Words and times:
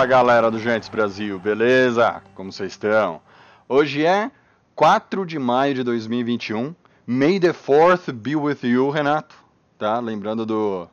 Fala 0.00 0.08
galera 0.08 0.50
do 0.50 0.58
Giants 0.58 0.88
Brasil, 0.88 1.38
beleza? 1.38 2.22
Como 2.34 2.50
vocês 2.50 2.72
estão? 2.72 3.20
Hoje 3.68 4.06
é 4.06 4.30
4 4.74 5.26
de 5.26 5.38
maio 5.38 5.74
de 5.74 5.82
2021. 5.82 6.74
May 7.06 7.38
the 7.38 7.52
4th 7.52 8.10
be 8.10 8.34
with 8.34 8.60
you, 8.62 8.88
Renato. 8.88 9.34
Tá? 9.78 10.00
Lembrando 10.00 10.46
do, 10.46 10.88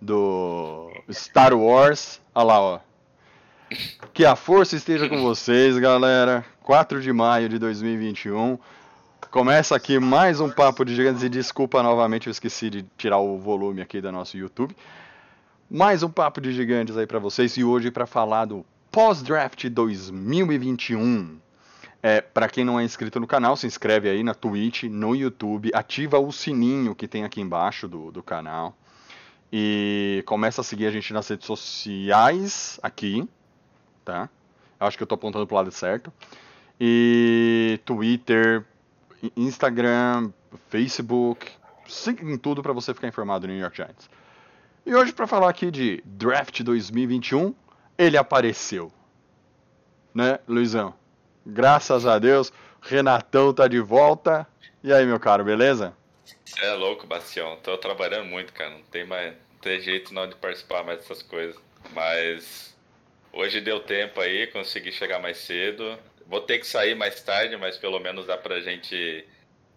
do 0.00 0.88
Star 1.10 1.52
Wars. 1.52 2.20
Olha 2.32 2.44
lá, 2.44 2.60
ó. 2.60 2.78
Que 4.12 4.24
a 4.24 4.36
força 4.36 4.76
esteja 4.76 5.08
com 5.08 5.20
vocês, 5.20 5.76
galera. 5.76 6.44
4 6.62 7.00
de 7.00 7.12
maio 7.12 7.48
de 7.48 7.58
2021. 7.58 8.56
Começa 9.32 9.74
aqui 9.74 9.98
mais 9.98 10.38
um 10.38 10.48
Papo 10.48 10.84
de 10.84 10.94
Gigantes 10.94 11.24
e 11.24 11.28
desculpa 11.28 11.82
novamente, 11.82 12.28
eu 12.28 12.30
esqueci 12.30 12.70
de 12.70 12.84
tirar 12.96 13.18
o 13.18 13.36
volume 13.36 13.82
aqui 13.82 14.00
do 14.00 14.12
nosso 14.12 14.38
YouTube. 14.38 14.76
Mais 15.70 16.02
um 16.02 16.10
Papo 16.10 16.42
de 16.42 16.52
Gigantes 16.52 16.94
aí 16.94 17.06
pra 17.06 17.18
vocês 17.18 17.56
e 17.56 17.64
hoje 17.64 17.90
para 17.90 18.06
falar 18.06 18.44
do 18.44 18.66
Pós-Draft 18.92 19.64
2021. 19.70 21.38
É, 22.02 22.20
para 22.20 22.50
quem 22.50 22.66
não 22.66 22.78
é 22.78 22.84
inscrito 22.84 23.18
no 23.18 23.26
canal, 23.26 23.56
se 23.56 23.66
inscreve 23.66 24.10
aí 24.10 24.22
na 24.22 24.34
Twitch, 24.34 24.82
no 24.84 25.16
YouTube, 25.16 25.70
ativa 25.72 26.18
o 26.18 26.30
sininho 26.30 26.94
que 26.94 27.08
tem 27.08 27.24
aqui 27.24 27.40
embaixo 27.40 27.88
do, 27.88 28.12
do 28.12 28.22
canal 28.22 28.76
e 29.50 30.22
começa 30.26 30.60
a 30.60 30.64
seguir 30.64 30.86
a 30.86 30.90
gente 30.90 31.14
nas 31.14 31.26
redes 31.26 31.46
sociais 31.46 32.78
aqui, 32.82 33.26
tá? 34.04 34.28
Eu 34.78 34.86
acho 34.86 34.98
que 34.98 35.02
eu 35.02 35.06
tô 35.06 35.14
apontando 35.14 35.46
pro 35.46 35.56
lado 35.56 35.72
certo. 35.72 36.12
E 36.78 37.80
Twitter, 37.86 38.66
Instagram, 39.34 40.30
Facebook, 40.68 41.50
siga 41.88 42.22
em 42.22 42.36
tudo 42.36 42.62
para 42.62 42.74
você 42.74 42.92
ficar 42.92 43.08
informado 43.08 43.46
no 43.46 43.54
New 43.54 43.62
York 43.62 43.78
Giants. 43.78 44.10
E 44.86 44.94
hoje 44.94 45.14
para 45.14 45.26
falar 45.26 45.48
aqui 45.48 45.70
de 45.70 46.02
Draft 46.04 46.60
2021, 46.62 47.54
ele 47.96 48.18
apareceu. 48.18 48.92
Né, 50.14 50.38
Luizão? 50.46 50.94
Graças 51.46 52.04
a 52.04 52.18
Deus, 52.18 52.52
Renatão 52.82 53.54
tá 53.54 53.66
de 53.66 53.80
volta. 53.80 54.46
E 54.82 54.92
aí, 54.92 55.06
meu 55.06 55.18
caro, 55.18 55.42
beleza? 55.42 55.96
É 56.60 56.72
louco, 56.74 57.06
Bastião. 57.06 57.56
Tô 57.62 57.78
trabalhando 57.78 58.26
muito, 58.26 58.52
cara. 58.52 58.70
Não 58.70 58.82
tem 58.82 59.06
mais 59.06 59.32
não 59.32 59.58
tem 59.58 59.80
jeito 59.80 60.12
não 60.12 60.28
de 60.28 60.34
participar 60.34 60.84
mais 60.84 60.98
dessas 60.98 61.22
coisas. 61.22 61.56
Mas 61.92 62.76
hoje 63.32 63.62
deu 63.62 63.80
tempo 63.80 64.20
aí, 64.20 64.46
consegui 64.48 64.92
chegar 64.92 65.18
mais 65.18 65.38
cedo. 65.38 65.98
Vou 66.26 66.42
ter 66.42 66.58
que 66.58 66.66
sair 66.66 66.94
mais 66.94 67.22
tarde, 67.22 67.56
mas 67.56 67.78
pelo 67.78 67.98
menos 68.00 68.26
dá 68.26 68.36
pra 68.36 68.60
gente 68.60 69.26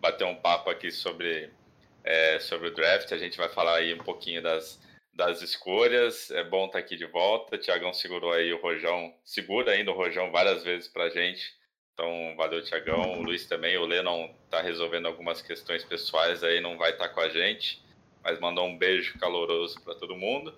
bater 0.02 0.26
um 0.26 0.36
papo 0.36 0.70
aqui 0.70 0.92
sobre, 0.92 1.50
é, 2.04 2.42
sobre 2.42 2.68
o 2.68 2.74
draft. 2.74 3.10
A 3.14 3.18
gente 3.18 3.38
vai 3.38 3.48
falar 3.48 3.76
aí 3.78 3.94
um 3.94 4.04
pouquinho 4.04 4.42
das, 4.42 4.78
das 5.18 5.42
escolhas. 5.42 6.30
É 6.30 6.44
bom 6.44 6.68
estar 6.68 6.78
aqui 6.78 6.96
de 6.96 7.06
volta. 7.06 7.58
Tiagão 7.58 7.92
segurou 7.92 8.32
aí 8.32 8.54
o 8.54 8.62
Rojão, 8.62 9.14
segura 9.26 9.72
ainda 9.72 9.92
o 9.92 9.96
Rojão 9.96 10.32
várias 10.32 10.64
vezes 10.64 10.88
pra 10.88 11.10
gente. 11.10 11.58
Então, 11.94 12.36
valeu, 12.38 12.64
Tiagão. 12.64 13.20
O 13.20 13.24
Luiz 13.24 13.48
também. 13.48 13.76
O 13.78 13.86
Lennon 13.86 14.30
tá 14.52 14.62
resolvendo 14.62 15.08
algumas 15.08 15.42
questões 15.42 15.84
pessoais 15.84 16.44
aí, 16.44 16.62
não 16.62 16.78
vai 16.78 16.92
estar 16.92 17.10
com 17.10 17.20
a 17.20 17.30
gente. 17.30 17.84
Mas 18.24 18.40
mandou 18.40 18.68
um 18.68 18.78
beijo 18.78 19.18
caloroso 19.18 19.82
para 19.82 19.96
todo 19.96 20.16
mundo. 20.16 20.54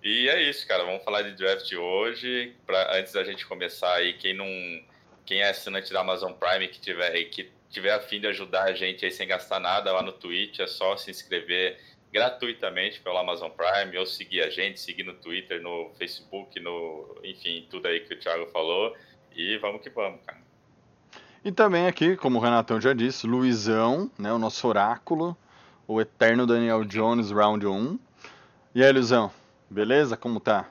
E 0.00 0.28
é 0.28 0.40
isso, 0.42 0.66
cara. 0.68 0.84
Vamos 0.84 1.02
falar 1.02 1.22
de 1.22 1.32
draft 1.32 1.72
hoje. 1.72 2.54
Pra, 2.64 2.96
antes 2.96 3.12
da 3.12 3.24
gente 3.24 3.44
começar 3.44 3.94
aí, 3.94 4.12
quem 4.12 4.32
não. 4.32 4.46
Quem 5.26 5.40
é 5.40 5.48
assinante 5.48 5.92
da 5.92 6.00
Amazon 6.00 6.32
Prime 6.34 6.68
que 6.68 6.78
tiver, 6.78 7.24
que 7.24 7.50
tiver 7.70 7.92
a 7.92 8.00
fim 8.00 8.20
de 8.20 8.26
ajudar 8.26 8.64
a 8.64 8.74
gente 8.74 9.04
aí 9.04 9.10
sem 9.10 9.26
gastar 9.26 9.58
nada 9.58 9.90
lá 9.90 10.02
no 10.02 10.12
Twitch, 10.12 10.60
é 10.60 10.66
só 10.66 10.98
se 10.98 11.10
inscrever 11.10 11.80
gratuitamente 12.14 13.00
pelo 13.00 13.18
Amazon 13.18 13.50
Prime 13.50 13.98
ou 13.98 14.06
seguir 14.06 14.40
a 14.42 14.48
gente, 14.48 14.78
seguir 14.78 15.02
no 15.02 15.14
Twitter, 15.14 15.60
no 15.60 15.90
Facebook, 15.98 16.60
no. 16.60 17.18
Enfim, 17.24 17.66
tudo 17.68 17.88
aí 17.88 17.98
que 18.00 18.14
o 18.14 18.18
Thiago 18.18 18.46
falou. 18.52 18.96
E 19.34 19.58
vamos 19.58 19.82
que 19.82 19.90
vamos, 19.90 20.20
cara. 20.24 20.38
E 21.44 21.50
também 21.50 21.88
aqui, 21.88 22.16
como 22.16 22.38
o 22.38 22.40
Renatão 22.40 22.80
já 22.80 22.92
disse, 22.94 23.26
Luizão, 23.26 24.08
né, 24.16 24.32
o 24.32 24.38
nosso 24.38 24.66
oráculo, 24.68 25.36
o 25.88 26.00
eterno 26.00 26.46
Daniel 26.46 26.84
Jones, 26.84 27.32
round 27.32 27.66
1. 27.66 27.98
E 28.76 28.82
aí, 28.84 28.92
Luizão, 28.92 29.30
beleza? 29.68 30.16
Como 30.16 30.38
tá? 30.38 30.70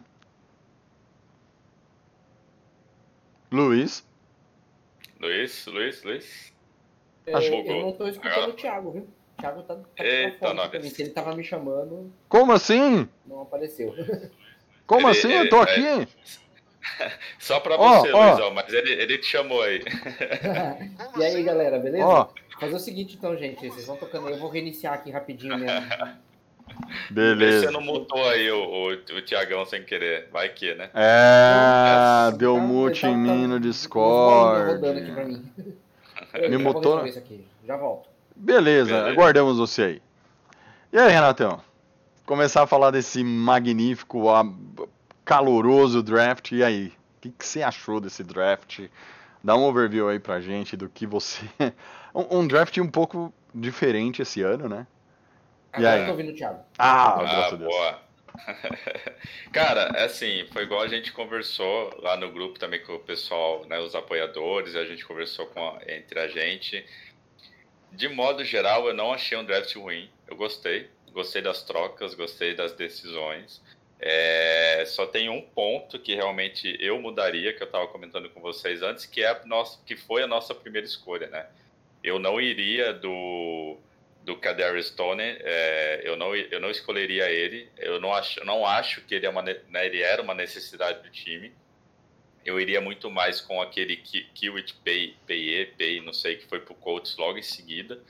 Luiz? 3.52 4.04
Luiz, 5.20 5.66
Luiz, 5.68 6.04
Luiz. 6.04 6.54
É, 7.25 7.34
Acho- 7.36 7.54
eu 7.54 7.81
não 7.81 7.92
tô 7.92 8.08
escutando 8.08 8.34
Agora. 8.34 8.50
o 8.52 8.54
Thiago, 8.54 8.92
viu? 8.92 9.08
O 9.38 9.42
Thiago 9.42 9.64
tá, 9.64 9.76
tá 9.76 9.82
Eita, 10.04 10.54
mim. 10.80 10.90
Se 10.90 11.02
ele 11.02 11.12
tava 11.12 11.36
me 11.36 11.44
chamando, 11.44 12.12
Como 12.30 12.52
assim? 12.52 13.08
não 13.26 13.42
apareceu. 13.42 13.94
Como 14.88 15.08
Ele- 15.10 15.18
assim? 15.18 15.32
ele- 15.32 15.48
Eu 15.48 15.50
tô 15.50 15.64
é- 15.64 15.64
aqui? 15.64 16.08
Só 17.40 17.60
pra 17.60 17.76
Ó, 17.76 18.00
você, 18.02 18.12
ó. 18.12 18.30
Luizão, 18.30 18.54
mas 18.54 18.72
ele, 18.74 18.92
ele 18.94 19.18
te 19.18 19.26
chamou 19.26 19.62
aí. 19.62 19.82
e 21.18 21.24
aí, 21.24 21.44
galera, 21.44 21.80
beleza? 21.80 22.06
Ó, 22.06 22.28
Fazer 22.60 22.76
o 22.76 22.80
seguinte 22.80 23.16
então, 23.18 23.36
gente. 23.36 23.68
Vocês 23.68 23.86
vão 23.88 23.98
tocando 23.98 24.28
aí. 24.28 24.34
Eu 24.34 24.40
vou 24.40 24.50
reiniciar 24.50 24.94
aqui 24.94 25.10
rapidinho 25.12 25.58
mesmo. 25.58 25.82
beleza. 27.10 27.66
Você 27.68 27.72
não 27.72 27.82
mutou 27.82 28.24
aí 28.30 28.50
o, 28.52 28.58
o, 28.64 28.88
o 28.92 29.22
Tiagão 29.22 29.66
sem 29.66 29.84
querer. 29.84 30.30
Vai 30.32 30.50
que, 30.50 30.74
né? 30.76 30.90
É, 30.94 32.30
Não, 32.32 32.38
deu 32.38 32.56
tá- 32.56 32.62
mute 32.62 33.02
tá- 33.02 33.10
em 33.10 33.12
tá- 33.12 33.18
mim 33.18 33.48
no 33.48 33.60
Discord. 33.60 34.72
rodando 34.74 35.00
aqui 35.00 35.12
pra 35.12 35.26
mim. 35.26 35.52
Me 36.50 36.58
mutou? 36.58 37.04
Já 37.66 37.76
volto. 37.78 38.10
Beleza, 38.36 38.92
Beleza. 38.96 39.12
aguardamos 39.12 39.58
você 39.58 39.82
aí. 39.84 40.02
E 40.92 40.98
aí, 40.98 41.12
Renatão? 41.12 41.62
Começar 42.26 42.64
a 42.64 42.68
falar 42.68 42.92
desse 42.92 43.24
magnífico, 43.24 44.30
a- 44.30 44.46
caloroso 45.26 46.02
draft. 46.02 46.52
E 46.52 46.64
aí? 46.64 46.88
O 47.18 47.22
que, 47.22 47.30
que 47.32 47.46
você 47.46 47.62
achou 47.64 48.00
desse 48.00 48.24
draft? 48.24 48.82
Dá 49.44 49.56
um 49.56 49.64
overview 49.64 50.08
aí 50.10 50.20
pra 50.20 50.40
gente 50.42 50.76
do 50.78 50.90
que 50.90 51.06
você. 51.06 51.46
um, 52.14 52.40
um 52.40 52.48
draft 52.48 52.78
um 52.78 52.88
pouco 52.90 53.34
diferente 53.54 54.22
esse 54.22 54.42
ano, 54.42 54.68
né? 54.70 54.88
E 55.74 55.86
Agora 55.86 55.94
aí? 55.94 56.00
eu 56.02 56.06
tô 56.06 56.12
ouvindo 56.12 56.32
o 56.32 56.36
Thiago. 56.36 56.60
Ah, 56.78 57.14
Ah, 57.14 57.18
graças 57.24 57.54
a 57.54 57.56
Deus. 57.58 57.72
boa. 57.74 58.00
Cara, 59.52 59.92
é 59.96 60.06
assim, 60.06 60.46
foi 60.52 60.64
igual 60.64 60.82
a 60.82 60.88
gente 60.88 61.12
conversou 61.12 61.96
lá 62.02 62.18
no 62.18 62.32
grupo 62.32 62.58
também 62.60 62.82
com 62.84 62.94
o 62.94 63.00
pessoal, 63.00 63.66
né, 63.68 63.80
os 63.80 63.94
apoiadores, 63.96 64.76
a 64.76 64.86
gente 64.86 65.06
conversou 65.06 65.46
com 65.48 65.60
a- 65.68 65.80
entre 65.88 66.20
a 66.20 66.28
gente. 66.28 66.84
De 67.94 68.09
modo 68.09 68.44
geral, 68.44 68.88
eu 68.88 68.94
não 68.94 69.14
achei 69.14 69.38
um 69.38 69.46
draft 69.46 69.76
ruim. 69.76 70.09
Eu 70.28 70.36
gostei. 70.36 70.90
Gostei 71.12 71.44
das 71.44 71.62
trocas, 71.62 72.16
gostei 72.16 72.56
das 72.56 72.74
decisões. 72.74 73.62
É, 74.00 74.84
só 74.88 75.06
tem 75.06 75.30
um 75.30 75.42
ponto 75.42 76.00
que 76.00 76.16
realmente 76.16 76.76
eu 76.80 77.00
mudaria, 77.00 77.54
que 77.54 77.62
eu 77.62 77.68
estava 77.68 77.88
comentando 77.88 78.30
com 78.31 78.42
vocês 78.42 78.81
antes, 78.81 79.06
que, 79.06 79.24
é 79.24 79.28
a 79.28 79.46
nossa, 79.46 79.80
que 79.86 79.96
foi 79.96 80.24
a 80.24 80.28
nossa 80.28 80.56
primeira 80.56 80.88
escolha, 80.88 81.28
né? 81.28 81.46
Eu 82.04 82.18
não 82.18 82.42
iria 82.42 82.92
do, 82.92 83.78
do 84.24 84.36
Kadarius 84.38 84.88
Stone, 84.88 85.22
é, 85.22 86.02
eu, 86.04 86.18
não, 86.18 86.36
eu 86.36 86.60
não 86.60 86.72
escolheria 86.72 87.30
ele. 87.30 87.70
Eu 87.78 88.02
não 88.02 88.14
acho, 88.14 88.44
não 88.44 88.66
acho 88.66 89.02
que 89.02 89.14
ele, 89.14 89.28
é 89.28 89.30
uma, 89.30 89.44
né, 89.44 89.86
ele 89.86 90.02
era 90.02 90.22
uma 90.22 90.34
necessidade 90.34 91.04
do 91.04 91.12
time. 91.12 91.54
Eu 92.46 92.59
iria 92.59 92.81
muito 92.81 93.09
mais 93.09 93.40
com 93.40 93.62
aquele 93.62 93.96
Ki- 93.98 94.30
Kiwit 94.34 94.74
Pay, 94.84 95.16
Paye, 95.28 95.66
Pay, 95.78 96.01
não 96.01 96.13
sei, 96.13 96.38
que 96.38 96.45
foi 96.45 96.60
pro 96.60 96.75
Colts 96.75 97.16
logo 97.18 97.38
em 97.38 97.44
seguida. 97.44 98.01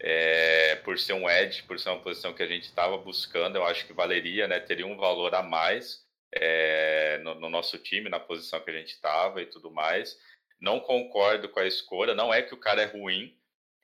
É, 0.00 0.76
por 0.76 0.98
ser 0.98 1.12
um 1.12 1.28
edge, 1.30 1.62
por 1.62 1.78
ser 1.78 1.90
uma 1.90 2.00
posição 2.00 2.32
que 2.32 2.42
a 2.42 2.46
gente 2.46 2.64
estava 2.64 2.96
buscando, 2.98 3.56
eu 3.56 3.64
acho 3.64 3.86
que 3.86 3.92
valeria, 3.92 4.48
né? 4.48 4.58
Teria 4.58 4.86
um 4.86 4.96
valor 4.96 5.34
a 5.34 5.42
mais 5.42 6.04
é, 6.34 7.18
no, 7.18 7.34
no 7.36 7.48
nosso 7.48 7.78
time, 7.78 8.08
na 8.08 8.18
posição 8.18 8.60
que 8.60 8.70
a 8.70 8.74
gente 8.74 8.90
estava 8.90 9.40
e 9.42 9.46
tudo 9.46 9.70
mais. 9.70 10.18
Não 10.60 10.80
concordo 10.80 11.48
com 11.48 11.60
a 11.60 11.66
escolha. 11.66 12.14
Não 12.14 12.32
é 12.32 12.42
que 12.42 12.54
o 12.54 12.58
cara 12.58 12.82
é 12.82 12.86
ruim, 12.86 13.36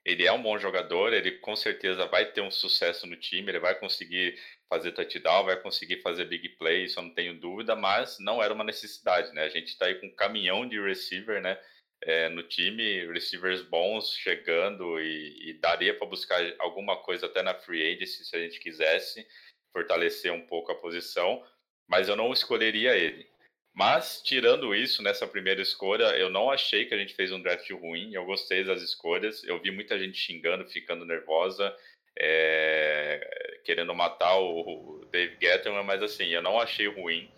ele 0.05 0.25
é 0.25 0.31
um 0.31 0.41
bom 0.41 0.57
jogador, 0.57 1.13
ele 1.13 1.31
com 1.39 1.55
certeza 1.55 2.05
vai 2.07 2.25
ter 2.25 2.41
um 2.41 2.51
sucesso 2.51 3.05
no 3.05 3.15
time, 3.15 3.49
ele 3.51 3.59
vai 3.59 3.75
conseguir 3.75 4.37
fazer 4.69 4.91
touchdown, 4.91 5.45
vai 5.45 5.59
conseguir 5.59 6.01
fazer 6.01 6.25
big 6.25 6.49
play, 6.49 6.85
isso 6.85 6.99
eu 6.99 7.03
não 7.03 7.13
tenho 7.13 7.39
dúvida, 7.39 7.75
mas 7.75 8.19
não 8.19 8.41
era 8.41 8.53
uma 8.53 8.63
necessidade, 8.63 9.33
né? 9.33 9.43
A 9.43 9.49
gente 9.49 9.69
está 9.69 9.87
aí 9.87 9.95
com 9.95 10.07
um 10.07 10.15
caminhão 10.15 10.67
de 10.67 10.79
receiver, 10.79 11.41
né? 11.41 11.57
é, 12.01 12.29
no 12.29 12.43
time, 12.43 13.05
receivers 13.11 13.61
bons 13.61 14.13
chegando 14.13 14.99
e, 14.99 15.49
e 15.49 15.53
daria 15.53 15.93
para 15.93 16.07
buscar 16.07 16.41
alguma 16.59 16.95
coisa 16.97 17.25
até 17.25 17.41
na 17.41 17.53
free 17.53 17.93
agency 17.93 18.23
se 18.23 18.35
a 18.35 18.39
gente 18.39 18.59
quisesse 18.59 19.25
fortalecer 19.73 20.31
um 20.31 20.45
pouco 20.45 20.71
a 20.71 20.75
posição, 20.75 21.43
mas 21.87 22.07
eu 22.07 22.15
não 22.15 22.31
escolheria 22.31 22.95
ele. 22.95 23.27
Mas, 23.73 24.21
tirando 24.23 24.73
isso, 24.73 25.01
nessa 25.03 25.27
primeira 25.27 25.61
escolha, 25.61 26.17
eu 26.17 26.29
não 26.29 26.49
achei 26.49 26.85
que 26.85 26.93
a 26.93 26.97
gente 26.97 27.13
fez 27.13 27.31
um 27.31 27.41
draft 27.41 27.69
ruim. 27.71 28.13
Eu 28.13 28.25
gostei 28.25 28.63
das 28.63 28.81
escolhas. 28.81 29.43
Eu 29.43 29.61
vi 29.61 29.71
muita 29.71 29.97
gente 29.97 30.17
xingando, 30.17 30.67
ficando 30.67 31.05
nervosa, 31.05 31.73
é, 32.19 33.59
querendo 33.63 33.95
matar 33.95 34.37
o, 34.37 35.07
Dave 35.11 35.35
Gettleman, 35.41 35.83
mas 35.83 36.03
assim, 36.03 36.27
eu 36.27 36.41
não 36.41 36.59
achei 36.59 36.87
ruim. 36.87 37.29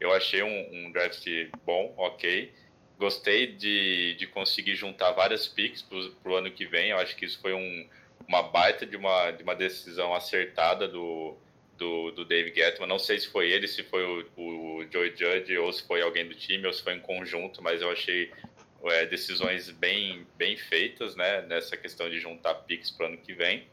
Eu 0.00 0.12
achei 0.12 0.42
um, 0.42 0.86
um 0.86 0.92
draft 0.92 1.26
bom, 1.64 1.94
ok. 1.96 2.52
Gostei 2.98 3.46
de, 3.46 4.14
de 4.14 4.26
conseguir 4.26 4.74
juntar 4.74 5.12
várias 5.12 5.48
picks 5.48 5.82
para 5.82 6.32
o 6.32 6.36
ano 6.36 6.50
que 6.50 6.66
vem. 6.66 6.90
Eu 6.90 6.98
acho 6.98 7.16
que 7.16 7.24
isso 7.24 7.40
foi 7.40 7.54
um, 7.54 7.88
uma 8.28 8.42
baita 8.42 8.84
de 8.84 8.96
uma, 8.96 9.30
de 9.30 9.42
uma 9.42 9.54
decisão 9.54 10.14
acertada 10.14 10.86
do, 10.86 11.36
do, 11.76 12.10
do 12.10 12.24
Dave 12.24 12.54
Gettman. 12.54 12.88
Não 12.88 12.98
sei 12.98 13.18
se 13.18 13.28
foi 13.28 13.50
ele, 13.50 13.66
se 13.66 13.82
foi 13.84 14.04
o, 14.04 14.26
o 14.36 14.86
Joey 14.90 15.14
Judge, 15.16 15.56
ou 15.56 15.72
se 15.72 15.86
foi 15.86 16.02
alguém 16.02 16.26
do 16.26 16.34
time, 16.34 16.66
ou 16.66 16.72
se 16.72 16.82
foi 16.82 16.94
em 16.94 17.00
conjunto, 17.00 17.62
mas 17.62 17.80
eu 17.80 17.90
achei 17.90 18.30
é, 18.84 19.06
decisões 19.06 19.70
bem, 19.70 20.26
bem 20.36 20.56
feitas 20.56 21.16
né, 21.16 21.42
nessa 21.42 21.76
questão 21.76 22.10
de 22.10 22.20
juntar 22.20 22.54
picks 22.54 22.90
para 22.90 23.06
o 23.06 23.08
ano 23.08 23.18
que 23.18 23.32
vem. 23.32 23.66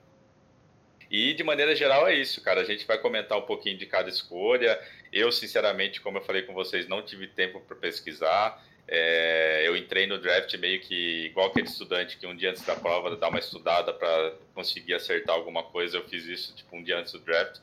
E 1.11 1.33
de 1.33 1.43
maneira 1.43 1.75
geral 1.75 2.07
é 2.07 2.15
isso, 2.15 2.41
cara. 2.41 2.61
A 2.61 2.63
gente 2.63 2.87
vai 2.87 2.97
comentar 2.97 3.37
um 3.37 3.41
pouquinho 3.41 3.77
de 3.77 3.85
cada 3.85 4.09
escolha. 4.09 4.79
Eu, 5.11 5.29
sinceramente, 5.29 5.99
como 5.99 6.17
eu 6.17 6.21
falei 6.21 6.43
com 6.43 6.53
vocês, 6.53 6.87
não 6.87 7.01
tive 7.01 7.27
tempo 7.27 7.59
para 7.59 7.75
pesquisar. 7.75 8.63
É, 8.87 9.61
eu 9.67 9.75
entrei 9.75 10.07
no 10.07 10.17
draft 10.17 10.53
meio 10.57 10.79
que 10.79 11.25
igual 11.25 11.47
aquele 11.47 11.67
estudante 11.67 12.17
que 12.17 12.25
um 12.25 12.35
dia 12.35 12.51
antes 12.51 12.65
da 12.65 12.77
prova 12.77 13.13
dá 13.17 13.27
uma 13.27 13.39
estudada 13.39 13.93
para 13.93 14.35
conseguir 14.55 14.93
acertar 14.93 15.35
alguma 15.35 15.63
coisa. 15.63 15.97
Eu 15.97 16.07
fiz 16.07 16.25
isso 16.25 16.55
tipo 16.55 16.77
um 16.77 16.81
dia 16.81 16.97
antes 16.97 17.11
do 17.11 17.19
draft. 17.19 17.59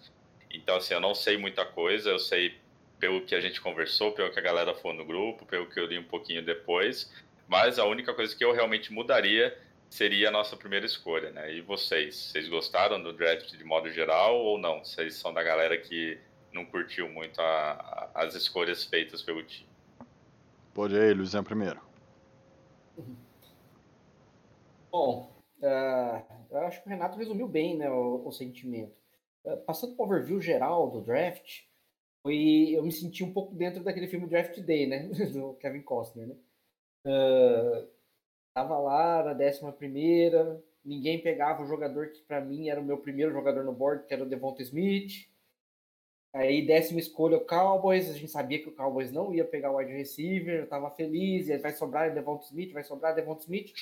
Então, 0.50 0.76
assim, 0.76 0.92
eu 0.92 1.00
não 1.00 1.14
sei 1.14 1.38
muita 1.38 1.64
coisa, 1.64 2.10
eu 2.10 2.18
sei 2.18 2.54
pelo 3.00 3.22
que 3.22 3.34
a 3.34 3.40
gente 3.40 3.62
conversou, 3.62 4.12
pelo 4.12 4.30
que 4.30 4.38
a 4.38 4.42
galera 4.42 4.74
falou 4.74 4.98
no 4.98 5.06
grupo, 5.06 5.46
pelo 5.46 5.66
que 5.66 5.80
eu 5.80 5.86
li 5.86 5.98
um 5.98 6.04
pouquinho 6.04 6.42
depois. 6.42 7.10
Mas 7.46 7.78
a 7.78 7.86
única 7.86 8.12
coisa 8.12 8.36
que 8.36 8.44
eu 8.44 8.52
realmente 8.52 8.92
mudaria 8.92 9.56
seria 9.90 10.28
a 10.28 10.32
nossa 10.32 10.56
primeira 10.56 10.86
escolha, 10.86 11.30
né? 11.30 11.52
E 11.52 11.60
vocês? 11.60 12.16
Vocês 12.16 12.48
gostaram 12.48 13.02
do 13.02 13.12
draft 13.12 13.50
de 13.50 13.64
modo 13.64 13.90
geral 13.90 14.36
ou 14.36 14.58
não? 14.58 14.84
Vocês 14.84 15.14
são 15.16 15.32
da 15.32 15.42
galera 15.42 15.76
que 15.78 16.18
não 16.52 16.64
curtiu 16.64 17.08
muito 17.08 17.40
a, 17.40 18.10
a, 18.14 18.24
as 18.24 18.34
escolhas 18.34 18.84
feitas 18.84 19.22
pelo 19.22 19.42
time? 19.42 19.68
Pode 20.74 20.98
aí, 20.98 21.12
Luizão, 21.12 21.42
primeiro. 21.42 21.80
Bom, 24.90 25.32
uh, 25.60 26.22
eu 26.50 26.58
acho 26.60 26.82
que 26.82 26.88
o 26.88 26.90
Renato 26.90 27.18
resumiu 27.18 27.48
bem 27.48 27.76
né, 27.76 27.90
o, 27.90 28.26
o 28.26 28.32
sentimento. 28.32 28.96
Eh, 29.44 29.56
passando 29.56 29.94
para 29.94 30.02
o 30.02 30.06
overview 30.06 30.40
geral 30.40 30.90
do 30.90 31.00
draft, 31.00 31.62
foi, 32.22 32.70
eu 32.70 32.82
me 32.82 32.92
senti 32.92 33.24
um 33.24 33.32
pouco 33.32 33.54
dentro 33.54 33.82
daquele 33.82 34.08
filme 34.08 34.26
Draft 34.26 34.58
Day, 34.60 34.86
né? 34.86 35.08
Do 35.32 35.54
Kevin 35.54 35.82
Costner, 35.82 36.28
né? 36.28 36.36
Uh, 37.06 37.88
tava 38.58 38.76
lá 38.76 39.22
na 39.22 39.32
décima 39.34 39.72
primeira, 39.72 40.60
ninguém 40.84 41.22
pegava 41.22 41.62
o 41.62 41.66
jogador 41.66 42.08
que 42.08 42.20
para 42.22 42.40
mim 42.40 42.68
era 42.68 42.80
o 42.80 42.84
meu 42.84 42.98
primeiro 42.98 43.32
jogador 43.32 43.62
no 43.62 43.72
board, 43.72 44.04
que 44.04 44.12
era 44.12 44.22
o 44.22 44.28
Devonta 44.28 44.62
Smith. 44.62 45.28
Aí 46.34 46.66
décima 46.66 46.98
escolha 46.98 47.36
o 47.36 47.44
Cowboys, 47.44 48.10
a 48.10 48.14
gente 48.14 48.28
sabia 48.28 48.58
que 48.58 48.68
o 48.68 48.74
Cowboys 48.74 49.12
não 49.12 49.32
ia 49.32 49.44
pegar 49.44 49.70
o 49.70 49.76
wide 49.76 49.92
receiver, 49.92 50.60
eu 50.60 50.66
tava 50.66 50.90
feliz, 50.90 51.46
vai 51.62 51.72
sobrar 51.72 52.12
Devonta 52.12 52.44
Smith, 52.46 52.72
vai 52.72 52.82
sobrar 52.82 53.14
Devonta 53.14 53.42
Smith. 53.42 53.72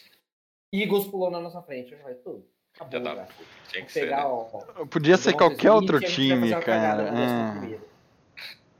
Eagles 0.72 1.06
pulou 1.06 1.30
na 1.30 1.40
nossa 1.40 1.62
frente. 1.62 1.92
Eu 1.92 1.98
falei, 1.98 2.16
tudo, 2.16 2.46
Acabou, 2.74 3.02
já 3.02 3.16
tá. 3.16 3.28
Tinha 3.68 3.84
que 3.86 3.92
pegar, 3.94 4.22
ser, 4.22 4.28
né? 4.28 4.74
ó, 4.76 4.86
Podia 4.86 5.16
ser 5.16 5.32
qualquer 5.32 5.72
outro 5.72 5.98
time, 6.00 6.50
cara. 6.60 7.08
É. 7.08 7.96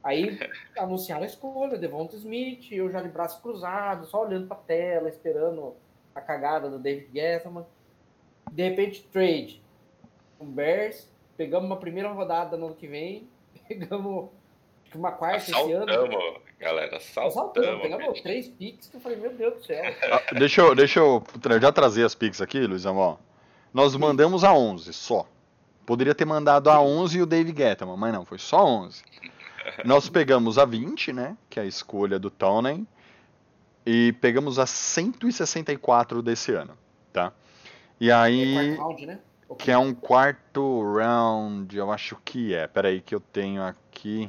Aí 0.06 0.38
anunciaram 0.78 1.24
a 1.24 1.26
escolha, 1.26 1.76
Devonta 1.76 2.14
Smith, 2.14 2.70
eu 2.70 2.88
já 2.88 3.02
de 3.02 3.08
braço 3.08 3.42
cruzado, 3.42 4.06
só 4.06 4.24
olhando 4.24 4.46
pra 4.46 4.56
tela, 4.56 5.08
esperando 5.08 5.74
a 6.16 6.20
cagada 6.20 6.70
do 6.70 6.78
David 6.78 7.10
Gettleman. 7.12 7.66
De 8.50 8.68
repente, 8.68 9.02
trade 9.12 9.62
com 10.38 10.46
Bears, 10.46 11.08
pegamos 11.36 11.66
uma 11.66 11.76
primeira 11.76 12.10
rodada 12.10 12.56
no 12.56 12.66
ano 12.66 12.74
que 12.74 12.86
vem, 12.86 13.28
pegamos 13.68 14.30
uma 14.94 15.12
quarta 15.12 15.50
esse 15.50 15.72
ano. 15.72 16.40
galera, 16.58 16.98
saltamos. 17.00 17.82
Pegamos 17.82 18.20
três 18.22 18.48
picks 18.48 18.88
que 18.88 18.96
eu 18.96 19.00
falei, 19.00 19.18
meu 19.18 19.32
Deus 19.34 19.54
do 19.54 19.64
céu. 19.64 19.84
Ah, 20.10 20.34
deixa, 20.34 20.62
eu, 20.62 20.74
deixa 20.74 21.00
eu 21.00 21.22
já 21.60 21.70
trazer 21.70 22.04
as 22.04 22.14
picks 22.14 22.40
aqui, 22.40 22.66
Luizão, 22.66 22.96
ó. 22.96 23.16
Nós 23.74 23.94
mandamos 23.94 24.42
a 24.42 24.54
11 24.54 24.92
só. 24.92 25.28
Poderia 25.84 26.14
ter 26.14 26.24
mandado 26.24 26.70
a 26.70 26.80
11 26.80 27.18
e 27.18 27.22
o 27.22 27.26
Dave 27.26 27.54
Gettman, 27.56 27.96
mas 27.96 28.12
não, 28.12 28.24
foi 28.24 28.38
só 28.38 28.64
11. 28.64 29.04
Nós 29.84 30.08
pegamos 30.08 30.58
a 30.58 30.64
20, 30.64 31.12
né, 31.12 31.36
que 31.50 31.60
é 31.60 31.62
a 31.62 31.66
escolha 31.66 32.18
do 32.18 32.30
Tony, 32.30 32.86
e 33.86 34.12
pegamos 34.14 34.58
a 34.58 34.66
164 34.66 36.20
desse 36.20 36.52
ano, 36.52 36.76
tá? 37.12 37.32
E 38.00 38.10
aí... 38.10 38.74
É 38.74 38.74
round, 38.74 39.06
né? 39.06 39.18
Que 39.58 39.70
é 39.70 39.78
um 39.78 39.94
quarto 39.94 40.82
round, 40.92 41.76
eu 41.76 41.92
acho 41.92 42.16
que 42.24 42.52
é. 42.52 42.66
Peraí 42.66 43.00
que 43.00 43.14
eu 43.14 43.20
tenho 43.20 43.62
aqui... 43.62 44.28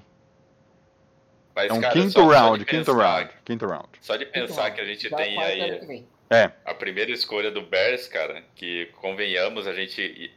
Mas, 1.56 1.72
é 1.72 1.74
um 1.74 1.82
cara, 1.82 1.94
quinto 1.94 2.12
só, 2.12 2.28
round, 2.28 2.60
só 2.60 2.70
quinto 2.70 2.86
pensar, 2.86 3.18
round, 3.18 3.34
quinto 3.44 3.66
round. 3.66 3.90
Só 4.00 4.16
de 4.16 4.26
pensar 4.28 4.70
que 4.70 4.80
a 4.80 4.86
gente 4.86 5.10
tem 5.10 5.40
aí 5.40 6.06
é. 6.30 6.52
A 6.66 6.74
primeira 6.74 7.12
escolha 7.12 7.50
do 7.50 7.62
Bears, 7.62 8.08
cara, 8.08 8.44
que 8.56 8.88
convenhamos, 8.98 9.66
a 9.66 9.74
gente. 9.74 10.32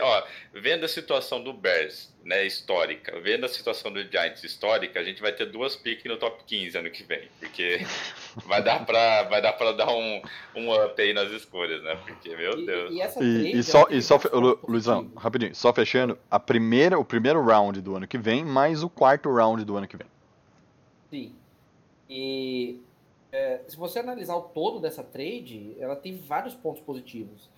Ó, 0.00 0.22
vendo 0.52 0.84
a 0.84 0.88
situação 0.88 1.42
do 1.42 1.52
Bears, 1.52 2.12
né, 2.24 2.44
histórica, 2.44 3.20
vendo 3.20 3.44
a 3.44 3.48
situação 3.48 3.92
do 3.92 4.02
Giants 4.02 4.42
histórica, 4.42 4.98
a 4.98 5.04
gente 5.04 5.22
vai 5.22 5.30
ter 5.32 5.46
duas 5.46 5.76
piques 5.76 6.04
no 6.06 6.16
top 6.16 6.42
15 6.44 6.78
ano 6.78 6.90
que 6.90 7.04
vem. 7.04 7.28
Porque 7.38 7.78
vai 8.44 8.60
dar 8.60 8.84
pra, 8.84 9.22
vai 9.24 9.40
dar, 9.40 9.52
pra 9.52 9.70
dar 9.70 9.90
um, 9.90 10.20
um 10.56 10.84
up 10.84 11.00
aí 11.00 11.12
nas 11.12 11.30
escolhas, 11.30 11.80
né? 11.82 11.96
Porque, 12.04 12.34
meu 12.34 12.58
e, 12.58 12.66
Deus. 12.66 12.92
E, 12.92 13.00
essa 13.00 13.22
e, 13.22 13.56
e 13.56 13.62
só, 13.62 13.86
e 13.88 14.02
só 14.02 14.18
Lu, 14.32 14.58
Luizão, 14.66 15.12
rapidinho, 15.16 15.54
só 15.54 15.72
fechando, 15.72 16.18
a 16.28 16.40
primeira, 16.40 16.98
o 16.98 17.04
primeiro 17.04 17.40
round 17.44 17.80
do 17.80 17.94
ano 17.94 18.08
que 18.08 18.18
vem, 18.18 18.44
mais 18.44 18.82
o 18.82 18.90
quarto 18.90 19.32
round 19.32 19.64
do 19.64 19.76
ano 19.76 19.86
que 19.86 19.96
vem. 19.96 20.08
Sim. 21.08 21.34
E 22.08 22.80
é, 23.32 23.60
se 23.68 23.76
você 23.76 24.00
analisar 24.00 24.36
o 24.36 24.42
todo 24.42 24.80
dessa 24.80 25.02
trade, 25.02 25.76
ela 25.78 25.96
tem 25.96 26.16
vários 26.16 26.54
pontos 26.54 26.82
positivos. 26.82 27.48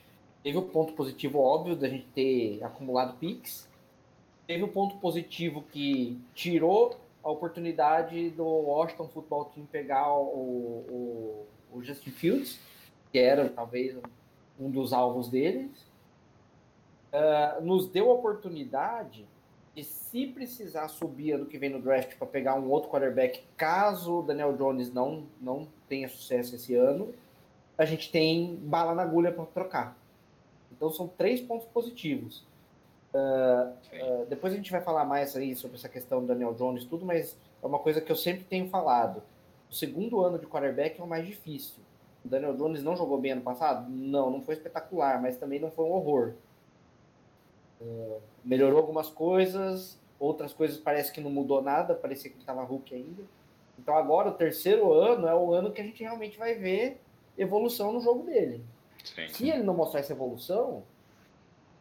Teve 0.42 0.58
o 0.58 0.62
ponto 0.62 0.92
positivo 0.92 1.38
óbvio 1.38 1.76
da 1.76 1.88
gente 1.88 2.06
ter 2.08 2.62
acumulado 2.62 3.16
picks. 3.19 3.69
Teve 4.46 4.64
o 4.64 4.69
ponto 4.69 4.96
positivo 4.96 5.62
que 5.70 6.20
tirou 6.34 6.96
a 7.22 7.30
oportunidade 7.30 8.30
do 8.30 8.44
Washington 8.44 9.08
Football 9.08 9.44
Team 9.46 9.66
pegar 9.66 10.12
o, 10.12 10.24
o, 10.90 11.46
o 11.72 11.82
Justin 11.82 12.10
Fields, 12.10 12.58
que 13.12 13.19
era 13.19 13.48
talvez 13.48 13.96
um 14.58 14.70
dos 14.70 14.93
alvos 14.93 15.29
deles. 15.29 15.70
Uh, 17.12 17.62
nos 17.62 17.86
deu 17.88 18.10
a 18.10 18.14
oportunidade 18.14 19.26
e 19.74 19.82
se 19.82 20.26
precisar 20.26 20.88
subir 20.88 21.32
ano 21.32 21.46
que 21.46 21.56
vem 21.56 21.70
no 21.70 21.81
draft 21.81 22.17
para 22.17 22.26
pegar 22.26 22.55
um 22.55 22.69
outro 22.70 22.91
quarterback, 22.91 23.43
caso 23.56 24.19
o 24.19 24.22
Daniel 24.22 24.55
Jones 24.56 24.93
não, 24.93 25.26
não 25.41 25.67
tenha 25.88 26.08
sucesso 26.08 26.55
esse 26.55 26.74
ano, 26.74 27.14
a 27.79 27.84
gente 27.84 28.12
tem 28.12 28.55
bala 28.56 28.94
na 28.94 29.02
agulha 29.02 29.32
para 29.32 29.46
trocar. 29.46 29.96
Então 30.70 30.91
são 30.91 31.08
três 31.08 31.41
pontos 31.41 31.67
positivos. 31.69 32.44
Uh, 33.14 33.72
uh, 33.94 34.26
depois 34.26 34.52
a 34.52 34.56
gente 34.56 34.70
vai 34.70 34.81
falar 34.81 35.05
mais 35.05 35.36
aí 35.36 35.55
sobre 35.55 35.76
essa 35.76 35.88
questão 35.88 36.20
do 36.20 36.26
Daniel 36.26 36.55
Jones 36.55 36.84
tudo, 36.84 37.05
mas 37.05 37.36
é 37.62 37.67
uma 37.67 37.79
coisa 37.79 38.00
que 38.00 38.12
eu 38.12 38.17
sempre 38.17 38.44
tenho 38.44 38.69
falado. 38.69 39.22
O 39.70 39.74
segundo 39.74 40.20
ano 40.20 40.38
de 40.38 40.46
quarterback 40.46 41.00
é 41.00 41.05
o 41.05 41.06
mais 41.06 41.26
difícil. 41.26 41.82
O 42.22 42.29
Daniel 42.29 42.55
Jones 42.55 42.82
não 42.82 42.94
jogou 42.94 43.19
bem 43.19 43.32
ano 43.32 43.41
passado? 43.41 43.91
Não, 43.91 44.31
não 44.31 44.43
foi 44.43 44.55
espetacular, 44.55 45.20
mas 45.20 45.38
também 45.38 45.58
não 45.58 45.70
foi 45.70 45.86
um 45.86 45.93
horror. 45.93 46.34
Uh, 47.82 48.20
melhorou 48.44 48.79
algumas 48.79 49.08
coisas, 49.10 50.01
outras 50.19 50.53
coisas 50.53 50.79
parece 50.79 51.12
que 51.12 51.20
não 51.20 51.31
mudou 51.31 51.60
nada, 51.60 51.94
parecia 51.94 52.31
que 52.31 52.39
estava 52.39 52.62
Hulk 52.62 52.94
ainda. 52.94 53.22
Então 53.79 53.96
agora 53.96 54.29
o 54.29 54.34
terceiro 54.34 54.93
ano 54.93 55.27
é 55.27 55.34
o 55.34 55.53
ano 55.53 55.72
que 55.72 55.81
a 55.81 55.84
gente 55.84 56.03
realmente 56.03 56.39
vai 56.39 56.55
ver 56.55 57.01
evolução 57.36 57.93
no 57.93 58.01
jogo 58.01 58.24
dele. 58.24 58.65
Sim. 59.03 59.29
Se 59.29 59.51
ele 59.51 59.65
não 59.65 59.74
mostrar 59.74 60.01
essa 60.01 60.12
evolução, 60.12 60.84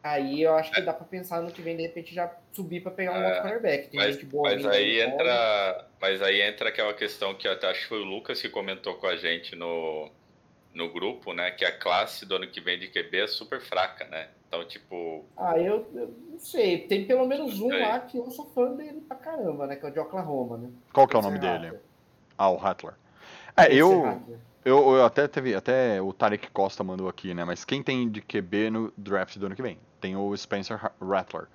aí 0.02 0.42
eu 0.42 0.54
acho 0.54 0.72
que 0.72 0.80
dá 0.80 0.92
para 0.92 1.04
pensar 1.04 1.40
no 1.40 1.52
que 1.52 1.62
vem 1.62 1.76
de 1.76 1.82
repente 1.82 2.12
já 2.12 2.34
subir 2.52 2.82
para 2.82 2.90
pegar 2.90 3.12
um 3.12 3.22
é, 3.22 3.26
outro 3.26 3.42
quarterback. 3.42 3.88
Tem 3.90 4.00
mas, 4.00 4.22
boa 4.24 4.50
mas 4.50 4.66
aí 4.66 5.00
entra, 5.00 5.88
mas 6.00 6.22
aí 6.22 6.40
entra 6.42 6.68
aquela 6.70 6.94
questão 6.94 7.34
que 7.34 7.46
até 7.46 7.68
acho 7.68 7.82
que 7.82 7.88
foi 7.88 8.00
o 8.00 8.04
Lucas 8.04 8.40
que 8.40 8.48
comentou 8.48 8.94
com 8.94 9.06
a 9.06 9.14
gente 9.14 9.54
no 9.54 10.10
no 10.74 10.92
grupo, 10.92 11.32
né, 11.32 11.50
que 11.50 11.64
a 11.64 11.76
classe 11.76 12.24
do 12.24 12.36
ano 12.36 12.46
que 12.46 12.60
vem 12.60 12.78
de 12.78 12.88
QB 12.88 13.20
é 13.20 13.26
super 13.26 13.60
fraca, 13.60 14.06
né? 14.06 14.28
Então, 14.48 14.64
tipo. 14.66 15.24
Ah, 15.36 15.58
eu, 15.58 15.86
eu 15.94 16.14
não 16.30 16.38
sei. 16.38 16.86
Tem 16.86 17.06
pelo 17.06 17.26
menos 17.26 17.58
um 17.58 17.68
lá 17.68 18.00
que 18.00 18.18
eu 18.18 18.30
sou 18.30 18.46
fã 18.50 18.72
dele 18.74 19.00
pra 19.00 19.16
caramba, 19.16 19.66
né? 19.66 19.76
Que 19.76 19.86
é 19.86 19.88
o 19.88 19.92
de 19.92 19.98
Oklahoma, 19.98 20.58
né? 20.58 20.68
Qual 20.92 21.08
que 21.08 21.16
é 21.16 21.18
o 21.18 21.22
nome 21.22 21.38
dele? 21.38 21.72
Ah, 22.36 22.50
o 22.50 22.56
Rattler. 22.56 22.94
É, 23.56 23.74
eu, 23.74 24.20
eu, 24.62 24.96
eu 24.96 25.04
até 25.06 25.26
teve. 25.26 25.54
Até 25.54 26.02
o 26.02 26.12
Tarek 26.12 26.50
Costa 26.50 26.84
mandou 26.84 27.08
aqui, 27.08 27.32
né? 27.32 27.44
Mas 27.44 27.64
quem 27.64 27.82
tem 27.82 28.10
de 28.10 28.20
QB 28.20 28.70
no 28.70 28.92
draft 28.96 29.38
do 29.38 29.46
ano 29.46 29.54
que 29.54 29.62
vem? 29.62 29.78
Tem 30.00 30.16
o 30.16 30.36
Spencer 30.36 30.78
Rattler. 31.00 31.46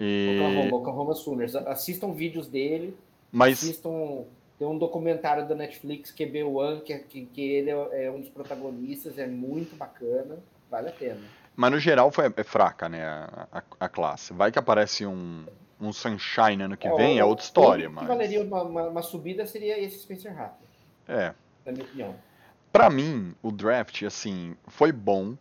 E... 0.00 0.38
Oklahoma, 0.40 0.76
Oklahoma 0.76 1.14
Sooners. 1.14 1.54
Assistam 1.56 2.12
vídeos 2.12 2.48
dele. 2.48 2.96
Mas... 3.30 3.62
Assistam 3.62 4.24
Tem 4.58 4.66
um 4.66 4.78
documentário 4.78 5.48
da 5.48 5.54
Netflix, 5.54 6.12
QB1, 6.12 6.82
que, 6.82 6.98
que, 6.98 7.26
que 7.26 7.40
ele 7.42 7.70
é, 7.70 8.06
é 8.06 8.10
um 8.10 8.20
dos 8.20 8.28
protagonistas, 8.28 9.18
é 9.18 9.26
muito 9.26 9.74
bacana, 9.76 10.38
vale 10.70 10.88
a 10.88 10.92
pena. 10.92 11.20
Mas 11.56 11.70
no 11.70 11.78
geral 11.78 12.10
foi, 12.10 12.32
é 12.36 12.44
fraca, 12.44 12.88
né, 12.88 13.04
a, 13.04 13.62
a, 13.80 13.88
classe. 13.88 14.32
Vai 14.32 14.50
que 14.52 14.58
aparece 14.58 15.06
um, 15.06 15.44
um 15.80 15.92
Sunshine 15.92 16.62
ano 16.62 16.76
que 16.76 16.88
vem, 16.94 17.18
é 17.18 17.24
outra 17.24 17.44
história, 17.44 17.88
o 17.88 17.92
mas... 17.92 18.04
que 18.04 18.08
valeria 18.08 18.42
uma, 18.42 18.62
uma, 18.62 18.82
uma 18.88 19.02
subida 19.02 19.46
seria 19.46 19.78
esse 19.80 19.98
Spencer 19.98 20.34
Rattler, 20.34 20.68
É. 21.08 21.34
na 21.64 21.72
minha 21.72 21.84
opinião. 21.84 22.14
Pra 22.72 22.90
mim, 22.90 23.34
o 23.40 23.52
draft, 23.52 24.02
assim, 24.02 24.56
foi 24.66 24.90
bom. 24.90 25.36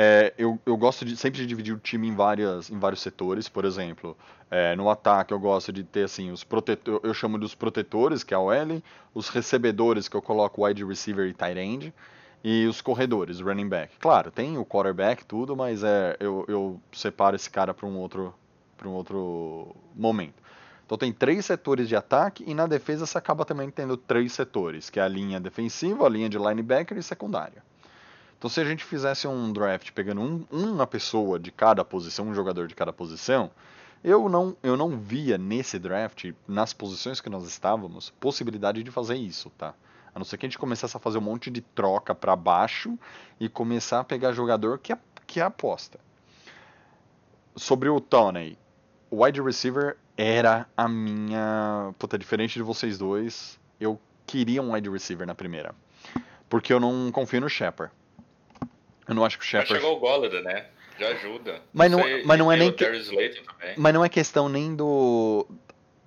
É, 0.00 0.32
eu, 0.38 0.60
eu 0.64 0.76
gosto 0.76 1.04
de, 1.04 1.16
sempre 1.16 1.40
de 1.40 1.46
dividir 1.46 1.74
o 1.74 1.78
time 1.80 2.06
em, 2.06 2.14
várias, 2.14 2.70
em 2.70 2.78
vários 2.78 3.00
setores. 3.00 3.48
Por 3.48 3.64
exemplo, 3.64 4.16
é, 4.48 4.76
no 4.76 4.88
ataque 4.88 5.34
eu 5.34 5.40
gosto 5.40 5.72
de 5.72 5.82
ter, 5.82 6.04
assim, 6.04 6.30
os 6.30 6.44
protetores, 6.44 7.00
eu 7.02 7.12
chamo 7.12 7.36
dos 7.36 7.52
protetores, 7.52 8.22
que 8.22 8.32
é 8.32 8.36
a 8.36 8.40
OL, 8.40 8.80
os 9.12 9.28
recebedores, 9.28 10.08
que 10.08 10.16
eu 10.16 10.22
coloco 10.22 10.64
wide 10.64 10.84
receiver 10.84 11.28
e 11.28 11.34
tight 11.34 11.58
end, 11.58 11.92
e 12.44 12.64
os 12.68 12.80
corredores, 12.80 13.40
running 13.40 13.68
back. 13.68 13.92
Claro, 13.98 14.30
tem 14.30 14.56
o 14.56 14.64
quarterback, 14.64 15.24
tudo, 15.24 15.56
mas 15.56 15.82
é, 15.82 16.16
eu, 16.20 16.44
eu 16.46 16.80
separo 16.92 17.34
esse 17.34 17.50
cara 17.50 17.74
para 17.74 17.88
um 17.88 17.98
outro 17.98 18.32
para 18.76 18.88
um 18.88 18.92
outro 18.92 19.74
momento. 19.96 20.40
Então 20.86 20.96
tem 20.96 21.12
três 21.12 21.44
setores 21.44 21.88
de 21.88 21.96
ataque 21.96 22.44
e 22.46 22.54
na 22.54 22.68
defesa 22.68 23.04
você 23.04 23.18
acaba 23.18 23.44
também 23.44 23.68
tendo 23.68 23.96
três 23.96 24.32
setores, 24.32 24.88
que 24.88 25.00
é 25.00 25.02
a 25.02 25.08
linha 25.08 25.40
defensiva, 25.40 26.06
a 26.06 26.08
linha 26.08 26.28
de 26.28 26.38
linebacker 26.38 26.96
e 26.96 27.02
secundária. 27.02 27.64
Então 28.38 28.48
se 28.48 28.60
a 28.60 28.64
gente 28.64 28.84
fizesse 28.84 29.26
um 29.26 29.52
draft 29.52 29.90
pegando 29.90 30.20
um, 30.20 30.46
uma 30.50 30.86
pessoa 30.86 31.38
de 31.38 31.50
cada 31.50 31.84
posição, 31.84 32.28
um 32.28 32.34
jogador 32.34 32.68
de 32.68 32.74
cada 32.74 32.92
posição, 32.92 33.50
eu 34.02 34.28
não, 34.28 34.56
eu 34.62 34.76
não 34.76 34.96
via 34.96 35.36
nesse 35.36 35.76
draft, 35.76 36.32
nas 36.46 36.72
posições 36.72 37.20
que 37.20 37.28
nós 37.28 37.44
estávamos, 37.48 38.10
possibilidade 38.20 38.82
de 38.82 38.90
fazer 38.92 39.16
isso, 39.16 39.50
tá? 39.50 39.74
A 40.14 40.18
não 40.18 40.24
ser 40.24 40.38
que 40.38 40.46
a 40.46 40.48
gente 40.48 40.58
começasse 40.58 40.96
a 40.96 41.00
fazer 41.00 41.18
um 41.18 41.22
monte 41.22 41.50
de 41.50 41.60
troca 41.60 42.14
para 42.14 42.36
baixo 42.36 42.96
e 43.40 43.48
começar 43.48 44.00
a 44.00 44.04
pegar 44.04 44.32
jogador 44.32 44.78
que, 44.78 44.92
é, 44.92 44.98
que 45.26 45.40
aposta. 45.40 45.98
Sobre 47.56 47.88
o 47.88 48.00
Tony, 48.00 48.56
o 49.10 49.24
wide 49.24 49.42
receiver 49.42 49.96
era 50.16 50.68
a 50.76 50.88
minha. 50.88 51.92
Puta, 51.98 52.16
diferente 52.16 52.54
de 52.54 52.62
vocês 52.62 52.98
dois, 52.98 53.58
eu 53.80 54.00
queria 54.26 54.62
um 54.62 54.72
wide 54.72 54.88
receiver 54.88 55.26
na 55.26 55.34
primeira. 55.34 55.74
Porque 56.48 56.72
eu 56.72 56.78
não 56.78 57.10
confio 57.12 57.40
no 57.40 57.48
Shepard. 57.48 57.92
Eu 59.08 59.14
não 59.14 59.24
acho 59.24 59.38
que 59.38 59.44
o 59.44 59.46
Mas 59.46 59.66
Shepard. 59.66 59.74
chegou 59.74 59.96
o 59.96 60.00
Golladay, 60.00 60.42
né? 60.42 60.66
Já 60.98 61.08
ajuda. 61.08 61.62
Mas 61.72 61.90
não- 61.90 62.02
sei, 62.02 62.22
mas 62.24 62.38
não 62.38 62.52
é 62.52 62.56
e 62.56 62.58
nem 62.58 62.72
que- 62.72 62.84
Darius 62.84 63.06
Slayton 63.06 63.42
também. 63.44 63.74
Mas 63.78 63.94
não 63.94 64.04
é 64.04 64.08
questão 64.08 64.48
nem 64.48 64.74
do 64.74 65.46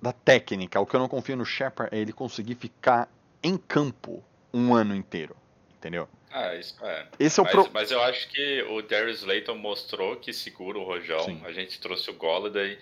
da 0.00 0.12
técnica. 0.12 0.80
O 0.80 0.86
que 0.86 0.94
eu 0.94 1.00
não 1.00 1.08
confio 1.08 1.36
no 1.36 1.44
Shepard 1.44 1.94
é 1.94 1.98
ele 2.00 2.12
conseguir 2.12 2.56
ficar 2.56 3.08
em 3.42 3.56
campo 3.56 4.22
um 4.52 4.74
ano 4.74 4.94
inteiro. 4.94 5.34
Entendeu? 5.78 6.08
Ah, 6.30 6.54
isso 6.54 6.76
é. 6.84 7.06
Esse 7.18 7.38
é 7.40 7.42
o 7.42 7.44
Mas, 7.44 7.52
pro... 7.54 7.70
mas 7.72 7.90
eu 7.90 8.02
acho 8.02 8.28
que 8.28 8.62
o 8.70 8.82
Darius 8.82 9.18
Slayton 9.20 9.54
mostrou 9.56 10.16
que 10.16 10.32
segura 10.32 10.78
o 10.78 10.84
rojão. 10.84 11.20
Sim. 11.24 11.40
A 11.44 11.52
gente 11.52 11.80
trouxe 11.80 12.08
o 12.10 12.14
Golladay 12.14 12.78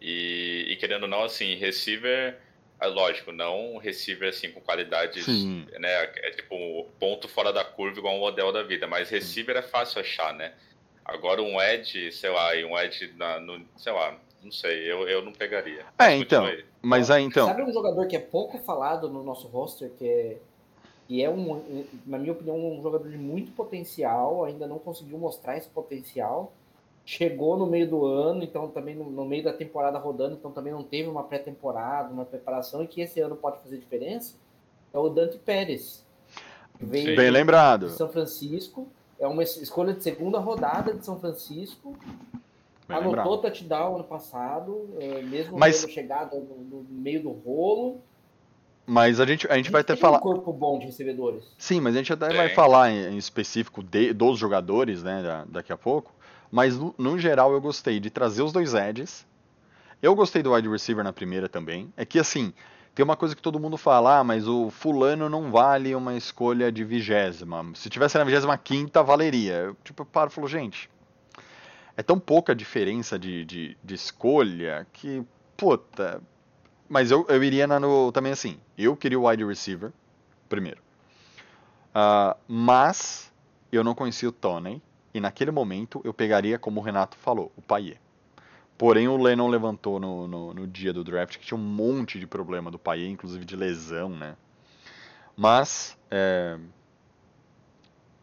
e, 0.00 0.66
e 0.68 0.76
querendo 0.76 1.02
ou 1.04 1.08
não, 1.08 1.22
assim, 1.24 1.54
receiver, 1.56 2.10
é 2.10 2.36
lógico, 2.86 3.30
não 3.32 3.74
um 3.74 3.78
receiver 3.78 4.30
assim 4.30 4.50
com 4.50 4.60
qualidades, 4.60 5.24
Sim. 5.24 5.66
né? 5.78 6.04
É 6.16 6.30
tipo 6.30 6.54
um 6.54 6.86
ponto 6.98 7.28
fora 7.28 7.52
da 7.52 7.64
curva 7.64 7.98
igual 7.98 8.16
um 8.16 8.22
Odell 8.22 8.52
da 8.52 8.62
vida, 8.62 8.86
mas 8.86 9.10
receiver 9.10 9.56
é 9.56 9.62
fácil 9.62 10.00
achar, 10.00 10.34
né? 10.34 10.52
Agora 11.04 11.42
um 11.42 11.60
edge, 11.60 12.12
sei 12.12 12.30
lá, 12.30 12.54
e 12.54 12.64
um 12.64 12.78
edge 12.78 13.12
na, 13.16 13.40
no, 13.40 13.60
sei 13.76 13.92
lá, 13.92 14.16
não 14.42 14.50
sei, 14.50 14.90
eu, 14.90 15.08
eu 15.08 15.22
não 15.22 15.32
pegaria. 15.32 15.84
É, 15.98 16.16
então. 16.16 16.46
Mas 16.80 17.10
aí 17.10 17.22
então. 17.22 17.46
Sabe 17.46 17.62
um 17.62 17.72
jogador 17.72 18.06
que 18.06 18.16
é 18.16 18.20
pouco 18.20 18.58
falado 18.58 19.08
no 19.08 19.22
nosso 19.22 19.46
roster, 19.48 19.90
que 19.98 20.08
é, 20.08 20.36
que 21.06 21.22
é 21.22 21.28
um, 21.28 21.84
na 22.06 22.18
minha 22.18 22.32
opinião, 22.32 22.56
um 22.56 22.82
jogador 22.82 23.08
de 23.08 23.18
muito 23.18 23.52
potencial, 23.52 24.44
ainda 24.44 24.66
não 24.66 24.78
conseguiu 24.78 25.18
mostrar 25.18 25.56
esse 25.56 25.68
potencial. 25.68 26.52
Chegou 27.12 27.56
no 27.56 27.66
meio 27.66 27.88
do 27.90 28.06
ano, 28.06 28.44
então 28.44 28.68
também 28.68 28.94
no, 28.94 29.10
no 29.10 29.24
meio 29.24 29.42
da 29.42 29.52
temporada 29.52 29.98
rodando, 29.98 30.36
então 30.36 30.52
também 30.52 30.72
não 30.72 30.84
teve 30.84 31.08
uma 31.08 31.24
pré-temporada, 31.24 32.12
uma 32.12 32.24
preparação, 32.24 32.84
e 32.84 32.86
que 32.86 33.00
esse 33.00 33.18
ano 33.20 33.34
pode 33.34 33.58
fazer 33.58 33.78
diferença, 33.78 34.36
é 34.94 34.98
o 34.98 35.08
Dante 35.08 35.36
Pérez. 35.36 36.06
que 36.78 36.84
Veio 36.86 37.08
Sim. 37.10 37.16
Bem 37.16 37.24
de 37.24 37.30
lembrado. 37.32 37.88
São 37.90 38.08
Francisco, 38.08 38.86
é 39.18 39.26
uma 39.26 39.42
es- 39.42 39.56
escolha 39.56 39.92
de 39.92 40.04
segunda 40.04 40.38
rodada 40.38 40.94
de 40.94 41.04
São 41.04 41.18
Francisco, 41.18 41.96
Bem 42.86 42.96
Anotou 42.98 43.10
lembrado. 43.10 43.40
touchdown 43.42 43.94
ano 43.96 44.04
passado, 44.04 44.88
é, 45.00 45.20
mesmo 45.22 45.58
Mas- 45.58 45.80
tendo 45.80 45.90
chegado 45.92 46.36
no, 46.36 46.78
no 46.82 46.86
meio 46.90 47.22
do 47.24 47.30
rolo. 47.30 48.00
Mas 48.86 49.18
a 49.18 49.26
gente, 49.26 49.48
a 49.50 49.56
gente 49.56 49.70
vai 49.70 49.82
ter 49.82 49.96
falar. 49.96 50.18
um 50.18 50.20
corpo 50.20 50.52
bom 50.52 50.78
de 50.78 50.86
recebedores. 50.86 51.44
Sim, 51.58 51.80
mas 51.80 51.94
a 51.94 51.98
gente 51.98 52.12
até 52.12 52.32
vai 52.32 52.48
falar 52.50 52.90
em, 52.92 53.14
em 53.14 53.16
específico 53.16 53.82
de- 53.82 54.12
dos 54.12 54.38
jogadores, 54.38 55.02
né, 55.02 55.22
da- 55.24 55.44
daqui 55.48 55.72
a 55.72 55.76
pouco. 55.76 56.12
Mas 56.50 56.76
no, 56.76 56.94
no 56.98 57.18
geral 57.18 57.52
eu 57.52 57.60
gostei 57.60 58.00
de 58.00 58.10
trazer 58.10 58.42
os 58.42 58.52
dois 58.52 58.74
edges. 58.74 59.26
Eu 60.02 60.14
gostei 60.14 60.42
do 60.42 60.52
wide 60.52 60.68
receiver 60.68 61.04
na 61.04 61.12
primeira 61.12 61.48
também. 61.48 61.92
É 61.96 62.04
que 62.04 62.18
assim, 62.18 62.52
tem 62.94 63.04
uma 63.04 63.16
coisa 63.16 63.36
que 63.36 63.42
todo 63.42 63.60
mundo 63.60 63.76
fala, 63.76 64.18
ah, 64.18 64.24
mas 64.24 64.48
o 64.48 64.70
fulano 64.70 65.28
não 65.28 65.50
vale 65.50 65.94
uma 65.94 66.16
escolha 66.16 66.72
de 66.72 66.84
vigésima. 66.84 67.64
Se 67.74 67.88
tivesse 67.88 68.18
na 68.18 68.24
vigésima 68.24 68.58
quinta, 68.58 69.02
valeria. 69.02 69.54
Eu, 69.54 69.76
tipo, 69.84 70.02
eu 70.02 70.06
paro 70.06 70.30
e 70.30 70.32
falo, 70.34 70.48
gente, 70.48 70.90
é 71.96 72.02
tão 72.02 72.18
pouca 72.18 72.54
diferença 72.54 73.18
de, 73.18 73.44
de, 73.44 73.76
de 73.82 73.94
escolha 73.94 74.86
que, 74.92 75.22
puta. 75.56 76.20
Mas 76.88 77.10
eu, 77.10 77.24
eu 77.28 77.44
iria 77.44 77.66
na, 77.66 77.78
no, 77.78 78.10
também 78.10 78.32
assim, 78.32 78.58
eu 78.76 78.96
queria 78.96 79.18
o 79.18 79.28
wide 79.28 79.44
receiver, 79.44 79.92
primeiro. 80.48 80.82
Ah, 81.94 82.36
mas 82.48 83.32
eu 83.70 83.84
não 83.84 83.94
conhecia 83.94 84.28
o 84.28 84.32
Tony 84.32 84.82
e 85.14 85.20
naquele 85.20 85.50
momento 85.50 86.00
eu 86.04 86.12
pegaria, 86.14 86.58
como 86.58 86.80
o 86.80 86.82
Renato 86.82 87.16
falou, 87.16 87.52
o 87.56 87.62
Paier. 87.62 87.98
Porém, 88.78 89.08
o 89.08 89.16
Lennon 89.16 89.48
levantou 89.48 90.00
no, 90.00 90.26
no, 90.26 90.54
no 90.54 90.66
dia 90.66 90.92
do 90.92 91.04
draft 91.04 91.36
que 91.38 91.44
tinha 91.44 91.58
um 91.58 91.62
monte 91.62 92.18
de 92.18 92.26
problema 92.26 92.70
do 92.70 92.78
Paier, 92.78 93.10
inclusive 93.10 93.44
de 93.44 93.54
lesão, 93.56 94.08
né? 94.10 94.36
Mas, 95.36 95.96
é, 96.10 96.58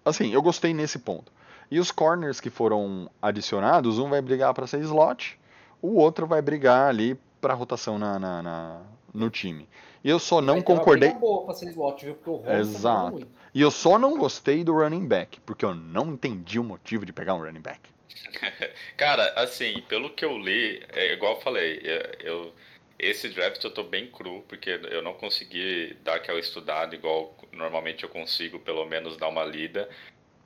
assim, 0.03 0.33
eu 0.33 0.41
gostei 0.41 0.73
nesse 0.73 0.99
ponto. 0.99 1.31
E 1.69 1.79
os 1.79 1.91
corners 1.91 2.39
que 2.39 2.49
foram 2.49 3.09
adicionados, 3.21 3.99
um 3.99 4.09
vai 4.09 4.21
brigar 4.21 4.53
para 4.53 4.67
ser 4.67 4.79
slot, 4.81 5.39
o 5.81 5.95
outro 5.97 6.25
vai 6.25 6.41
brigar 6.41 6.87
ali 6.89 7.19
para 7.41 7.53
rotação 7.53 7.97
na, 7.99 8.17
na- 8.17 8.41
na- 8.41 8.81
no 9.13 9.29
time. 9.29 9.67
E 10.03 10.09
eu 10.09 10.19
só 10.19 10.41
não 10.41 10.55
Vai 10.55 10.63
concordei. 10.63 11.11
boa 11.13 11.45
pra 11.45 11.53
ser 11.53 11.69
slot, 11.69 12.05
viu? 12.05 12.15
Porque 12.15 12.29
o 12.29 12.39
tá 12.39 12.57
Exato. 12.57 13.11
muito. 13.11 13.27
E 13.53 13.61
eu 13.61 13.71
só 13.71 13.97
não 13.97 14.17
gostei 14.17 14.63
do 14.63 14.73
running 14.73 15.07
back, 15.07 15.39
porque 15.41 15.65
eu 15.65 15.73
não 15.73 16.13
entendi 16.13 16.59
o 16.59 16.63
motivo 16.63 17.05
de 17.05 17.11
pegar 17.11 17.33
um 17.33 17.41
running 17.41 17.61
back. 17.61 17.81
Cara, 18.95 19.33
assim, 19.35 19.81
pelo 19.87 20.09
que 20.09 20.23
eu 20.23 20.37
li, 20.37 20.83
é 20.93 21.13
igual 21.13 21.35
eu 21.35 21.41
falei, 21.41 21.81
é, 21.83 22.17
eu, 22.21 22.53
esse 22.99 23.29
draft 23.29 23.63
eu 23.63 23.71
tô 23.71 23.83
bem 23.83 24.07
cru, 24.07 24.43
porque 24.47 24.79
eu 24.91 25.01
não 25.01 25.13
consegui 25.13 25.97
dar 26.03 26.15
aquela 26.15 26.39
estudada 26.39 26.95
igual 26.95 27.35
normalmente 27.51 28.03
eu 28.03 28.09
consigo, 28.09 28.59
pelo 28.59 28.85
menos 28.85 29.17
dar 29.17 29.27
uma 29.27 29.43
lida. 29.43 29.89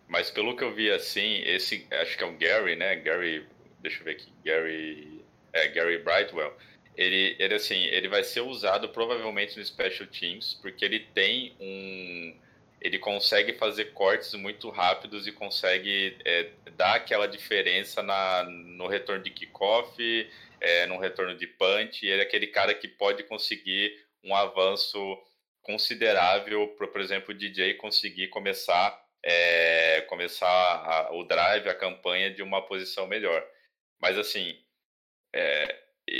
Mas 0.07 0.29
pelo 0.29 0.55
que 0.55 0.63
eu 0.63 0.73
vi 0.73 0.91
assim, 0.91 1.41
esse, 1.45 1.87
acho 1.91 2.17
que 2.17 2.23
é 2.23 2.27
o 2.27 2.37
Gary, 2.37 2.75
né? 2.75 2.95
Gary, 2.97 3.45
deixa 3.79 3.99
eu 3.99 4.05
ver 4.05 4.11
aqui, 4.11 4.31
Gary, 4.43 5.23
é, 5.53 5.67
Gary 5.69 5.97
Brightwell. 5.99 6.53
Ele, 6.95 7.35
ele 7.39 7.53
assim, 7.55 7.85
ele 7.85 8.07
vai 8.09 8.23
ser 8.23 8.41
usado 8.41 8.89
provavelmente 8.89 9.57
no 9.57 9.65
Special 9.65 10.07
Teams, 10.07 10.55
porque 10.61 10.83
ele 10.83 10.99
tem 10.99 11.55
um, 11.59 12.37
ele 12.81 12.99
consegue 12.99 13.53
fazer 13.53 13.93
cortes 13.93 14.33
muito 14.33 14.69
rápidos 14.69 15.27
e 15.27 15.31
consegue 15.31 16.17
é, 16.25 16.49
dar 16.75 16.95
aquela 16.95 17.27
diferença 17.27 18.01
na, 18.03 18.43
no 18.43 18.87
retorno 18.87 19.23
de 19.23 19.29
kickoff, 19.29 19.95
é, 20.59 20.85
no 20.87 20.97
retorno 20.99 21.35
de 21.35 21.47
punch. 21.47 22.05
Ele 22.05 22.21
é 22.21 22.25
aquele 22.25 22.47
cara 22.47 22.73
que 22.73 22.87
pode 22.87 23.23
conseguir 23.23 23.95
um 24.23 24.35
avanço 24.35 24.99
considerável 25.61 26.67
para, 26.69 26.87
por 26.87 26.99
exemplo, 27.01 27.33
o 27.33 27.37
DJ 27.37 27.75
conseguir 27.75 28.27
começar, 28.29 28.99
é, 29.23 30.01
começar 30.09 30.47
a- 30.47 31.13
o 31.13 31.23
drive, 31.23 31.69
a 31.69 31.75
campanha 31.75 32.31
de 32.33 32.41
uma 32.41 32.65
posição 32.65 33.07
melhor. 33.07 33.45
Mas 33.99 34.17
assim, 34.17 34.57
é, 35.33 35.77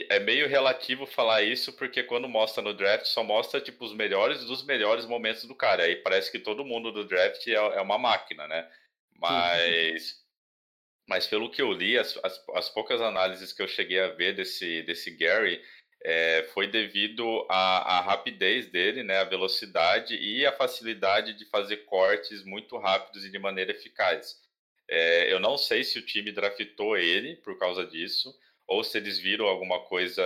é 0.09 0.19
meio 0.19 0.47
relativo 0.47 1.05
falar 1.05 1.41
isso, 1.41 1.73
porque 1.73 2.03
quando 2.03 2.29
mostra 2.29 2.63
no 2.63 2.73
draft, 2.73 3.05
só 3.05 3.23
mostra 3.23 3.59
tipo 3.59 3.83
os 3.83 3.93
melhores 3.93 4.45
dos 4.45 4.63
melhores 4.63 5.05
momentos 5.05 5.43
do 5.45 5.55
cara. 5.55 5.83
Aí 5.83 5.97
parece 5.97 6.31
que 6.31 6.39
todo 6.39 6.65
mundo 6.65 6.91
do 6.91 7.05
draft 7.05 7.45
é, 7.47 7.53
é 7.53 7.81
uma 7.81 7.97
máquina, 7.97 8.47
né? 8.47 8.69
Mas, 9.19 10.23
mas 11.07 11.27
pelo 11.27 11.51
que 11.51 11.61
eu 11.61 11.71
li, 11.71 11.97
as, 11.97 12.17
as, 12.23 12.43
as 12.55 12.69
poucas 12.69 13.01
análises 13.01 13.51
que 13.51 13.61
eu 13.61 13.67
cheguei 13.67 13.99
a 13.99 14.09
ver 14.09 14.33
desse, 14.33 14.81
desse 14.83 15.11
Gary 15.11 15.61
é, 16.03 16.43
foi 16.53 16.67
devido 16.67 17.45
à, 17.49 17.97
à 17.97 18.01
rapidez 18.01 18.67
dele, 18.67 19.03
né? 19.03 19.17
A 19.17 19.25
velocidade 19.25 20.15
e 20.15 20.45
a 20.45 20.51
facilidade 20.51 21.33
de 21.33 21.45
fazer 21.45 21.77
cortes 21.85 22.43
muito 22.45 22.77
rápidos 22.77 23.25
e 23.25 23.29
de 23.29 23.39
maneira 23.39 23.71
eficaz. 23.71 24.39
É, 24.89 25.31
eu 25.31 25.39
não 25.39 25.57
sei 25.57 25.83
se 25.83 25.99
o 25.99 26.05
time 26.05 26.31
draftou 26.31 26.97
ele 26.97 27.35
por 27.37 27.57
causa 27.57 27.85
disso 27.85 28.33
ou 28.71 28.83
se 28.83 28.97
eles 28.97 29.19
viram 29.19 29.45
alguma 29.45 29.79
coisa 29.81 30.23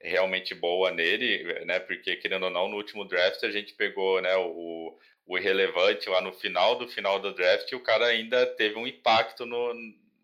realmente 0.00 0.54
boa 0.54 0.90
nele, 0.90 1.64
né? 1.64 1.80
Porque, 1.80 2.16
querendo 2.16 2.44
ou 2.44 2.50
não, 2.50 2.68
no 2.68 2.76
último 2.76 3.04
draft 3.04 3.42
a 3.42 3.50
gente 3.50 3.72
pegou 3.74 4.20
né, 4.20 4.36
o, 4.36 4.96
o 5.26 5.38
irrelevante 5.38 6.08
lá 6.08 6.20
no 6.20 6.32
final 6.32 6.76
do 6.76 6.86
final 6.86 7.18
do 7.18 7.34
draft 7.34 7.70
e 7.72 7.74
o 7.74 7.82
cara 7.82 8.06
ainda 8.06 8.46
teve 8.46 8.76
um 8.76 8.86
impacto 8.86 9.46
no, 9.46 9.72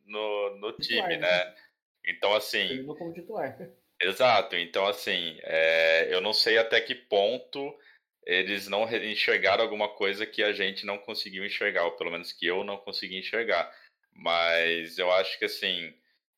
no, 0.07 0.57
no 0.57 0.73
time, 0.73 1.17
né? 1.17 1.19
né? 1.19 1.55
Então, 2.07 2.35
assim. 2.35 2.85
como 2.85 3.13
titular. 3.15 3.57
Exato. 4.01 4.57
Então, 4.57 4.87
assim, 4.87 5.39
é, 5.43 6.15
eu 6.15 6.21
não 6.21 6.33
sei 6.33 6.59
até 6.59 6.81
que 6.81 6.95
ponto 6.95 7.75
eles 8.25 8.69
não 8.69 8.85
enxergaram 8.95 9.65
alguma 9.65 9.89
coisa 9.89 10.27
que 10.27 10.43
a 10.43 10.53
gente 10.53 10.85
não 10.85 10.99
conseguiu 10.99 11.45
enxergar, 11.45 11.85
ou 11.85 11.93
pelo 11.93 12.11
menos 12.11 12.33
que 12.33 12.47
eu 12.47 12.63
não 12.63 12.77
consegui 12.77 13.19
enxergar. 13.19 13.73
Mas 14.13 14.99
eu 14.99 15.11
acho 15.11 15.39
que, 15.39 15.47
assim, 15.47 15.95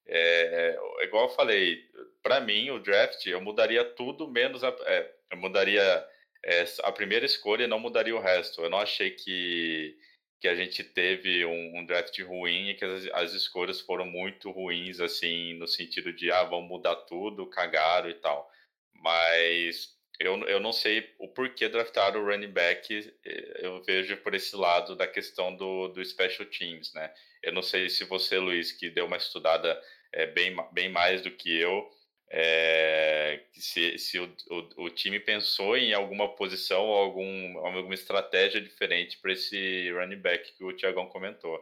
é, 0.07 0.77
é 1.01 1.05
igual 1.05 1.25
eu 1.25 1.35
falei, 1.35 1.85
para 2.23 2.41
mim, 2.41 2.71
o 2.71 2.79
draft, 2.79 3.27
eu 3.27 3.41
mudaria 3.41 3.85
tudo 3.85 4.29
menos 4.29 4.63
a. 4.65 4.69
É, 4.87 5.11
eu 5.31 5.37
mudaria 5.39 6.07
é, 6.45 6.65
a 6.83 6.93
primeira 6.93 7.27
escolha 7.27 7.65
e 7.65 7.69
não 7.69 7.79
mudaria 7.79 8.15
o 8.15 8.21
resto. 8.21 8.63
Eu 8.63 8.71
não 8.71 8.79
achei 8.79 9.11
que 9.11 9.97
que 10.45 10.49
a 10.49 10.55
gente 10.55 10.85
teve 10.85 11.43
um, 11.47 11.79
um 11.79 11.87
draft 11.87 12.21
ruim 12.21 12.69
e 12.69 12.75
que 12.75 12.85
as, 12.85 13.07
as, 13.15 13.33
escolhas 13.33 13.81
foram 13.81 14.05
muito 14.05 14.51
ruins, 14.51 15.01
assim, 15.01 15.55
no 15.55 15.67
sentido 15.67 16.13
de, 16.13 16.31
ah, 16.31 16.45
vamos 16.45 16.69
mudar 16.69 16.97
tudo, 16.97 17.49
cagaram 17.49 18.11
e 18.11 18.15
tal. 18.15 18.53
Mas 18.93 19.97
eu, 20.21 20.39
eu 20.47 20.61
não 20.61 20.71
sei 20.71 21.15
o 21.19 21.29
porquê 21.29 21.67
draftar 21.67 22.15
o 22.15 22.27
running 22.27 22.53
back, 22.53 23.15
eh, 23.25 23.61
eu 23.63 23.83
vejo 23.85 24.19
por 24.19 24.35
esse 24.35 24.55
lado 24.55 24.95
da 24.95 25.07
questão 25.07 25.57
do, 25.57 25.89
do 25.89 26.05
special 26.05 26.47
teams, 26.47 26.93
né? 26.93 27.11
Eu 27.43 27.55
não 27.55 27.63
sei 27.63 27.89
se 27.89 28.05
você, 28.05 28.39
Luiz, 28.39 28.71
que 28.71 28.91
deu 28.91 29.07
uma 29.07 29.17
estudada 29.17 29.81
é, 30.15 30.27
bem, 30.27 30.57
bem 30.73 30.89
mais 30.89 31.23
do 31.23 31.31
que 31.31 31.61
eu, 31.61 31.91
é, 32.31 33.45
se, 33.53 33.99
se 33.99 34.19
o, 34.19 34.27
o, 34.51 34.85
o, 34.85 34.91
time 34.91 35.21
pensou 35.21 35.77
em 35.77 35.93
alguma 35.93 36.35
posição 36.35 36.87
ou 36.87 36.95
algum, 36.95 37.59
alguma 37.59 37.95
estratégia 37.95 38.61
diferente 38.61 39.21
para 39.21 39.33
esse 39.33 39.91
running 39.93 40.21
back 40.21 40.53
que 40.57 40.65
o 40.65 40.73
Tiagão 40.73 41.09
comentou. 41.09 41.59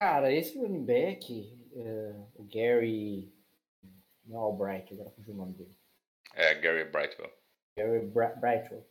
Cara, 0.00 0.32
esse 0.32 0.58
running 0.58 0.84
back, 0.84 1.32
uh, 1.72 2.32
o 2.34 2.44
Gary. 2.44 3.32
Não, 4.24 4.38
Albright, 4.38 4.92
agora 4.92 5.10
fugiu 5.10 5.34
o 5.34 5.36
nome 5.36 5.54
dele. 5.54 5.76
É, 6.34 6.54
Gary 6.54 6.84
Brightwell. 6.84 7.32
Gary 7.76 8.06
Brightwell. 8.06 8.86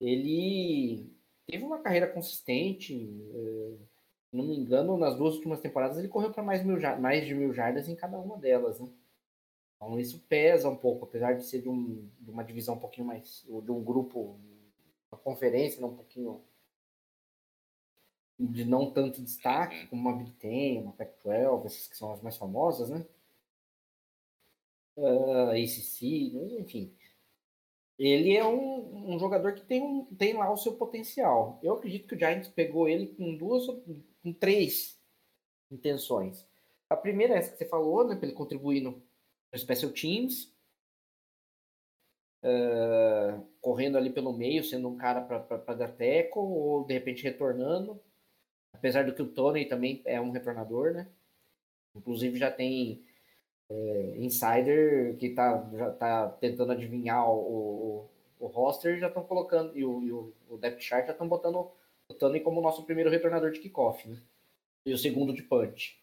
Ele 0.00 1.14
teve 1.46 1.62
uma 1.62 1.82
carreira 1.82 2.08
consistente. 2.08 2.94
Uh, 2.94 3.91
não 4.32 4.44
me 4.44 4.56
engano, 4.56 4.96
nas 4.96 5.16
duas 5.16 5.34
últimas 5.34 5.60
temporadas 5.60 5.98
ele 5.98 6.08
correu 6.08 6.32
para 6.32 6.42
mais, 6.42 6.62
mais 6.98 7.26
de 7.26 7.34
mil 7.34 7.52
jardas 7.52 7.88
em 7.88 7.94
cada 7.94 8.18
uma 8.18 8.38
delas, 8.38 8.80
né? 8.80 8.88
Então 9.76 9.98
isso 9.98 10.20
pesa 10.28 10.68
um 10.68 10.76
pouco, 10.76 11.04
apesar 11.04 11.34
de 11.34 11.44
ser 11.44 11.60
de, 11.62 11.68
um, 11.68 12.08
de 12.20 12.30
uma 12.30 12.44
divisão 12.44 12.76
um 12.76 12.80
pouquinho 12.80 13.06
mais, 13.06 13.44
de 13.44 13.70
um 13.70 13.82
grupo, 13.82 14.38
uma 15.10 15.18
conferência, 15.18 15.80
né, 15.80 15.86
um 15.86 15.96
pouquinho 15.96 16.42
de 18.38 18.64
não 18.64 18.90
tanto 18.90 19.22
destaque, 19.22 19.86
como 19.88 20.02
uma 20.02 20.16
Big 20.16 20.32
Ten, 20.32 20.82
uma 20.82 20.92
Pac-12, 20.92 21.66
essas 21.66 21.86
que 21.88 21.96
são 21.96 22.12
as 22.12 22.20
mais 22.22 22.36
famosas, 22.36 22.90
né? 22.90 23.04
Uh, 24.96 25.50
ah, 25.50 25.52
ACC, 25.52 26.34
enfim. 26.60 26.94
Ele 27.98 28.36
é 28.36 28.44
um, 28.44 29.14
um 29.14 29.18
jogador 29.18 29.54
que 29.54 29.62
tem, 29.62 29.82
um, 29.82 30.04
tem 30.16 30.34
lá 30.34 30.50
o 30.50 30.56
seu 30.56 30.74
potencial. 30.74 31.60
Eu 31.62 31.74
acredito 31.74 32.08
que 32.08 32.14
o 32.14 32.18
Giants 32.18 32.48
pegou 32.48 32.88
ele 32.88 33.08
com 33.08 33.36
duas, 33.36 33.66
com 34.22 34.32
três 34.32 34.98
intenções. 35.70 36.46
A 36.88 36.96
primeira 36.96 37.34
é 37.34 37.38
essa 37.38 37.50
que 37.50 37.58
você 37.58 37.66
falou, 37.66 38.06
né? 38.06 38.16
Para 38.16 38.26
ele 38.26 38.36
contribuir 38.36 38.80
no, 38.80 39.02
special 39.56 39.92
teams, 39.92 40.52
uh, 42.42 43.46
correndo 43.60 43.96
ali 43.96 44.10
pelo 44.10 44.32
meio, 44.32 44.64
sendo 44.64 44.88
um 44.88 44.96
cara 44.96 45.20
para 45.20 45.74
dar 45.74 45.92
teco, 45.92 46.40
ou 46.40 46.84
de 46.84 46.94
repente 46.94 47.22
retornando. 47.22 48.00
Apesar 48.72 49.04
do 49.04 49.14
que 49.14 49.22
o 49.22 49.28
Tony 49.28 49.66
também 49.66 50.02
é 50.04 50.20
um 50.20 50.30
retornador, 50.30 50.92
né? 50.92 51.08
Inclusive 51.94 52.38
já 52.38 52.50
tem 52.50 53.04
é, 53.70 54.14
insider 54.18 55.16
que 55.16 55.30
tá, 55.30 55.70
já 55.74 55.90
tá 55.92 56.28
tentando 56.28 56.72
adivinhar 56.72 57.28
o, 57.30 57.38
o, 57.38 58.10
o 58.40 58.46
roster 58.46 58.98
já 58.98 59.08
estão 59.08 59.22
colocando, 59.22 59.76
e 59.76 59.84
o, 59.84 60.02
e 60.02 60.12
o, 60.12 60.58
depth 60.58 60.80
chart 60.80 61.06
já 61.06 61.12
estão 61.12 61.28
botando 61.28 61.70
o 62.08 62.14
Tony 62.14 62.40
como 62.40 62.60
nosso 62.60 62.84
primeiro 62.84 63.10
retornador 63.10 63.50
de 63.50 63.60
kickoff, 63.60 64.08
né? 64.08 64.18
E 64.84 64.92
o 64.92 64.98
segundo 64.98 65.32
de 65.32 65.42
punch. 65.42 66.00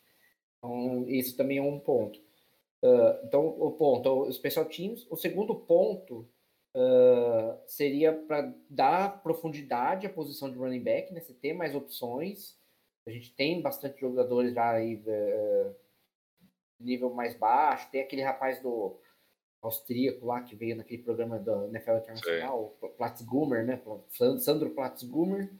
Então, 0.57 1.05
esse 1.07 1.35
também 1.35 1.57
é 1.57 1.61
um 1.61 1.79
ponto. 1.79 2.19
Uh, 2.81 3.25
então, 3.25 3.47
o 3.47 3.71
ponto, 3.71 4.21
o 4.21 4.31
Special 4.31 4.65
Teams. 4.65 5.05
O 5.09 5.17
segundo 5.17 5.53
ponto 5.53 6.25
uh, 6.75 7.59
seria 7.67 8.13
para 8.13 8.53
dar 8.69 9.21
profundidade 9.21 10.07
à 10.07 10.09
posição 10.09 10.49
de 10.49 10.57
running 10.57 10.81
back, 10.81 11.13
né? 11.13 11.19
Você 11.19 11.33
ter 11.33 11.53
mais 11.53 11.75
opções. 11.75 12.57
A 13.05 13.11
gente 13.11 13.33
tem 13.35 13.61
bastante 13.61 13.99
jogadores 13.99 14.53
já 14.53 14.71
aí 14.71 14.95
uh, 14.95 15.75
nível 16.79 17.13
mais 17.13 17.35
baixo. 17.35 17.89
Tem 17.91 18.01
aquele 18.01 18.21
rapaz 18.21 18.61
do 18.61 18.97
austríaco 19.61 20.25
lá 20.25 20.41
que 20.41 20.55
veio 20.55 20.75
naquele 20.75 21.03
programa 21.03 21.37
da 21.37 21.67
NFL 21.67 21.97
Internacional, 21.97 22.75
Sim. 22.79 22.89
Platzgumer, 22.97 23.65
né? 23.65 23.81
Sandro 24.39 24.69
Platzgumer. 24.69 25.51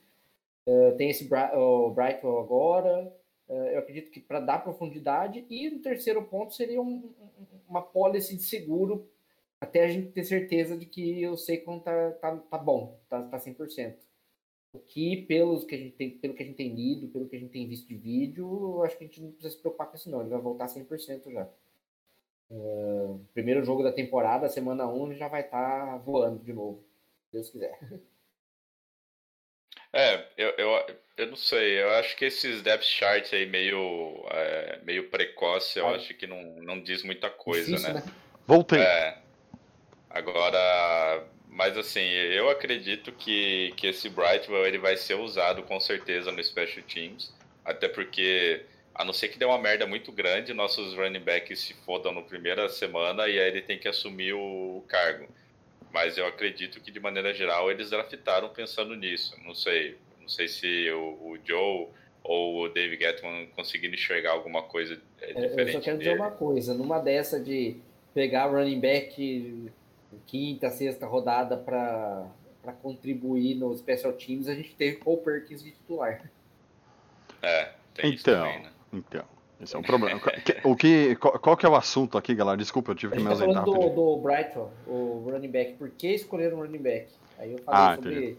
Uh, 0.65 0.95
tem 0.97 1.09
esse 1.09 1.27
Bra 1.27 1.51
o 1.57 1.91
Brightwell 1.91 2.39
agora. 2.39 3.13
Eh, 3.49 3.75
eu 3.75 3.79
acredito 3.79 4.11
que 4.11 4.19
para 4.19 4.39
dar 4.39 4.63
profundidade. 4.63 5.45
E 5.49 5.67
o 5.67 5.81
terceiro 5.81 6.23
ponto 6.23 6.53
seria 6.53 6.79
um, 6.79 7.11
uma 7.67 7.81
policy 7.81 8.37
de 8.37 8.43
seguro, 8.43 9.09
até 9.59 9.83
a 9.83 9.87
gente 9.87 10.11
ter 10.11 10.23
certeza 10.23 10.77
de 10.77 10.85
que 10.85 11.21
eu 11.21 11.35
sei 11.35 11.57
quando 11.57 11.81
tá, 11.81 12.11
tá, 12.11 12.37
tá 12.37 12.57
bom, 12.57 12.99
tá, 13.09 13.23
tá 13.23 13.37
100%. 13.37 13.95
O 14.71 14.79
que, 14.79 15.23
pelos 15.23 15.63
que 15.63 15.73
a 15.73 15.77
gente 15.77 15.95
tem, 15.95 16.11
pelo 16.11 16.33
que 16.35 16.43
a 16.43 16.45
gente 16.45 16.55
tem 16.55 16.73
lido, 16.73 17.07
pelo 17.07 17.27
que 17.27 17.35
a 17.35 17.39
gente 17.39 17.51
tem 17.51 17.67
visto 17.67 17.87
de 17.87 17.95
vídeo, 17.95 18.45
eu 18.45 18.83
acho 18.83 18.97
que 18.97 19.03
a 19.03 19.07
gente 19.07 19.21
não 19.21 19.31
precisa 19.31 19.55
se 19.55 19.59
preocupar 19.59 19.87
com 19.87 19.95
isso, 19.95 20.09
não. 20.09 20.21
Ele 20.21 20.29
vai 20.29 20.39
voltar 20.39 20.67
100% 20.67 21.31
já. 21.31 21.49
Uh, 22.51 23.23
primeiro 23.33 23.63
jogo 23.63 23.83
da 23.83 23.91
temporada, 23.91 24.47
semana 24.49 24.87
1, 24.87 25.07
ele 25.07 25.19
já 25.19 25.27
vai 25.27 25.41
estar 25.41 25.85
tá 25.85 25.97
voando 25.97 26.43
de 26.43 26.53
novo, 26.53 26.83
se 27.25 27.33
Deus 27.33 27.49
quiser. 27.49 27.79
É, 29.91 30.23
eu, 30.37 30.49
eu, 30.49 30.97
eu 31.17 31.27
não 31.27 31.35
sei, 31.35 31.81
eu 31.81 31.89
acho 31.95 32.15
que 32.15 32.25
esses 32.25 32.61
depth 32.61 32.83
charts 32.83 33.33
aí 33.33 33.47
meio, 33.47 34.23
é, 34.29 34.79
meio 34.83 35.09
precoce, 35.09 35.79
eu 35.79 35.87
ah. 35.87 35.95
acho 35.95 36.13
que 36.13 36.27
não, 36.27 36.43
não 36.61 36.79
diz 36.79 37.01
muita 37.01 37.27
coisa, 37.27 37.65
Difícil, 37.65 37.95
né? 37.95 38.01
né? 38.05 38.13
Voltei. 38.45 38.81
É, 38.81 39.17
agora, 40.09 41.27
mas 41.49 41.75
assim, 41.77 41.99
eu 41.99 42.47
acredito 42.49 43.11
que, 43.11 43.73
que 43.75 43.87
esse 43.87 44.07
Brightwell 44.07 44.67
ele 44.67 44.77
vai 44.77 44.95
ser 44.95 45.15
usado 45.15 45.63
com 45.63 45.79
certeza 45.79 46.31
no 46.31 46.43
Special 46.43 46.85
Teams, 46.85 47.33
até 47.65 47.89
porque, 47.89 48.61
a 48.93 49.03
não 49.03 49.11
ser 49.11 49.29
que 49.29 49.39
dê 49.39 49.45
uma 49.45 49.57
merda 49.57 49.87
muito 49.87 50.11
grande, 50.11 50.53
nossos 50.53 50.93
running 50.93 51.19
backs 51.19 51.59
se 51.59 51.73
fodam 51.85 52.13
no 52.13 52.23
primeira 52.23 52.69
semana 52.69 53.27
e 53.27 53.39
aí 53.39 53.47
ele 53.47 53.61
tem 53.61 53.79
que 53.79 53.87
assumir 53.87 54.33
o 54.33 54.83
cargo. 54.87 55.27
Mas 55.91 56.19
eu 56.19 56.27
acredito 56.27 56.79
que, 56.79 56.91
de 56.91 56.99
maneira 56.99 57.33
geral, 57.33 57.71
eles 57.71 57.89
draftaram 57.89 58.49
pensando 58.49 58.95
nisso. 58.95 59.35
Não 59.43 59.55
sei. 59.55 59.97
Não 60.21 60.27
sei 60.29 60.47
se 60.47 60.89
o, 60.91 61.31
o 61.31 61.39
Joe 61.43 61.87
ou 62.23 62.63
o 62.63 62.69
Dave 62.69 62.95
Gettman 62.95 63.47
conseguiram 63.55 63.95
enxergar 63.95 64.31
alguma 64.33 64.61
coisa 64.61 65.01
diferente. 65.17 65.59
É, 65.59 65.63
eu 65.63 65.71
só 65.73 65.79
quero 65.79 65.97
dele. 65.97 66.09
dizer 66.11 66.21
uma 66.21 66.29
coisa: 66.29 66.75
numa 66.75 66.99
dessa 66.99 67.39
de 67.39 67.77
pegar 68.13 68.45
running 68.45 68.79
back 68.79 69.71
quinta, 70.25 70.69
sexta 70.69 71.05
rodada 71.05 71.57
para 71.57 72.73
contribuir 72.81 73.55
no 73.55 73.75
Special 73.77 74.13
Teams, 74.13 74.47
a 74.47 74.55
gente 74.55 74.75
teve 74.75 74.97
Paul 74.97 75.17
Perkins 75.17 75.63
de 75.63 75.71
titular. 75.71 76.29
É, 77.41 77.71
tem 77.93 78.13
então, 78.13 78.13
isso 78.13 78.23
também, 78.23 78.63
né? 78.63 78.71
Então. 78.93 79.39
Esse 79.61 79.75
é 79.75 79.79
um 79.79 79.81
problema. 79.81 80.21
o 80.63 80.75
que, 80.75 81.15
qual, 81.17 81.37
qual, 81.37 81.57
que 81.57 81.65
é 81.65 81.69
o 81.69 81.75
assunto 81.75 82.17
aqui, 82.17 82.33
galera? 82.33 82.57
Desculpa, 82.57 82.91
eu 82.91 82.95
tive 82.95 83.15
que 83.15 83.21
me 83.21 83.27
ausentar. 83.27 83.65
Tá 83.65 83.71
falando 83.71 83.89
do, 83.89 84.15
do 84.15 84.17
Brighton, 84.17 84.71
o 84.87 85.29
running 85.29 85.51
back. 85.51 85.73
Por 85.73 85.89
que 85.89 86.07
escolher 86.07 86.53
um 86.53 86.61
running 86.61 86.81
back? 86.81 87.09
Aí 87.37 87.51
eu 87.51 87.59
falei 87.59 87.81
ah, 87.81 87.95
sobre 87.95 88.37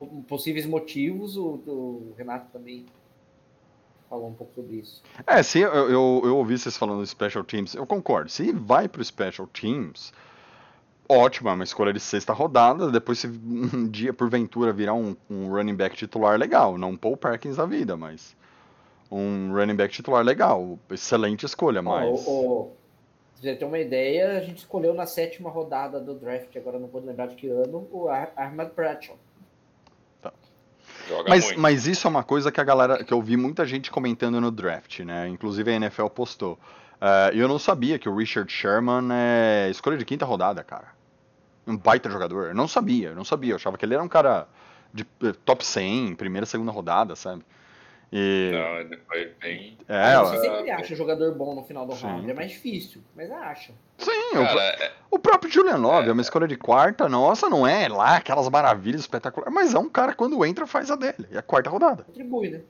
entendi. 0.00 0.22
possíveis 0.28 0.66
motivos, 0.66 1.36
o, 1.36 1.54
o, 1.66 2.14
Renato 2.16 2.50
também 2.52 2.86
falou 4.08 4.28
um 4.28 4.34
pouco 4.34 4.54
sobre 4.54 4.76
isso. 4.76 5.02
É, 5.26 5.42
se 5.42 5.58
eu, 5.58 5.70
eu, 5.72 6.22
eu 6.24 6.36
ouvi 6.36 6.56
vocês 6.56 6.76
falando 6.76 7.02
de 7.02 7.08
Special 7.08 7.42
Teams, 7.42 7.74
eu 7.74 7.86
concordo. 7.86 8.30
Se 8.30 8.52
vai 8.52 8.88
para 8.88 9.00
o 9.00 9.04
Special 9.04 9.48
Teams, 9.48 10.12
ótimo, 11.10 11.48
é 11.48 11.52
uma 11.52 11.64
escolha 11.64 11.92
de 11.92 12.00
sexta 12.00 12.32
rodada, 12.32 12.90
depois 12.90 13.18
se 13.18 13.26
um 13.26 13.88
dia, 13.88 14.12
porventura, 14.12 14.72
virar 14.72 14.94
um, 14.94 15.16
um 15.28 15.48
running 15.50 15.74
back 15.74 15.96
titular, 15.96 16.38
legal. 16.38 16.78
Não 16.78 16.96
Paul 16.96 17.16
Perkins 17.16 17.56
da 17.56 17.66
vida, 17.66 17.96
mas 17.96 18.36
um 19.10 19.52
running 19.52 19.74
back 19.74 19.92
titular 19.92 20.24
legal. 20.24 20.78
Excelente 20.90 21.44
escolha, 21.44 21.82
mas. 21.82 22.24
Oh, 22.26 22.30
oh, 22.30 22.80
você 23.34 23.54
ter 23.56 23.64
uma 23.64 23.78
ideia, 23.78 24.38
a 24.38 24.40
gente 24.40 24.58
escolheu 24.58 24.94
na 24.94 25.06
sétima 25.06 25.50
rodada 25.50 25.98
do 25.98 26.14
draft, 26.14 26.54
agora 26.56 26.78
não 26.78 26.86
vou 26.86 27.02
lembrar 27.02 27.26
de 27.26 27.36
que 27.36 27.48
ano, 27.48 27.88
o 27.90 28.08
Ahmad 28.36 28.70
Bradshaw. 28.76 29.16
Tá. 30.20 30.32
Mas, 31.26 31.56
mas 31.56 31.86
isso 31.86 32.06
é 32.06 32.10
uma 32.10 32.22
coisa 32.22 32.52
que 32.52 32.60
a 32.60 32.64
galera, 32.64 33.02
que 33.02 33.12
eu 33.12 33.20
vi 33.22 33.36
muita 33.36 33.64
gente 33.64 33.90
comentando 33.90 34.40
no 34.40 34.50
draft, 34.50 35.00
né? 35.00 35.26
Inclusive 35.26 35.70
a 35.70 35.74
NFL 35.74 36.06
postou. 36.08 36.58
E 37.32 37.38
eu 37.38 37.48
não 37.48 37.58
sabia 37.58 37.98
que 37.98 38.08
o 38.08 38.14
Richard 38.14 38.52
Sherman 38.52 39.08
é 39.10 39.70
escolha 39.70 39.96
de 39.96 40.04
quinta 40.04 40.26
rodada, 40.26 40.62
cara. 40.62 40.99
Um 41.70 41.76
baita 41.76 42.10
jogador. 42.10 42.48
Eu 42.48 42.54
não 42.54 42.66
sabia, 42.68 43.08
eu 43.10 43.14
não 43.16 43.24
sabia. 43.24 43.52
Eu 43.52 43.56
achava 43.56 43.78
que 43.78 43.84
ele 43.84 43.94
era 43.94 44.02
um 44.02 44.08
cara 44.08 44.46
de 44.92 45.06
eh, 45.22 45.32
top 45.44 45.64
100, 45.64 46.14
primeira, 46.16 46.44
segunda 46.46 46.72
rodada, 46.72 47.14
sabe? 47.14 47.44
E. 48.12 48.50
Não, 48.52 48.80
ele 48.80 48.98
foi 49.06 49.32
bem. 49.40 49.78
É, 49.88 50.16
Você 50.16 50.36
ela- 50.36 50.40
sempre 50.56 50.70
acha 50.72 50.96
jogador 50.96 51.32
bom 51.32 51.54
no 51.54 51.62
final 51.62 51.86
do 51.86 51.94
Sim. 51.94 52.06
round. 52.06 52.28
É 52.28 52.34
mais 52.34 52.50
difícil, 52.50 53.00
mas 53.14 53.30
acha. 53.30 53.72
sim, 53.98 54.10
o, 54.32 54.42
Cara, 54.44 54.60
é- 54.62 54.92
o 55.12 55.18
próprio 55.18 55.48
Julian 55.52 55.76
Love 55.76 56.08
é 56.08 56.12
uma 56.12 56.20
escolha 56.22 56.48
de 56.48 56.56
quarta, 56.56 57.08
nossa, 57.08 57.48
não 57.48 57.64
é 57.64 57.86
lá 57.88 58.16
aquelas 58.16 58.48
maravilhas 58.48 59.02
espetaculares, 59.02 59.54
mas 59.54 59.74
é 59.74 59.78
um 59.78 59.88
cara 59.88 60.12
quando 60.12 60.44
entra 60.44 60.66
faz 60.66 60.90
a 60.90 60.96
dele. 60.96 61.28
É 61.30 61.38
a 61.38 61.42
quarta 61.42 61.70
rodada. 61.70 62.02
Contribui, 62.02 62.48
né? 62.50 62.60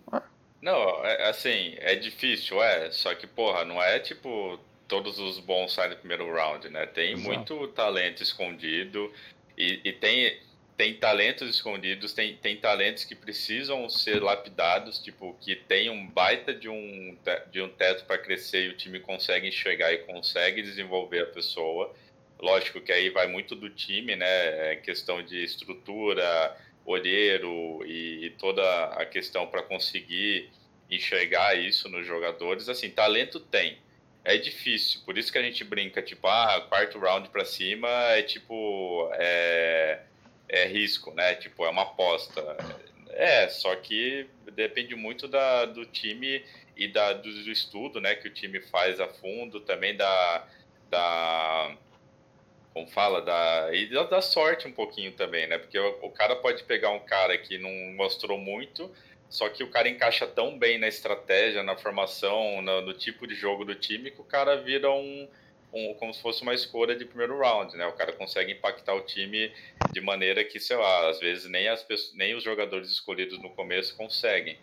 Não, 0.60 0.74
é, 1.06 1.30
assim, 1.30 1.74
é 1.78 1.94
difícil, 1.94 2.62
é. 2.62 2.90
Só 2.90 3.14
que, 3.14 3.26
porra, 3.26 3.64
não 3.64 3.82
é 3.82 3.98
tipo 3.98 4.58
todos 4.90 5.20
os 5.20 5.38
bons 5.38 5.72
saem 5.72 5.90
do 5.90 5.96
primeiro 5.96 6.30
round, 6.34 6.68
né? 6.68 6.84
Tem 6.84 7.12
Exato. 7.12 7.28
muito 7.28 7.68
talento 7.68 8.22
escondido 8.22 9.10
e, 9.56 9.80
e 9.84 9.92
tem, 9.92 10.36
tem 10.76 10.94
talentos 10.94 11.48
escondidos, 11.48 12.12
tem, 12.12 12.36
tem 12.36 12.56
talentos 12.56 13.04
que 13.04 13.14
precisam 13.14 13.88
ser 13.88 14.20
lapidados, 14.20 14.98
tipo, 14.98 15.36
que 15.40 15.54
tem 15.54 15.88
um 15.88 16.06
baita 16.08 16.52
de 16.52 16.68
um, 16.68 17.16
de 17.52 17.62
um 17.62 17.68
teto 17.68 18.04
para 18.04 18.18
crescer 18.18 18.64
e 18.64 18.68
o 18.68 18.76
time 18.76 18.98
consegue 18.98 19.46
enxergar 19.46 19.92
e 19.92 19.98
consegue 19.98 20.60
desenvolver 20.60 21.22
a 21.22 21.26
pessoa. 21.26 21.94
Lógico 22.40 22.80
que 22.80 22.90
aí 22.90 23.10
vai 23.10 23.28
muito 23.28 23.54
do 23.54 23.70
time, 23.70 24.16
né? 24.16 24.72
É 24.72 24.76
questão 24.76 25.22
de 25.22 25.44
estrutura, 25.44 26.56
olheiro 26.84 27.84
e, 27.86 28.26
e 28.26 28.30
toda 28.30 28.86
a 28.86 29.06
questão 29.06 29.46
para 29.46 29.62
conseguir 29.62 30.50
enxergar 30.90 31.54
isso 31.54 31.88
nos 31.88 32.04
jogadores. 32.04 32.68
Assim, 32.68 32.90
talento 32.90 33.38
tem. 33.38 33.78
É 34.22 34.36
difícil, 34.36 35.00
por 35.06 35.16
isso 35.16 35.32
que 35.32 35.38
a 35.38 35.42
gente 35.42 35.64
brinca, 35.64 36.02
tipo, 36.02 36.26
ah, 36.26 36.66
quarto 36.68 36.98
round 36.98 37.28
para 37.30 37.44
cima 37.44 37.88
é 37.88 38.22
tipo. 38.22 39.10
É, 39.14 40.00
é 40.48 40.66
risco, 40.66 41.12
né? 41.14 41.34
Tipo, 41.36 41.64
é 41.64 41.70
uma 41.70 41.82
aposta. 41.82 42.56
É, 43.10 43.48
só 43.48 43.74
que 43.76 44.26
depende 44.52 44.94
muito 44.94 45.26
da, 45.26 45.64
do 45.64 45.86
time 45.86 46.44
e 46.76 46.88
da, 46.88 47.12
do, 47.12 47.22
do 47.22 47.50
estudo, 47.50 48.00
né? 48.00 48.14
Que 48.14 48.28
o 48.28 48.32
time 48.32 48.60
faz 48.60 49.00
a 49.00 49.08
fundo, 49.08 49.60
também 49.60 49.96
da. 49.96 50.46
da 50.90 51.76
como 52.72 52.86
fala, 52.86 53.20
da, 53.20 53.70
e 53.74 53.86
da, 53.86 54.04
da 54.04 54.22
sorte 54.22 54.68
um 54.68 54.72
pouquinho 54.72 55.12
também, 55.12 55.46
né? 55.46 55.58
Porque 55.58 55.78
o, 55.78 55.98
o 56.02 56.10
cara 56.10 56.36
pode 56.36 56.62
pegar 56.64 56.90
um 56.90 57.00
cara 57.00 57.36
que 57.36 57.58
não 57.58 57.70
mostrou 57.96 58.38
muito, 58.38 58.90
só 59.30 59.48
que 59.48 59.62
o 59.62 59.70
cara 59.70 59.88
encaixa 59.88 60.26
tão 60.26 60.58
bem 60.58 60.76
na 60.76 60.88
estratégia, 60.88 61.62
na 61.62 61.76
formação, 61.76 62.60
no, 62.60 62.82
no 62.82 62.92
tipo 62.92 63.28
de 63.28 63.34
jogo 63.36 63.64
do 63.64 63.76
time, 63.76 64.10
que 64.10 64.20
o 64.20 64.24
cara 64.24 64.56
vira 64.56 64.90
um, 64.90 65.28
um, 65.72 65.94
como 65.94 66.12
se 66.12 66.20
fosse 66.20 66.42
uma 66.42 66.52
escolha 66.52 66.96
de 66.96 67.04
primeiro 67.04 67.38
round, 67.38 67.76
né? 67.76 67.86
O 67.86 67.92
cara 67.92 68.12
consegue 68.12 68.52
impactar 68.52 68.92
o 68.94 69.02
time 69.02 69.52
de 69.92 70.00
maneira 70.00 70.44
que, 70.44 70.58
sei 70.58 70.76
lá, 70.76 71.08
às 71.08 71.20
vezes 71.20 71.48
nem, 71.48 71.68
as 71.68 71.80
pessoas, 71.80 72.12
nem 72.16 72.34
os 72.34 72.42
jogadores 72.42 72.90
escolhidos 72.90 73.38
no 73.38 73.50
começo 73.50 73.96
conseguem. 73.96 74.58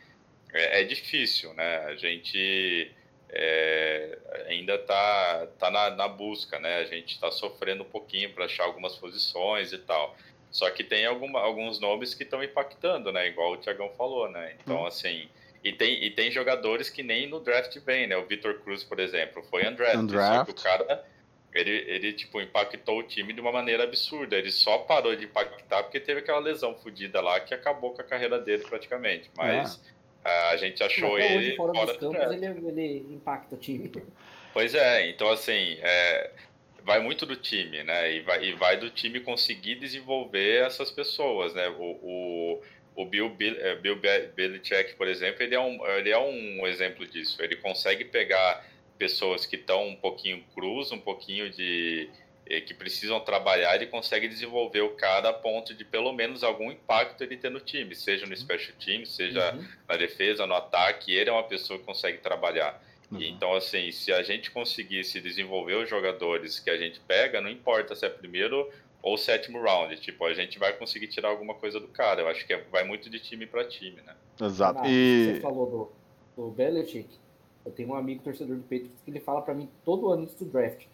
É, 0.54 0.82
é 0.82 0.84
difícil, 0.84 1.54
né? 1.54 1.86
A 1.86 1.96
gente 1.96 2.92
é, 3.30 4.18
ainda 4.48 4.78
tá, 4.78 5.48
tá 5.58 5.72
na, 5.72 5.92
na 5.92 6.08
busca, 6.10 6.60
né? 6.60 6.80
A 6.80 6.86
gente 6.86 7.14
está 7.14 7.32
sofrendo 7.32 7.84
um 7.84 7.90
pouquinho 7.90 8.34
para 8.34 8.46
achar 8.46 8.66
algumas 8.66 8.96
posições 8.98 9.72
e 9.72 9.78
tal. 9.78 10.14
Só 10.52 10.70
que 10.72 10.84
tem 10.84 11.06
alguma, 11.06 11.40
alguns 11.40 11.80
nomes 11.80 12.14
que 12.14 12.24
estão 12.24 12.44
impactando, 12.44 13.12
né? 13.12 13.28
Igual 13.28 13.54
o 13.54 13.58
Tiagão 13.58 13.90
falou, 13.98 14.30
né? 14.30 14.56
Então, 14.62 14.86
assim. 14.86 15.28
E 15.64 15.74
tem, 15.74 16.04
e 16.04 16.10
tem 16.12 16.32
jogadores 16.32 16.90
que 16.90 17.04
nem 17.04 17.28
no 17.28 17.40
draft 17.40 17.76
vem, 17.80 18.08
né? 18.08 18.16
O 18.16 18.26
Vitor 18.26 18.60
Cruz, 18.62 18.84
por 18.84 19.00
exemplo, 19.00 19.44
foi 19.50 19.68
undrafted. 19.68 20.04
Undraft. 20.04 20.36
Só 20.38 20.44
que 20.46 20.52
o 20.52 20.64
cara, 20.64 21.06
ele, 21.54 21.72
ele, 21.88 22.14
tipo, 22.14 22.40
impactou 22.40 23.00
o 23.00 23.04
time 23.04 23.34
de 23.34 23.42
uma 23.42 23.52
maneira 23.52 23.84
absurda. 23.84 24.38
Ele 24.38 24.52
só 24.52 24.78
parou 24.80 25.16
de 25.16 25.26
impactar 25.26 25.84
porque 25.84 26.00
teve 26.00 26.22
aquela 26.22 26.40
lesão 26.40 26.76
fodida 26.76 27.20
lá 27.22 27.40
que 27.40 27.54
acabou 27.54 27.92
com 27.94 28.02
a 28.02 28.06
carreira 28.06 28.40
dele 28.40 28.64
praticamente. 28.64 29.30
Mas 29.36 29.82
a 30.24 30.56
gente 30.58 30.82
achou 30.84 31.16
Até 31.16 31.26
ele 31.26 31.38
hoje, 31.38 31.56
fora 31.56 31.74
fora 31.74 31.86
dos 31.88 31.98
do 31.98 32.12
campos, 32.12 32.40
draft. 32.40 32.58
ele, 32.58 32.68
ele 32.82 33.14
impacta 33.14 33.56
o 33.56 33.58
time. 33.58 33.92
Pois 34.54 34.74
é, 34.74 35.10
então 35.10 35.30
assim, 35.30 35.78
é, 35.82 36.32
vai 36.88 37.00
muito 37.02 37.26
do 37.26 37.36
time, 37.36 37.84
né? 37.84 38.14
E 38.16 38.22
vai, 38.22 38.44
e 38.46 38.54
vai 38.54 38.78
do 38.78 38.90
time 38.90 39.20
conseguir 39.20 39.76
desenvolver 39.76 40.66
essas 40.66 40.90
pessoas, 40.90 41.54
né? 41.54 41.68
O, 41.68 41.84
o, 42.02 42.64
o 42.96 43.06
Bill, 43.06 43.30
Bill, 43.30 43.56
eh, 43.60 43.76
Bill 43.76 43.98
Be- 43.98 44.28
Belichick, 44.36 44.96
por 44.96 45.08
exemplo, 45.08 45.44
ele 45.44 45.54
é, 45.54 45.60
um, 45.60 45.86
ele 45.98 46.10
é 46.10 46.18
um 46.18 46.66
exemplo 46.66 47.06
disso. 47.06 47.44
Ele 47.44 47.58
consegue 47.58 48.06
pegar 48.06 48.66
pessoas 48.98 49.46
que 49.46 49.58
estão 49.58 49.86
um 49.88 49.96
pouquinho 49.96 50.44
cruz, 50.56 50.92
um 50.92 51.00
pouquinho 51.00 51.50
de. 51.52 52.10
eh, 52.50 52.62
que 52.62 52.74
precisam 52.74 53.20
trabalhar, 53.20 53.76
ele 53.76 53.88
consegue 53.88 54.28
desenvolver 54.28 54.82
o 54.82 54.92
cara 54.96 55.30
a 55.30 55.34
ponto 55.34 55.74
de 55.76 55.84
pelo 55.84 56.14
menos 56.14 56.42
algum 56.44 56.72
impacto 56.72 57.22
ele 57.22 57.36
ter 57.36 57.52
no 57.52 57.60
time, 57.60 57.94
seja 57.96 58.26
no 58.26 58.36
special 58.36 58.74
team, 58.84 59.06
seja 59.06 59.54
Uhum. 59.54 59.68
na 59.90 59.98
defesa, 59.98 60.48
no 60.48 60.56
ataque, 60.56 61.14
ele 61.14 61.30
é 61.30 61.34
uma 61.34 61.44
pessoa 61.44 61.78
que 61.78 61.86
consegue 61.86 62.20
trabalhar. 62.20 62.82
Uhum. 63.12 63.22
Então, 63.22 63.54
assim, 63.56 63.92
se 63.92 64.12
a 64.12 64.22
gente 64.22 64.52
conseguisse 64.52 65.22
desenvolver 65.22 65.76
os 65.76 65.90
jogadores 65.90 66.60
que 66.60 66.70
a 66.70 66.78
gente 66.78 67.00
pega, 67.00 67.40
não 67.40 67.50
importa 67.50 67.96
se 67.96 68.06
é 68.06 68.10
primeiro 68.10 68.70
ou 69.02 69.18
sétimo 69.18 69.62
round, 69.62 69.96
tipo, 70.02 70.26
a 70.26 70.34
gente 70.34 70.60
vai 70.60 70.74
conseguir 70.74 71.08
tirar 71.08 71.30
alguma 71.30 71.54
coisa 71.54 71.80
do 71.80 71.88
cara. 71.88 72.22
Eu 72.22 72.28
acho 72.28 72.46
que 72.46 72.54
é- 72.54 72.62
vai 72.72 72.84
muito 72.84 73.10
de 73.10 73.20
time 73.20 73.46
para 73.46 73.64
time, 73.64 74.02
né? 74.02 74.16
Exato. 74.42 74.82
Ah, 74.84 74.90
E. 74.90 75.36
Você 75.36 75.40
falou 75.42 75.92
do, 76.36 76.42
do 76.44 76.52
Belichick. 76.52 77.08
Eu 77.66 77.72
tenho 77.72 77.90
um 77.90 77.96
amigo 77.96 78.24
torcedor 78.24 78.56
do 78.58 78.64
Patriots 78.64 79.02
que 79.04 79.12
ele 79.12 79.20
fala 79.20 79.42
pra 79.42 79.54
mim 79.54 79.70
todo 79.86 80.10
ano 80.10 80.24
antes 80.24 80.36
do 80.36 80.46
draft. 80.46 80.86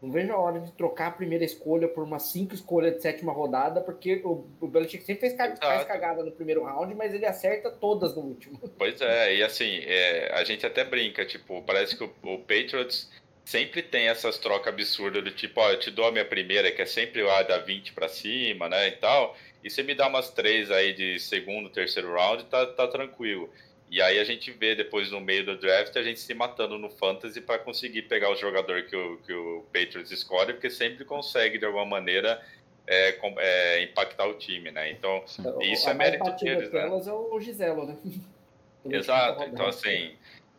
Não 0.00 0.10
vejo 0.10 0.32
a 0.32 0.38
hora 0.38 0.60
de 0.60 0.72
trocar 0.72 1.08
a 1.08 1.10
primeira 1.10 1.44
escolha 1.44 1.88
por 1.88 2.04
uma 2.04 2.18
cinco 2.18 2.54
escolha 2.54 2.90
de 2.90 3.00
sétima 3.00 3.32
rodada, 3.32 3.80
porque 3.80 4.20
o, 4.24 4.46
o 4.60 4.66
Belichick 4.66 5.04
sempre 5.04 5.30
fez, 5.30 5.58
faz 5.58 5.84
cagada 5.84 6.22
no 6.22 6.30
primeiro 6.30 6.64
round, 6.64 6.94
mas 6.94 7.14
ele 7.14 7.24
acerta 7.24 7.70
todas 7.70 8.14
no 8.14 8.22
último. 8.22 8.60
Pois 8.76 9.00
é, 9.00 9.36
e 9.36 9.42
assim, 9.42 9.80
é, 9.84 10.30
a 10.34 10.44
gente 10.44 10.66
até 10.66 10.84
brinca, 10.84 11.24
tipo, 11.24 11.62
parece 11.62 11.96
que 11.96 12.04
o, 12.04 12.12
o 12.22 12.38
Patriots 12.38 13.10
sempre 13.44 13.82
tem 13.82 14.08
essas 14.08 14.38
trocas 14.38 14.72
absurdas 14.72 15.24
do 15.24 15.30
tipo, 15.30 15.60
ó, 15.60 15.70
eu 15.70 15.78
te 15.78 15.90
dou 15.90 16.06
a 16.06 16.12
minha 16.12 16.24
primeira, 16.24 16.70
que 16.70 16.82
é 16.82 16.86
sempre 16.86 17.22
lá 17.22 17.42
da 17.42 17.58
20 17.58 17.92
pra 17.92 18.08
cima, 18.08 18.68
né, 18.68 18.88
e 18.88 18.92
tal, 18.92 19.36
e 19.64 19.70
você 19.70 19.82
me 19.82 19.94
dá 19.94 20.08
umas 20.08 20.30
três 20.30 20.70
aí 20.70 20.92
de 20.92 21.18
segundo, 21.18 21.70
terceiro 21.70 22.12
round, 22.12 22.44
tá, 22.44 22.66
tá 22.66 22.86
tranquilo. 22.86 23.50
E 23.90 24.02
aí 24.02 24.18
a 24.18 24.24
gente 24.24 24.50
vê 24.50 24.74
depois 24.74 25.10
no 25.10 25.20
meio 25.20 25.44
do 25.44 25.56
draft 25.56 25.96
a 25.96 26.02
gente 26.02 26.18
se 26.18 26.34
matando 26.34 26.76
no 26.76 26.90
fantasy 26.90 27.40
para 27.40 27.58
conseguir 27.58 28.02
pegar 28.02 28.30
o 28.30 28.36
jogador 28.36 28.82
que 28.82 28.96
o, 28.96 29.16
que 29.18 29.32
o 29.32 29.64
Patriots 29.72 30.10
escolhe, 30.10 30.52
porque 30.52 30.70
sempre 30.70 31.04
consegue 31.04 31.58
de 31.58 31.64
alguma 31.64 31.84
maneira 31.84 32.42
é, 32.86 33.16
é, 33.38 33.82
impactar 33.82 34.26
o 34.26 34.34
time, 34.34 34.70
né? 34.70 34.90
Então, 34.90 35.22
Sim. 35.26 35.42
Isso 35.60 35.88
a 35.88 35.92
é 35.92 35.94
mérito 35.94 36.30
deles, 36.36 36.70
né? 36.72 36.82
é 36.82 37.12
o 37.12 37.40
Giselo, 37.40 37.86
né? 37.86 37.96
Exato, 38.88 39.42
então 39.44 39.66
assim, 39.66 40.14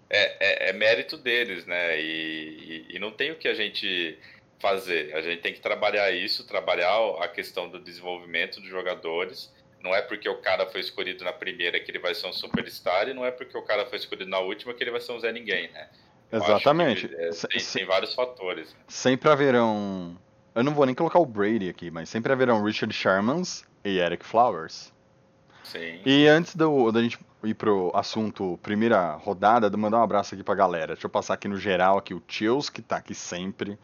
é, 0.10 0.68
é- 0.68 0.70
é 0.70 0.74
mérito 0.74 1.18
deles, 1.18 1.66
né? 1.66 2.00
E, 2.00 2.86
e- 2.90 2.96
e 2.96 3.00
não 3.00 3.12
tem 3.12 3.32
o 3.32 3.36
que 3.36 3.48
a 3.48 3.54
gente 3.54 4.18
fazer. 4.60 5.14
A 5.16 5.22
gente 5.22 5.42
tem 5.42 5.54
que 5.54 5.60
trabalhar 5.60 6.12
isso, 6.12 6.46
trabalhar 6.46 6.98
a 7.20 7.28
questão 7.28 7.70
do 7.70 7.80
desenvolvimento 7.80 8.60
dos 8.60 8.70
jogadores. 8.70 9.52
Não 9.84 9.96
é 9.96 10.02
porque 10.02 10.28
o 10.28 10.38
cara 10.38 10.66
foi 10.66 10.82
escolhido 10.82 11.24
na 11.24 11.32
primeira 11.32 11.80
que 11.80 11.92
ele 11.92 12.00
vai 12.00 12.14
ser 12.16 12.28
um 12.28 12.34
superstar, 12.34 13.08
e 13.08 13.14
não 13.14 13.26
é 13.26 13.32
porque 13.32 13.58
o 13.58 13.62
cara 13.62 13.86
foi 13.86 13.98
escolhido 13.98 14.30
na 14.30 14.40
última 14.40 14.74
que 14.74 14.84
ele 14.84 14.92
vai 14.92 15.00
ser 15.00 15.12
um 15.12 15.20
Zé 15.20 15.32
Ninguém, 15.32 15.72
né? 15.72 15.88
Eu 16.32 16.42
Exatamente. 16.42 17.10
é, 17.16 17.30
tem, 17.30 17.62
tem 17.62 17.86
vários 17.86 18.14
fatores. 18.14 18.76
Sempre 18.88 19.30
haverão. 19.30 20.18
Eu 20.54 20.64
não 20.64 20.74
vou 20.74 20.86
nem 20.86 20.96
colocar 20.96 21.20
o 21.20 21.26
Brady 21.26 21.70
aqui, 21.70 21.90
mas 21.90 22.10
sempre 22.10 22.34
haverão 22.34 22.64
Richard 22.64 22.94
Shermans 22.94 23.64
e 23.84 24.00
Eric 24.00 24.26
Flowers. 24.26 24.92
Sim. 25.64 26.02
E 26.06 26.28
antes 26.28 26.56
do, 26.56 26.92
da 26.92 27.02
gente 27.02 27.20
ir 27.44 27.54
pro 27.54 27.92
assunto 27.94 28.60
primeira 28.62 29.12
rodada, 29.14 29.70
de 29.70 29.78
mandar 29.78 30.00
um 30.00 30.04
abraço 30.04 30.34
aqui 30.34 30.44
pra 30.44 30.56
galera. 30.56 30.94
Deixa 30.94 31.06
eu 31.06 31.10
passar 31.10 31.34
aqui 31.36 31.48
no 31.48 31.58
geral 31.58 31.98
aqui 31.98 32.14
o 32.14 32.24
Chills, 32.28 32.72
que 32.72 32.82
tá 32.82 32.98
aqui 32.98 33.14
sempre. 33.14 33.78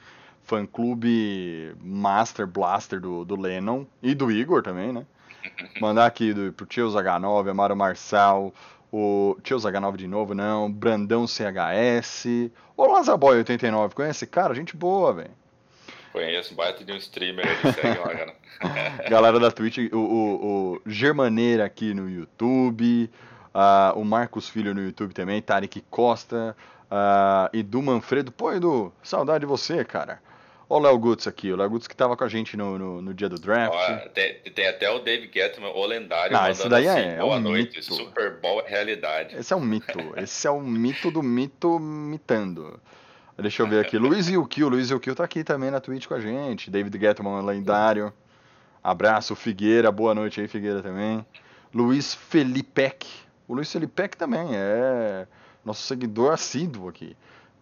Fã 0.44 0.66
clube 0.66 1.74
Master 1.80 2.46
Blaster 2.46 3.00
do, 3.00 3.24
do 3.24 3.40
Lennon 3.40 3.86
e 4.02 4.14
do 4.14 4.30
Igor 4.30 4.62
também, 4.62 4.92
né? 4.92 5.06
Mandar 5.80 6.06
aqui 6.06 6.34
do, 6.34 6.54
pro 6.54 6.68
Chills 6.70 6.96
H9, 6.98 7.50
Amaro 7.50 7.76
Marçal, 7.76 8.54
o 8.92 9.38
Chills 9.44 9.68
H9 9.68 9.98
de 9.98 10.08
novo, 10.08 10.34
não, 10.34 10.72
Brandão 10.72 11.26
CHS, 11.28 12.52
o 12.78 12.86
Lazaboy 12.86 13.38
89, 13.38 13.96
conhece? 13.96 14.28
Cara, 14.28 14.54
gente 14.54 14.76
boa, 14.76 15.14
velho. 15.14 15.32
Conheço, 16.12 16.54
baita 16.54 16.84
de 16.84 16.92
um 16.92 16.98
streamer, 16.98 17.46
ele 17.46 17.74
segue 17.74 18.00
lá, 18.00 18.16
cara. 18.16 18.36
Galera 19.10 19.40
da 19.40 19.52
Twitch, 19.52 19.92
o, 19.92 19.98
o, 19.98 20.74
o 20.76 20.82
Germaneira 20.86 21.66
aqui 21.66 21.94
no 21.94 22.08
YouTube, 22.08 23.10
ah, 23.54 23.94
o 23.96 24.06
Marcos 24.06 24.48
Filho 24.48 24.74
no 24.76 24.82
YouTube 24.82 25.14
também, 25.14 25.42
Tarek 25.42 25.84
Costa, 25.90 26.56
ah, 26.90 27.50
Edu 27.52 27.82
Manfredo. 27.82 28.32
Pô, 28.32 28.54
Edu, 28.54 28.94
saudade 29.02 29.40
de 29.42 29.46
você, 29.48 29.84
cara. 29.84 30.22
Ó 30.74 30.78
o 30.78 30.80
Léo 30.80 30.98
Gutz 30.98 31.28
aqui, 31.28 31.52
o 31.52 31.56
Léo 31.56 31.70
Gutz 31.70 31.88
que 31.88 31.96
tava 31.96 32.18
com 32.18 32.24
a 32.24 32.28
gente 32.28 32.58
no, 32.58 32.80
no, 32.80 33.00
no 33.00 33.14
dia 33.14 33.30
do 33.30 33.38
draft. 33.38 33.76
Ó, 33.76 34.10
tem, 34.10 34.40
tem 34.40 34.68
até 34.68 34.90
o 34.90 34.98
Dave 34.98 35.30
Gettman, 35.32 35.70
o 35.72 35.86
lendário, 35.86 36.36
Ah, 36.36 36.50
esse 36.50 36.68
daí 36.68 36.88
assim, 36.88 37.00
é- 37.00 37.14
é 37.14 37.20
boa 37.20 37.36
um 37.36 37.42
noite, 37.42 37.76
mito. 37.78 37.94
Super 37.94 38.40
Bowl 38.42 38.60
é 38.62 38.68
realidade. 38.68 39.36
Esse 39.36 39.54
é 39.54 39.56
um 39.56 39.62
mito. 39.62 40.00
Esse 40.18 40.48
é 40.48 40.50
o 40.50 40.60
mito 40.60 41.12
do 41.12 41.22
mito 41.22 41.78
mitando. 41.80 42.80
Deixa 43.38 43.62
eu 43.62 43.68
ver 43.68 43.86
aqui. 43.86 44.00
Luiz 44.00 44.28
Yukio. 44.30 44.68
Luiz 44.68 44.90
Yukio 44.90 45.14
tá 45.14 45.24
aqui 45.24 45.44
também 45.44 45.70
na 45.70 45.80
Twitch 45.80 46.08
com 46.08 46.16
a 46.16 46.20
gente. 46.20 46.72
David 46.72 47.00
Gettman, 47.00 47.46
lendário. 47.46 48.12
Abraço, 48.84 49.36
Figueira. 49.36 49.92
Boa 49.92 50.16
noite 50.16 50.42
aí, 50.42 50.48
Figueira 50.48 50.82
também. 50.82 51.24
Luiz 51.72 52.16
Felipec. 52.16 53.08
O 53.48 53.54
Luiz 53.54 53.72
Felipec 53.72 54.18
também 54.18 54.56
é 54.56 55.28
nosso 55.64 55.84
seguidor 55.84 56.34
assíduo 56.34 56.90
aqui. 56.90 57.16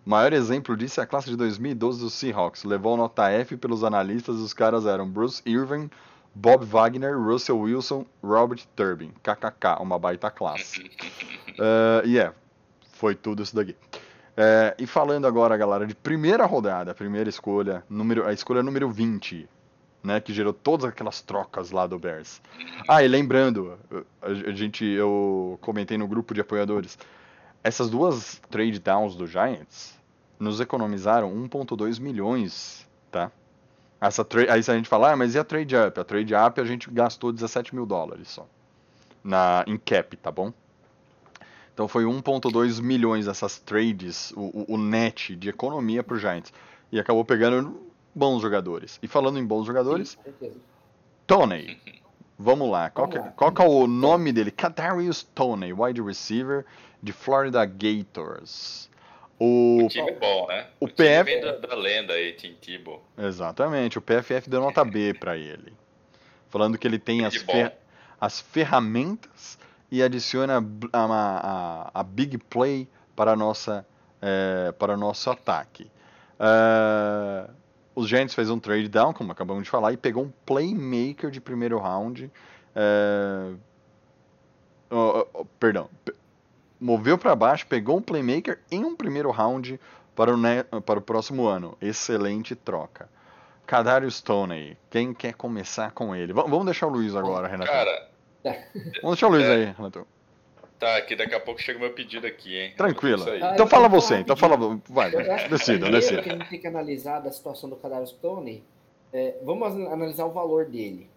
O 0.06 0.10
maior 0.10 0.34
exemplo 0.34 0.76
disso 0.76 1.00
é 1.00 1.04
a 1.04 1.08
classe 1.08 1.30
de 1.30 1.36
2012 1.36 2.00
do 2.00 2.10
Seahawks. 2.10 2.64
Levou 2.64 2.98
nota 2.98 3.30
F 3.30 3.56
pelos 3.56 3.84
analistas. 3.84 4.38
Os 4.38 4.54
caras 4.54 4.86
eram 4.86 5.08
Bruce 5.08 5.42
Irvin, 5.46 5.90
Bob 6.34 6.66
Wagner, 6.66 7.18
Russell 7.18 7.60
Wilson, 7.60 8.06
Robert 8.24 8.66
Turbin. 8.76 9.12
KKK, 9.22 9.80
uma 9.80 10.00
baita 10.00 10.32
classe. 10.32 10.82
Uh, 11.52 12.02
E 12.06 12.18
é, 12.18 12.34
foi 12.94 13.14
tudo 13.14 13.44
isso 13.44 13.56
daqui. 13.56 13.76
É, 14.36 14.76
e 14.80 14.88
falando 14.88 15.28
agora, 15.28 15.56
galera, 15.58 15.86
de 15.86 15.94
primeira 15.94 16.46
rodada, 16.46 16.96
primeira 16.96 17.30
escolha, 17.30 17.84
número, 17.90 18.26
a 18.26 18.34
escolha 18.34 18.64
número 18.64 18.90
20, 18.90 19.48
né, 20.04 20.20
que 20.20 20.34
gerou 20.34 20.54
todas 20.54 20.86
aquelas 20.86 21.22
trocas 21.22 21.72
lá 21.72 21.86
do 21.86 22.00
Bears. 22.00 22.42
Ah, 22.88 23.04
e 23.04 23.08
lembrando, 23.08 23.78
a 24.22 24.52
gente, 24.52 24.86
eu 24.86 25.60
comentei 25.62 25.98
no 25.98 26.08
grupo 26.08 26.34
de 26.34 26.42
apoiadores, 26.42 26.98
essas 27.64 27.90
duas 27.90 28.42
trade 28.50 28.80
downs 28.80 29.16
do 29.16 29.28
Giants 29.28 29.98
nos 30.40 30.60
economizaram 30.60 31.32
1.2 31.34 32.00
milhões, 32.00 32.88
tá? 33.12 33.32
Essa 34.00 34.26
aí 34.50 34.64
se 34.64 34.72
a 34.72 34.76
gente 34.76 34.90
falar, 34.90 35.12
ah, 35.14 35.16
mas 35.16 35.36
e 35.36 35.40
a 35.40 35.44
trade 35.44 35.76
up? 35.76 36.00
A 36.00 36.04
trade 36.04 36.34
up 36.34 36.60
a 36.60 36.66
gente 36.66 36.90
gastou 36.90 37.32
17 37.32 37.76
mil 37.76 37.86
dólares 37.86 38.30
só, 38.30 38.48
na, 39.24 39.64
em 39.68 39.78
cap, 39.78 40.18
tá 40.18 40.32
bom? 40.32 40.52
Então 41.74 41.88
foi 41.88 42.04
1.2 42.06 42.82
milhões 42.82 43.28
essas 43.28 43.60
trades, 43.60 44.32
o, 44.36 44.42
o- 44.42 44.66
o 44.74 44.78
net 44.78 45.36
de 45.36 45.50
economia 45.50 46.04
pro 46.04 46.18
Giants. 46.18 46.52
E 46.92 47.00
acabou 47.00 47.24
pegando 47.24 47.80
bons 48.14 48.42
jogadores. 48.42 49.00
E 49.02 49.08
falando 49.08 49.38
em 49.40 49.46
bons 49.46 49.66
jogadores. 49.66 50.18
Tony. 51.26 51.80
Vamos 52.42 52.70
lá. 52.70 52.90
Qual, 52.90 53.08
Vamos 53.08 53.22
que, 53.22 53.28
lá. 53.28 53.34
qual 53.36 53.52
que 53.52 53.62
é 53.62 53.66
o 53.68 53.86
nome 53.88 54.32
dele? 54.32 54.50
Kadarius 54.52 55.24
Tony, 55.24 55.72
wide 55.72 56.02
receiver 56.02 56.66
de 57.02 57.12
Florida 57.14 57.64
Gators. 57.66 58.90
O 59.40 59.86
O 59.86 59.88
time 59.88 60.10
é 60.10 60.20
bom, 60.20 60.48
né? 60.48 60.68
o 60.80 60.88
time 60.88 60.98
PF 60.98 61.24
vem 61.24 61.42
da, 61.42 61.58
da 61.58 61.76
lenda 61.76 62.14
aí, 62.14 62.34
Tim 62.34 62.54
Tebow. 62.56 63.04
Exatamente, 63.18 63.98
o 63.98 64.02
PFF 64.02 64.50
deu 64.50 64.62
nota 64.62 64.84
B 64.86 65.14
para 65.20 65.36
ele. 65.38 65.74
Falando 66.50 66.78
que 66.78 66.88
ele 66.88 67.00
tem 67.00 67.26
as, 67.26 67.36
fer- 67.36 67.74
as 68.20 68.40
ferramentas 68.42 69.58
e 69.90 70.02
adiciona 70.04 70.58
a, 70.94 71.00
a, 71.00 71.06
a- 71.06 71.92
a 71.94 72.04
big 72.04 72.38
play 72.38 72.88
para, 73.16 73.32
a 73.32 73.36
nossa, 73.36 73.86
eh, 74.22 74.72
para 74.78 74.94
o 74.94 74.98
nosso 74.98 75.30
ataque. 75.30 75.90
Ah, 76.40 77.50
os 77.96 78.08
Giants 78.08 78.34
fez 78.34 78.50
um 78.50 78.60
trade 78.60 78.88
down, 78.88 79.14
como 79.14 79.32
acabamos 79.32 79.64
de 79.64 79.70
falar, 79.70 79.92
e 79.94 79.98
pegou 79.98 80.24
um 80.24 80.32
playmaker 80.46 81.30
de 81.30 81.42
primeiro 81.42 81.78
round. 81.80 82.32
eh, 82.76 83.54
oh, 84.90 85.26
oh, 85.34 85.46
perdão. 85.60 85.90
pe- 86.06 86.16
Moveu 86.80 87.18
para 87.18 87.36
baixo, 87.36 87.68
pegou 87.68 87.98
um 87.98 88.02
playmaker 88.02 88.60
em 88.72 88.84
um 88.84 88.96
primeiro 88.96 89.30
round 89.30 89.80
para 90.16 90.34
o, 90.34 90.38
ne- 90.38 90.64
para 90.86 90.98
o 91.00 91.02
próximo 91.02 91.46
ano. 91.46 91.78
Excelente 91.82 92.56
troca. 92.56 93.08
Kadarius 93.68 94.16
Stoney, 94.16 94.76
quem 94.90 95.14
quer 95.14 95.34
começar 95.36 95.92
com 95.92 96.16
ele? 96.16 96.34
Va- 96.34 96.44
Vamos 96.44 96.66
deixar 96.66 96.88
o 96.88 96.90
Luiz 96.90 97.16
agora, 97.16 97.48
Renato. 97.48 97.70
Cara, 97.72 98.10
Vamos 99.02 99.12
deixar 99.18 99.28
o 99.28 99.30
Luiz 99.32 99.44
é. 99.46 99.54
aí, 99.54 99.66
Renato. 99.78 100.08
Tá, 100.82 101.02
que 101.04 101.16
daqui 101.16 101.34
a 101.34 101.40
pouco 101.40 101.62
chega 101.62 101.78
o 101.78 101.82
meu 101.82 101.94
pedido 101.94 102.28
aqui, 102.28 102.58
hein? 102.58 102.74
Tranquilo. 102.76 103.20
Isso 103.22 103.30
aí. 103.30 103.42
Ah, 103.42 103.52
Então 103.54 103.66
fala 103.68 103.88
você, 103.88 104.18
então 104.18 104.36
fala. 104.36 104.58
Vai, 104.90 105.14
Eu 105.14 105.32
acho 105.34 105.46
que 105.46 105.52
decida, 105.52 105.90
decida. 105.90 106.22
que 106.22 106.30
a 106.30 106.34
gente 106.34 106.50
tem 106.50 106.60
que 106.60 106.68
analisar 106.68 107.20
da 107.20 107.32
situação 107.32 107.70
do 107.70 107.76
Kadarius 107.78 108.10
Stone, 108.10 108.64
é, 109.14 109.38
vamos 109.44 109.74
an- 109.74 109.88
analisar 109.94 110.26
o 110.26 110.32
valor 110.32 110.66
dele. 110.66 111.10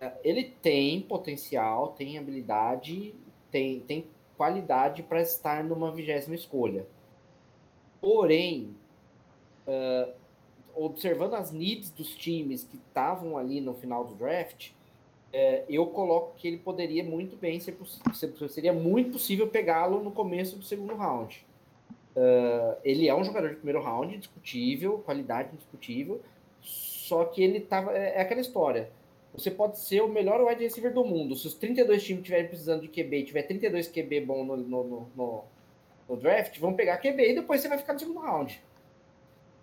É, 0.00 0.12
Ele 0.24 0.44
tem 0.62 1.00
potencial, 1.02 1.88
tem 1.88 2.16
habilidade, 2.16 3.14
tem, 3.50 3.80
tem 3.80 4.06
qualidade 4.36 5.02
para 5.02 5.20
estar 5.20 5.62
numa 5.64 5.90
vigésima 5.90 6.34
escolha. 6.34 6.86
Porém, 8.00 8.74
é, 9.66 10.08
observando 10.74 11.34
as 11.34 11.50
needs 11.50 11.90
dos 11.90 12.14
times 12.14 12.64
que 12.64 12.76
estavam 12.76 13.36
ali 13.38 13.60
no 13.60 13.74
final 13.74 14.04
do 14.04 14.14
draft, 14.14 14.70
é, 15.32 15.64
eu 15.68 15.86
coloco 15.86 16.34
que 16.36 16.46
ele 16.48 16.58
poderia 16.58 17.04
muito 17.04 17.36
bem 17.36 17.58
ser, 17.60 17.72
poss- 17.72 18.00
ser- 18.14 18.32
seria 18.48 18.72
muito 18.72 19.12
possível 19.12 19.46
pegá-lo 19.48 20.02
no 20.02 20.10
começo 20.10 20.56
do 20.56 20.64
segundo 20.64 20.94
round. 20.94 21.44
Uh, 22.16 22.76
ele 22.82 23.06
é 23.08 23.14
um 23.14 23.22
jogador 23.22 23.50
de 23.50 23.56
primeiro 23.56 23.82
round, 23.82 24.14
indiscutível, 24.14 24.98
qualidade 25.00 25.50
indiscutível, 25.52 26.22
só 26.62 27.24
que 27.26 27.42
ele 27.42 27.60
tava. 27.60 27.92
É, 27.96 28.16
é 28.16 28.20
aquela 28.22 28.40
história. 28.40 28.90
Você 29.34 29.50
pode 29.50 29.78
ser 29.78 30.00
o 30.00 30.08
melhor 30.08 30.40
wide 30.46 30.62
receiver 30.64 30.94
do 30.94 31.04
mundo. 31.04 31.36
Se 31.36 31.46
os 31.46 31.52
32 31.54 32.02
times 32.02 32.20
estiverem 32.20 32.48
precisando 32.48 32.80
de 32.80 32.88
QB 32.88 33.18
e 33.18 33.24
tiver 33.24 33.42
32 33.42 33.88
QB 33.88 34.20
bom 34.22 34.44
no, 34.44 34.56
no, 34.56 35.08
no- 35.14 35.44
no 36.08 36.16
draft, 36.16 36.58
vão 36.58 36.72
pegar 36.72 36.96
QB 36.98 37.32
e 37.32 37.34
depois 37.34 37.60
você 37.60 37.68
vai 37.68 37.76
ficar 37.76 37.92
no 37.92 37.98
segundo 37.98 38.20
round. 38.20 38.62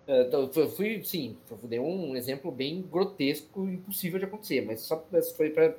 Uh, 0.06 0.22
Então, 0.26 0.50
eu 0.54 0.70
fui, 0.70 1.02
sim, 1.02 1.36
eu 1.50 1.56
dei 1.68 1.78
um 1.78 2.14
exemplo 2.16 2.50
bem 2.50 2.82
grotesco, 2.82 3.68
impossível 3.68 4.18
de 4.18 4.26
acontecer, 4.26 4.60
mas 4.60 4.80
só 4.80 5.02
foi 5.36 5.50
para 5.50 5.74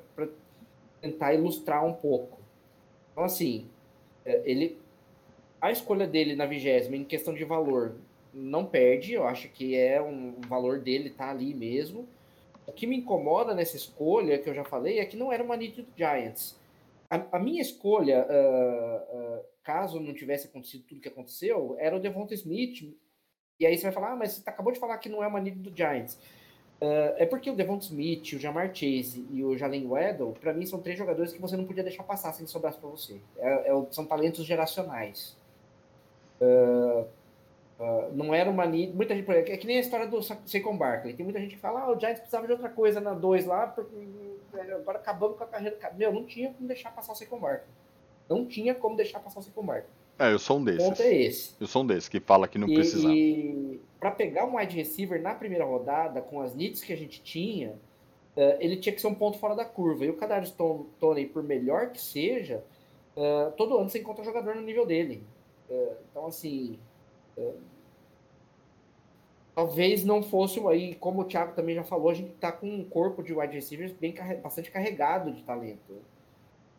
tentar 1.00 1.34
ilustrar 1.34 1.84
um 1.86 1.92
pouco. 1.92 2.40
Então, 3.12 3.24
assim, 3.24 3.66
é, 4.24 4.42
ele, 4.44 4.78
a 5.60 5.70
escolha 5.70 6.06
dele 6.06 6.34
na 6.34 6.46
vigésima, 6.46 6.96
em 6.96 7.04
questão 7.04 7.32
de 7.32 7.44
valor, 7.44 7.96
não 8.36 8.66
perde. 8.66 9.14
Eu 9.14 9.26
acho 9.26 9.48
que 9.48 9.74
é 9.74 10.02
um, 10.02 10.34
valor 10.48 10.80
dele 10.80 11.10
tá 11.10 11.30
ali 11.30 11.54
mesmo. 11.54 12.06
O 12.66 12.72
que 12.72 12.86
me 12.86 12.96
incomoda 12.96 13.54
nessa 13.54 13.76
escolha, 13.76 14.38
que 14.38 14.50
eu 14.50 14.54
já 14.54 14.64
falei, 14.64 14.98
é 14.98 15.06
que 15.06 15.16
não 15.16 15.32
era 15.32 15.42
uma 15.42 15.56
need 15.56 15.80
do 15.82 15.88
Giants. 15.96 16.58
A, 17.08 17.36
a 17.36 17.38
minha 17.38 17.62
escolha, 17.62 18.26
ah, 18.28 19.04
ah, 19.12 19.40
caso 19.62 20.00
não 20.00 20.12
tivesse 20.12 20.48
acontecido 20.48 20.84
tudo 20.88 21.00
que 21.00 21.08
aconteceu, 21.08 21.76
era 21.78 21.96
o 21.96 22.00
Devonta 22.00 22.34
Smith. 22.34 22.92
E 23.58 23.66
aí 23.66 23.76
você 23.76 23.84
vai 23.84 23.92
falar, 23.92 24.12
ah, 24.12 24.16
mas 24.16 24.32
você 24.32 24.48
acabou 24.50 24.72
de 24.72 24.78
falar 24.78 24.98
que 24.98 25.08
não 25.08 25.22
é 25.22 25.26
uma 25.26 25.40
need 25.40 25.58
do 25.58 25.74
Giants. 25.76 26.18
Ah, 26.80 27.14
é 27.16 27.26
porque 27.26 27.50
o 27.50 27.56
Devonta 27.56 27.84
Smith, 27.84 28.32
o 28.34 28.38
Jamar 28.38 28.68
Chase 28.74 29.26
e 29.30 29.42
o 29.44 29.56
Jalen 29.56 29.86
Waddle, 29.86 30.34
para 30.40 30.52
mim, 30.52 30.66
são 30.66 30.80
três 30.80 30.98
jogadores 30.98 31.32
que 31.32 31.40
você 31.40 31.56
não 31.56 31.64
podia 31.64 31.82
deixar 31.82 32.02
passar 32.04 32.32
sem 32.32 32.46
sobrasse 32.46 32.78
para 32.78 32.88
você. 32.90 33.20
É- 33.38 33.70
é 33.72 33.86
são 33.90 34.04
talentos 34.06 34.44
geracionais. 34.44 35.36
Uh, 36.40 37.06
não 38.12 38.34
era 38.34 38.50
uma 38.50 38.64
need. 38.66 38.94
Muita 38.94 39.14
gente, 39.14 39.30
é 39.30 39.56
que 39.56 39.66
nem 39.66 39.76
a 39.76 39.80
história 39.80 40.06
do 40.06 40.22
Sa- 40.22 40.38
Saquon 40.46 40.76
Barkley. 40.76 41.14
Tem 41.14 41.24
muita 41.24 41.40
gente 41.40 41.54
que 41.56 41.60
fala, 41.60 41.80
ah, 41.80 41.90
o 41.92 41.98
Giants 42.00 42.20
precisava 42.20 42.46
de 42.46 42.52
outra 42.52 42.68
coisa 42.70 43.00
na 43.00 43.12
2 43.12 43.44
lá, 43.44 43.66
porque 43.66 43.94
é, 44.54 44.72
agora 44.72 44.98
acabamos 44.98 45.36
com 45.36 45.44
a 45.44 45.46
carreira. 45.46 45.76
Meu, 45.94 46.12
não 46.12 46.24
tinha 46.24 46.52
como 46.54 46.66
deixar 46.66 46.90
passar 46.90 47.12
o 47.12 47.16
Saquon 47.16 47.38
Barkley. 47.38 47.68
Não 48.28 48.46
tinha 48.46 48.74
como 48.74 48.96
deixar 48.96 49.20
passar 49.20 49.40
o 49.40 49.42
Saquon 49.42 49.64
Barkley. 49.64 49.90
É, 50.18 50.32
eu 50.32 50.38
sou 50.38 50.58
um 50.58 50.62
O 50.62 50.76
ponto 50.76 51.02
é 51.02 51.08
desses. 51.10 51.36
esse. 51.50 51.54
Eu 51.60 51.66
sou 51.66 51.82
um 51.82 51.86
desses 51.86 52.08
que 52.08 52.20
fala 52.20 52.48
que 52.48 52.58
não 52.58 52.68
e, 52.68 52.74
precisava. 52.74 53.12
e 53.14 53.80
para 54.00 54.10
pegar 54.10 54.46
um 54.46 54.56
wide 54.56 54.74
receiver 54.76 55.20
na 55.20 55.34
primeira 55.34 55.64
rodada, 55.64 56.20
com 56.22 56.40
as 56.40 56.54
needs 56.54 56.82
que 56.82 56.92
a 56.92 56.96
gente 56.96 57.22
tinha, 57.22 57.74
eh, 58.36 58.56
ele 58.60 58.76
tinha 58.76 58.94
que 58.94 59.00
ser 59.00 59.08
um 59.08 59.14
ponto 59.14 59.38
fora 59.38 59.54
da 59.54 59.64
curva. 59.64 60.04
E 60.06 60.10
o 60.10 60.16
Kadarius 60.16 60.50
Ton- 60.52 60.86
Toney, 60.98 61.26
por 61.26 61.42
melhor 61.42 61.90
que 61.90 62.00
seja, 62.00 62.64
eh, 63.16 63.52
todo 63.56 63.76
ano 63.76 63.90
você 63.90 63.98
encontra 63.98 64.24
jogador 64.24 64.54
no 64.54 64.62
nível 64.62 64.86
dele. 64.86 65.22
Eh, 65.68 65.92
então, 66.10 66.26
assim, 66.26 66.78
talvez 69.54 70.04
não 70.04 70.22
fosse 70.22 70.58
o 70.60 70.68
aí, 70.68 70.94
como 70.94 71.22
o 71.22 71.24
Thiago 71.24 71.54
também 71.54 71.74
já 71.74 71.84
falou, 71.84 72.10
a 72.10 72.14
gente 72.14 72.30
tá 72.34 72.52
com 72.52 72.68
um 72.68 72.84
corpo 72.84 73.22
de 73.22 73.34
wide 73.34 73.54
receivers 73.54 73.92
bem 73.92 74.14
bastante 74.42 74.70
carregado 74.70 75.32
de 75.32 75.42
talento. 75.42 76.00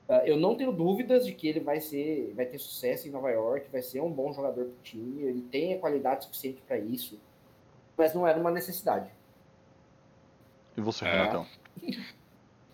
Ah, 0.10 0.22
Eu 0.26 0.38
não 0.38 0.56
tenho 0.56 0.72
dúvidas 0.72 1.26
de 1.26 1.34
que 1.34 1.48
ele 1.48 1.60
vai 1.60 1.82
ser, 1.82 2.34
vai 2.36 2.46
ter 2.46 2.58
sucesso 2.58 3.08
em 3.08 3.12
Nova 3.12 3.30
York, 3.30 3.70
vai 3.72 3.82
ser 3.82 4.00
um 4.02 4.12
bom 4.12 4.32
jogador 4.34 4.65
pro 4.65 4.84
time, 4.84 5.24
ele 5.24 5.41
tem 5.41 5.74
a 5.74 5.80
qualidade 5.80 6.26
suficiente 6.26 6.62
para 6.65 6.78
isso, 6.78 7.20
mas 7.98 8.13
não 8.13 8.26
era 8.28 8.39
uma 8.39 8.52
necessidade. 8.52 9.10
E 10.78 10.82
você, 10.82 11.06
É. 11.06 11.12
Renatão? 11.12 11.48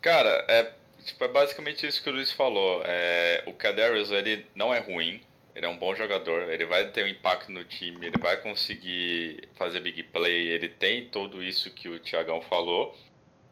Cara, 0.02 0.46
é, 0.50 0.74
tipo, 1.04 1.24
é 1.24 1.28
basicamente 1.30 1.88
isso 1.88 2.04
que 2.04 2.10
o 2.10 2.14
Luiz 2.14 2.32
falou. 2.32 2.82
É, 2.86 3.44
o 3.48 3.54
Kadarius, 3.54 4.12
ele 4.12 4.46
não 4.54 4.74
é 4.74 4.80
ruim, 4.80 5.22
ele 5.56 5.66
é 5.66 5.70
um 5.70 5.78
bom 5.78 5.96
jogador, 5.96 6.50
ele 6.50 6.66
vai 6.66 6.92
ter 6.92 7.06
um 7.06 7.08
impacto 7.08 7.52
no 7.52 7.64
time, 7.64 8.08
ele 8.08 8.18
vai 8.18 8.36
conseguir 8.42 9.48
fazer 9.56 9.80
big 9.80 10.04
play, 10.04 10.50
ele 10.50 10.68
tem 10.68 11.08
tudo 11.08 11.42
isso 11.42 11.72
que 11.72 11.88
o 11.88 12.00
Thiagão 12.00 12.42
falou, 12.42 12.94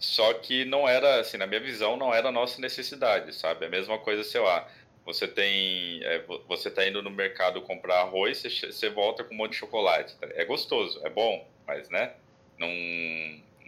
só 0.02 0.34
que 0.34 0.66
não 0.66 0.90
era, 0.90 1.20
assim, 1.20 1.38
na 1.38 1.46
minha 1.48 1.62
visão, 1.62 1.96
não 1.96 2.14
era 2.14 2.30
a 2.30 2.32
nossa 2.32 2.60
necessidade, 2.60 3.34
sabe? 3.36 3.66
É 3.66 3.68
a 3.68 3.72
mesma 3.72 4.00
coisa, 4.00 4.24
sei 4.24 4.42
lá, 4.42 4.68
você 5.06 5.28
tem, 5.28 6.04
é, 6.04 6.20
vo- 6.20 6.44
você 6.48 6.70
tá 6.72 6.86
indo 6.86 7.02
no 7.04 7.12
mercado 7.12 7.62
comprar 7.62 8.02
arroz, 8.02 8.40
você, 8.40 8.50
você 8.72 8.90
volta 8.90 9.24
com 9.24 9.34
um 9.34 9.38
monte 9.38 9.52
de 9.52 9.58
chocolate, 9.58 10.16
tá? 10.18 10.28
é 10.34 10.44
gostoso, 10.44 11.00
é 11.06 11.10
bom, 11.10 11.48
mas, 11.68 11.88
né? 11.90 12.14
Não, 12.58 12.68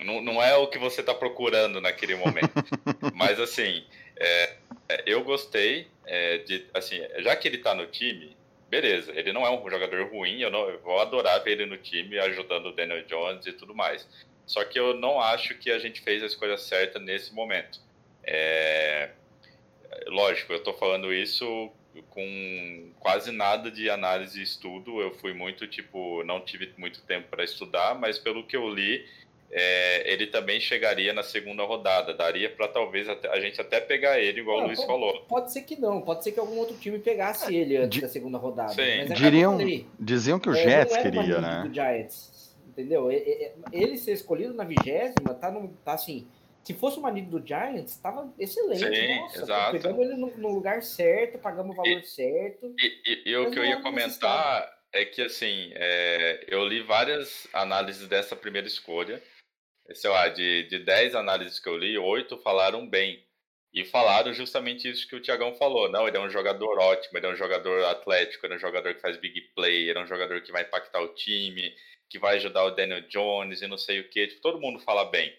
não, 0.04 0.22
não 0.22 0.44
é 0.44 0.56
o 0.56 0.68
que 0.68 0.78
você 0.78 1.02
está 1.02 1.14
procurando 1.14 1.80
naquele 1.80 2.16
momento. 2.16 2.52
Mas 3.14 3.40
assim, 3.40 3.84
é, 4.18 4.54
é, 4.90 5.04
eu 5.06 5.24
gostei 5.24 5.88
é, 6.06 6.40
de, 6.40 6.66
assim, 6.74 7.02
já 7.20 7.36
que 7.36 7.48
ele 7.48 7.58
está 7.58 7.74
no 7.74 7.88
time, 7.88 8.36
beleza, 8.70 9.12
ele 9.16 9.32
não 9.32 9.46
é 9.46 9.50
um 9.50 9.70
jogador 9.70 10.08
ruim, 10.12 10.42
eu, 10.42 10.52
não, 10.52 10.68
eu 10.70 10.80
vou 10.82 11.00
adorar 11.00 11.44
ver 11.44 11.52
ele 11.54 11.66
no 11.66 11.78
time 11.78 12.20
ajudando 12.20 12.68
o 12.68 12.72
Daniel 12.72 13.04
Jones 13.06 13.46
e 13.46 13.54
tudo 13.54 13.74
mais. 13.74 14.08
Só 14.46 14.64
que 14.64 14.80
eu 14.80 14.96
não 14.96 15.20
acho 15.20 15.58
que 15.58 15.72
a 15.72 15.80
gente 15.80 16.02
fez 16.02 16.22
a 16.22 16.26
escolha 16.26 16.58
certa 16.58 17.00
nesse 17.00 17.34
momento. 17.34 17.80
É, 18.24 19.12
lógico, 20.08 20.54
eu 20.54 20.58
estou 20.58 20.74
falando 20.74 21.14
isso 21.14 21.72
com 22.10 22.92
quase 23.00 23.32
nada 23.32 23.70
de 23.70 23.90
análise 23.90 24.40
e 24.40 24.44
estudo. 24.44 25.00
Eu 25.00 25.14
fui 25.16 25.34
muito, 25.34 25.68
tipo, 25.68 26.24
não 26.24 26.42
tive 26.42 26.72
muito 26.78 27.02
tempo 27.02 27.28
para 27.30 27.44
estudar, 27.44 27.96
mas 28.00 28.18
pelo 28.18 28.46
que 28.46 28.56
eu 28.56 28.68
li, 28.70 29.06
é, 29.52 30.12
ele 30.12 30.28
também 30.28 30.60
chegaria 30.60 31.14
na 31.14 31.22
segunda 31.22 31.64
rodada. 31.64 32.14
Daria 32.14 32.50
para 32.50 32.68
talvez 32.68 33.08
a 33.08 33.40
gente 33.40 33.62
até 33.62 33.80
pegar 33.80 34.20
ele, 34.20 34.40
igual 34.40 34.58
não, 34.58 34.64
o 34.64 34.68
Luiz 34.68 34.80
pode, 34.80 34.92
falou. 34.92 35.22
Pode 35.28 35.54
ser 35.54 35.62
que 35.62 35.80
não, 35.80 36.02
pode 36.02 36.24
ser 36.24 36.32
que 36.32 36.40
algum 36.40 36.58
outro 36.58 36.76
time 36.78 36.98
pegasse 36.98 37.56
ele 37.56 37.78
antes 37.78 38.02
da 38.02 38.08
segunda 38.08 38.38
rodada. 38.38 38.74
Sim. 38.74 38.82
É 38.82 39.06
Diriam, 39.06 39.58
diziam 40.00 40.40
que 40.40 40.50
o 40.50 40.56
é, 40.56 40.58
Jets 40.58 40.98
queria, 40.98 41.40
né? 41.40 41.64
Do 41.68 41.74
Giants, 41.74 42.53
entendeu? 42.74 43.10
Ele 43.12 43.98
ser 43.98 44.14
escolhido 44.14 44.54
na 44.54 44.64
vigésima 44.64 45.34
tá, 45.34 45.52
no, 45.52 45.70
tá 45.86 45.94
assim. 45.94 46.28
Se 46.64 46.74
fosse 46.74 46.98
uma 46.98 47.12
nível 47.12 47.40
do 47.40 47.48
Giants, 47.48 47.92
estava 47.92 48.34
excelente. 48.40 48.96
Sim, 48.96 49.20
Nossa, 49.20 49.42
exato. 49.42 49.72
Pegamos 49.74 50.00
ele 50.00 50.16
no, 50.16 50.38
no, 50.38 50.54
lugar 50.54 50.82
certo, 50.82 51.38
pagamos 51.38 51.74
o 51.74 51.76
valor 51.76 52.00
e, 52.00 52.06
certo. 52.06 52.74
E, 52.80 53.02
e, 53.06 53.30
e 53.32 53.38
o 53.38 53.52
que 53.52 53.60
eu 53.60 53.66
ia 53.66 53.82
comentar 53.82 54.72
é 54.94 55.04
que, 55.04 55.22
assim, 55.22 55.72
é, 55.74 56.46
eu 56.48 56.66
li 56.66 56.82
várias 56.82 57.48
análises 57.54 58.08
dessa 58.08 58.36
primeira 58.36 58.68
escolha 58.68 59.22
sei 59.92 60.10
lá, 60.10 60.30
de, 60.30 60.64
de 60.64 60.80
10 60.80 61.16
análises 61.16 61.60
que 61.60 61.68
eu 61.68 61.78
li, 61.78 61.98
oito 61.98 62.38
falaram 62.38 62.88
bem. 62.88 63.24
E 63.74 63.84
falaram 63.84 64.32
justamente 64.34 64.88
isso 64.88 65.08
que 65.08 65.16
o 65.16 65.20
Tiagão 65.20 65.56
falou. 65.56 65.90
Não, 65.90 66.08
ele 66.08 66.16
é 66.16 66.20
um 66.20 66.30
jogador 66.30 66.78
ótimo, 66.78 67.18
ele 67.18 67.26
é 67.26 67.30
um 67.32 67.36
jogador 67.36 67.84
atlético, 67.86 68.46
ele 68.46 68.54
é 68.54 68.58
um 68.58 68.60
jogador 68.60 68.94
que 68.94 69.02
faz 69.02 69.18
big 69.18 69.42
play, 69.56 69.90
ele 69.90 69.98
é 69.98 70.02
um 70.02 70.08
jogador 70.08 70.42
que 70.42 70.52
vai 70.52 70.62
impactar 70.62 71.02
o 71.02 71.14
time, 71.16 71.74
que 72.14 72.20
vai 72.20 72.36
ajudar 72.36 72.64
o 72.64 72.70
Daniel 72.70 73.02
Jones 73.10 73.64
e 73.64 73.68
não 73.68 73.76
sei 73.76 74.00
o 74.00 74.08
que. 74.08 74.28
Tipo, 74.28 74.40
todo 74.40 74.62
mundo 74.62 74.78
fala 74.78 75.06
bem. 75.06 75.36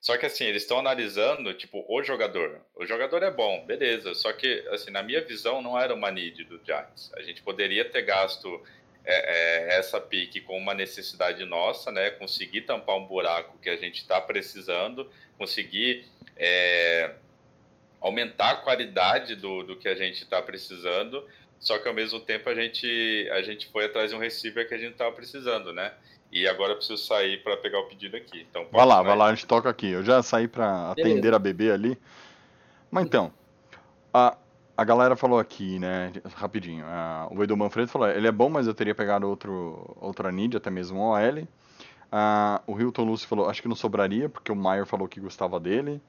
Só 0.00 0.18
que 0.18 0.26
assim, 0.26 0.42
eles 0.42 0.62
estão 0.62 0.80
analisando, 0.80 1.54
tipo, 1.54 1.84
o 1.88 2.02
jogador. 2.02 2.60
O 2.74 2.84
jogador 2.84 3.22
é 3.22 3.30
bom, 3.30 3.64
beleza. 3.64 4.12
Só 4.16 4.32
que, 4.32 4.66
assim, 4.70 4.90
na 4.90 5.04
minha 5.04 5.20
visão, 5.20 5.62
não 5.62 5.78
era 5.78 5.94
uma 5.94 6.10
need 6.10 6.42
do 6.42 6.60
Giants. 6.64 7.12
A 7.14 7.22
gente 7.22 7.42
poderia 7.42 7.84
ter 7.84 8.02
gasto 8.02 8.60
é, 9.04 9.74
é, 9.74 9.78
essa 9.78 10.00
pique 10.00 10.40
com 10.40 10.58
uma 10.58 10.74
necessidade 10.74 11.44
nossa, 11.44 11.92
né? 11.92 12.10
Conseguir 12.10 12.62
tampar 12.62 12.96
um 12.96 13.06
buraco 13.06 13.56
que 13.58 13.70
a 13.70 13.76
gente 13.76 13.98
está 13.98 14.20
precisando, 14.20 15.08
conseguir 15.38 16.06
é, 16.36 17.14
aumentar 18.00 18.50
a 18.50 18.56
qualidade 18.56 19.36
do, 19.36 19.62
do 19.62 19.76
que 19.76 19.86
a 19.86 19.94
gente 19.94 20.24
está 20.24 20.42
precisando, 20.42 21.24
só 21.60 21.78
que 21.78 21.86
ao 21.86 21.94
mesmo 21.94 22.18
tempo 22.18 22.48
a 22.48 22.54
gente, 22.54 23.28
a 23.32 23.42
gente 23.42 23.68
foi 23.70 23.84
atrás 23.84 24.10
de 24.10 24.16
um 24.16 24.18
receiver 24.18 24.66
que 24.66 24.74
a 24.74 24.78
gente 24.78 24.92
estava 24.92 25.12
precisando, 25.12 25.72
né? 25.72 25.92
E 26.32 26.48
agora 26.48 26.72
eu 26.72 26.76
preciso 26.76 27.04
sair 27.04 27.42
para 27.42 27.56
pegar 27.56 27.80
o 27.80 27.84
pedido 27.84 28.16
aqui. 28.16 28.46
Então, 28.48 28.66
vai 28.72 28.86
lá, 28.86 29.02
vai 29.02 29.16
lá, 29.16 29.26
a 29.26 29.34
gente 29.34 29.46
toca 29.46 29.68
aqui. 29.68 29.88
Eu 29.88 30.02
já 30.02 30.22
saí 30.22 30.48
para 30.48 30.90
atender 30.92 31.34
a 31.34 31.38
bebê 31.38 31.70
ali. 31.70 31.98
Mas 32.90 33.04
então, 33.04 33.32
a, 34.14 34.36
a 34.76 34.84
galera 34.84 35.16
falou 35.16 35.38
aqui, 35.38 35.78
né, 35.78 36.12
rapidinho, 36.34 36.84
uh, 36.84 37.36
o 37.36 37.42
Edu 37.42 37.56
Manfredo 37.56 37.90
falou, 37.90 38.08
ele 38.08 38.26
é 38.26 38.32
bom, 38.32 38.48
mas 38.48 38.66
eu 38.66 38.74
teria 38.74 38.94
pegado 38.94 39.28
outro, 39.28 39.96
outra 40.00 40.32
need, 40.32 40.56
até 40.56 40.70
mesmo 40.70 40.98
um 40.98 41.02
OL. 41.02 41.38
Uh, 41.40 42.62
o 42.66 42.80
Hilton 42.80 43.04
Lúcio 43.04 43.28
falou, 43.28 43.48
acho 43.48 43.60
que 43.60 43.68
não 43.68 43.76
sobraria, 43.76 44.28
porque 44.28 44.50
o 44.50 44.56
Maier 44.56 44.86
falou 44.86 45.06
que 45.06 45.20
gostava 45.20 45.60
dele. 45.60 46.00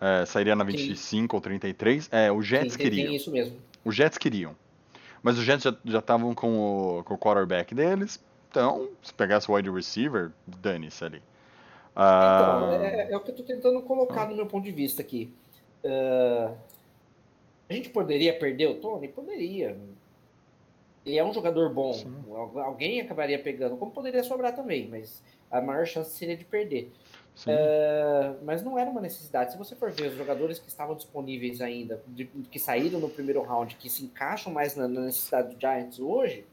É, 0.00 0.26
sairia 0.26 0.54
na 0.54 0.62
25 0.64 0.96
Sim. 0.96 1.28
ou 1.32 1.40
33. 1.40 2.08
É, 2.12 2.30
o 2.30 2.42
Jets 2.42 2.74
Sim, 2.74 2.78
queriam. 2.78 3.14
isso 3.14 3.30
mesmo. 3.30 3.56
Os 3.84 3.94
Jets 3.94 4.18
queriam. 4.18 4.54
Mas 5.26 5.38
os 5.38 5.44
Jets 5.44 5.64
já 5.84 5.98
estavam 5.98 6.32
com 6.36 6.98
o, 7.00 7.02
com 7.02 7.14
o 7.14 7.18
quarterback 7.18 7.74
deles. 7.74 8.24
Então, 8.48 8.88
se 9.02 9.12
pegasse 9.12 9.50
o 9.50 9.54
wide 9.54 9.68
receiver, 9.68 10.30
dane-se 10.46 11.04
ali. 11.04 11.18
Uh... 11.18 11.90
Então, 11.96 12.72
é, 12.74 13.10
é, 13.10 13.16
o 13.16 13.20
que 13.20 13.30
eu 13.30 13.34
estou 13.34 13.44
tentando 13.44 13.82
colocar 13.82 14.28
no 14.28 14.36
meu 14.36 14.46
ponto 14.46 14.62
de 14.62 14.70
vista 14.70 15.02
aqui. 15.02 15.34
Uh, 15.82 16.54
a 17.68 17.74
gente 17.74 17.88
poderia 17.88 18.38
perder 18.38 18.68
o 18.68 18.74
Tony? 18.76 19.08
Poderia. 19.08 19.76
Ele 21.04 21.18
é 21.18 21.24
um 21.24 21.34
jogador 21.34 21.70
bom. 21.70 21.92
Sim. 21.92 22.14
Alguém 22.64 23.00
acabaria 23.00 23.40
pegando, 23.40 23.76
como 23.76 23.90
poderia 23.90 24.22
sobrar 24.22 24.54
também, 24.54 24.86
mas 24.88 25.24
a 25.50 25.60
maior 25.60 25.84
chance 25.86 26.16
seria 26.16 26.36
de 26.36 26.44
perder. 26.44 26.92
Uh, 27.44 28.42
mas 28.44 28.62
não 28.62 28.78
era 28.78 28.88
uma 28.88 29.00
necessidade. 29.00 29.52
Se 29.52 29.58
você 29.58 29.76
for 29.76 29.90
ver 29.90 30.08
os 30.08 30.16
jogadores 30.16 30.58
que 30.58 30.68
estavam 30.68 30.94
disponíveis 30.96 31.60
ainda, 31.60 32.02
de, 32.06 32.24
que 32.24 32.58
saíram 32.58 32.98
no 32.98 33.10
primeiro 33.10 33.42
round, 33.42 33.76
que 33.76 33.90
se 33.90 34.04
encaixam 34.04 34.52
mais 34.52 34.74
na, 34.74 34.88
na 34.88 35.02
necessidade 35.02 35.54
do 35.54 35.60
Giants 35.60 35.98
hoje, 35.98 36.46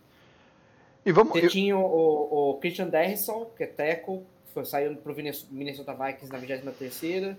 e 1.06 1.12
vamos, 1.12 1.34
você 1.34 1.46
eu... 1.46 1.50
tinha 1.50 1.78
o, 1.78 2.52
o, 2.52 2.54
Christian 2.60 2.88
Derrisson, 2.88 3.46
que 3.58 3.64
é 3.64 3.68
tackle, 3.68 4.24
foi, 4.54 4.66
saiu 4.66 4.96
para 4.96 5.12
o 5.12 5.16
Minnesota 5.52 5.94
Vikings 5.94 6.32
na 6.32 6.38
23 6.38 7.36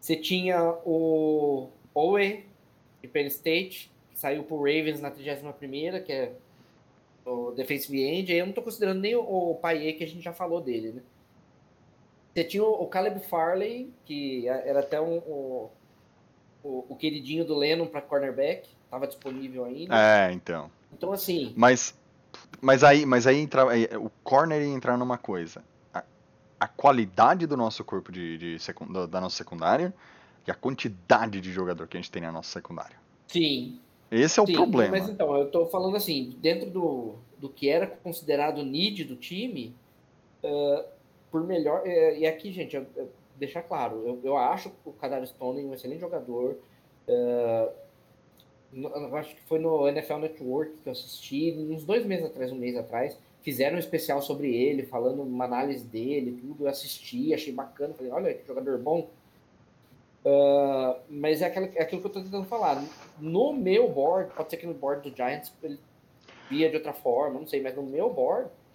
Você 0.00 0.16
tinha 0.16 0.62
o 0.84 1.68
Owe, 1.94 2.44
de 3.00 3.08
Penn 3.08 3.26
State, 3.26 3.90
que 4.10 4.18
saiu 4.18 4.44
pro 4.44 4.56
Ravens 4.56 5.00
na 5.00 5.10
31ª, 5.10 6.02
que 6.02 6.12
é 6.12 6.32
o 7.24 7.52
defensive 7.52 8.02
end. 8.02 8.32
Eu 8.32 8.46
não 8.46 8.52
tô 8.52 8.62
considerando 8.62 9.00
nem 9.00 9.14
o, 9.14 9.22
o 9.22 9.54
Paier, 9.56 9.96
que 9.96 10.04
a 10.04 10.08
gente 10.08 10.22
já 10.22 10.32
falou 10.32 10.60
dele, 10.60 10.92
né? 10.92 11.02
Você 12.36 12.44
tinha 12.44 12.62
o, 12.62 12.82
o 12.82 12.86
Caleb 12.86 13.18
Farley, 13.20 13.90
que 14.04 14.46
era 14.46 14.80
até 14.80 15.00
um, 15.00 15.16
o, 15.20 15.70
o, 16.62 16.84
o 16.90 16.94
queridinho 16.94 17.46
do 17.46 17.56
Lennon 17.56 17.86
para 17.86 18.02
cornerback, 18.02 18.68
estava 18.84 19.06
disponível 19.06 19.64
ainda. 19.64 19.96
É, 19.96 20.30
então. 20.32 20.70
Então, 20.92 21.12
assim... 21.12 21.54
Mas, 21.56 21.98
mas 22.60 22.84
aí, 22.84 23.06
mas 23.06 23.26
aí 23.26 23.38
entra, 23.38 23.64
o 23.98 24.10
corner 24.22 24.60
ia 24.60 24.68
entrar 24.68 24.98
numa 24.98 25.16
coisa. 25.16 25.64
A, 25.94 26.04
a 26.60 26.68
qualidade 26.68 27.46
do 27.46 27.56
nosso 27.56 27.82
corpo 27.82 28.12
de, 28.12 28.36
de 28.36 28.58
da 29.08 29.18
nossa 29.18 29.36
secundária 29.38 29.94
e 30.46 30.50
a 30.50 30.54
quantidade 30.54 31.40
de 31.40 31.50
jogador 31.50 31.88
que 31.88 31.96
a 31.96 32.00
gente 32.00 32.10
tem 32.10 32.20
na 32.20 32.30
nossa 32.30 32.50
secundária. 32.50 32.98
Sim. 33.28 33.80
Esse 34.10 34.38
é 34.38 34.42
o 34.42 34.46
Sim, 34.46 34.52
problema. 34.52 34.90
Mas 34.98 35.08
então, 35.08 35.34
eu 35.38 35.50
tô 35.50 35.64
falando 35.68 35.96
assim, 35.96 36.36
dentro 36.38 36.68
do, 36.68 37.14
do 37.38 37.48
que 37.48 37.70
era 37.70 37.86
considerado 37.86 38.62
need 38.62 39.04
do 39.04 39.16
time, 39.16 39.74
uh, 40.44 40.95
por 41.36 41.46
melhor. 41.46 41.82
Uh, 41.82 42.16
e 42.16 42.26
aqui, 42.26 42.50
gente, 42.50 42.74
eu, 42.74 42.86
eu, 42.96 43.10
deixar 43.36 43.62
claro, 43.62 44.02
eu, 44.06 44.20
eu 44.24 44.36
acho 44.36 44.72
o 44.84 44.92
Kadar 44.92 45.24
Stone 45.26 45.64
um 45.64 45.74
excelente 45.74 46.00
jogador. 46.00 46.56
Uh, 47.06 47.70
no, 48.72 49.16
acho 49.16 49.34
que 49.34 49.42
foi 49.42 49.58
no 49.58 49.86
NFL 49.88 50.16
Network 50.16 50.72
que 50.82 50.88
eu 50.88 50.92
assisti, 50.92 51.52
uns 51.52 51.84
dois 51.84 52.04
meses 52.06 52.26
atrás, 52.26 52.50
um 52.50 52.56
mês 52.56 52.76
atrás. 52.76 53.18
Fizeram 53.42 53.76
um 53.76 53.78
especial 53.78 54.20
sobre 54.22 54.52
ele, 54.52 54.82
falando 54.84 55.22
uma 55.22 55.44
análise 55.44 55.84
dele, 55.84 56.38
tudo. 56.40 56.64
Eu 56.64 56.68
assisti, 56.68 57.32
achei 57.32 57.52
bacana. 57.52 57.94
Falei, 57.94 58.10
olha 58.10 58.34
que 58.34 58.46
jogador 58.46 58.78
bom 58.78 59.08
Uh, 60.26 60.98
mas 61.08 61.40
é 61.40 61.46
aquilo, 61.46 61.70
é 61.76 61.82
aquilo 61.82 62.00
que 62.00 62.06
eu 62.08 62.08
estou 62.08 62.22
tentando 62.24 62.44
falar. 62.46 62.82
No 63.20 63.52
meu 63.52 63.88
board, 63.88 64.32
pode 64.34 64.50
ser 64.50 64.56
que 64.56 64.66
no 64.66 64.74
board 64.74 65.08
do 65.08 65.16
Giants 65.16 65.52
ele 65.62 65.78
via 66.50 66.68
de 66.68 66.74
outra 66.74 66.92
forma, 66.92 67.38
não 67.38 67.46
sei, 67.46 67.62
mas 67.62 67.76
no 67.76 67.84
meu 67.84 68.12
board 68.12 68.48
é, 68.48 68.65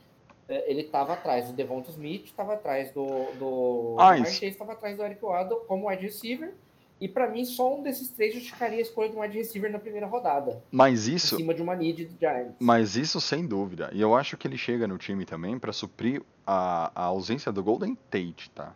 ele 0.68 0.82
estava 0.82 1.14
atrás 1.14 1.48
do 1.48 1.54
Devonta 1.54 1.90
Smith, 1.92 2.26
estava 2.26 2.54
atrás 2.54 2.92
do, 2.92 3.06
do 3.38 3.96
ah, 4.00 4.18
estava 4.18 4.74
atrás 4.74 4.98
do 4.98 5.04
Eric 5.04 5.24
Waddle 5.24 5.62
como 5.68 5.90
wide 5.90 6.04
receiver. 6.04 6.54
E 7.00 7.08
para 7.08 7.28
mim, 7.28 7.44
só 7.44 7.76
um 7.76 7.82
desses 7.82 8.10
três 8.10 8.32
justificaria 8.32 8.78
a 8.78 8.82
escolha 8.82 9.10
de 9.10 9.16
um 9.16 9.22
wide 9.22 9.36
receiver 9.36 9.72
na 9.72 9.80
primeira 9.80 10.06
rodada. 10.06 10.62
Mas 10.72 11.08
isso. 11.08 11.34
Em 11.34 11.40
cima 11.40 11.54
de 11.54 11.62
uma 11.62 11.76
need 11.76 12.06
do 12.06 12.20
Giants. 12.20 12.56
Mas 12.60 12.96
isso 12.96 13.20
sem 13.20 13.48
dúvida. 13.48 13.90
E 13.92 14.00
eu 14.00 14.14
acho 14.14 14.38
que 14.38 14.48
ele 14.48 14.58
chega 14.58 14.88
no 14.88 15.00
time 15.00 15.26
também 15.26 15.58
para 15.58 15.74
suprir 15.74 16.22
a, 16.46 16.92
a 16.94 17.06
ausência 17.06 17.52
do 17.52 17.64
Golden 17.64 17.98
Tate, 18.12 18.52
tá? 18.54 18.76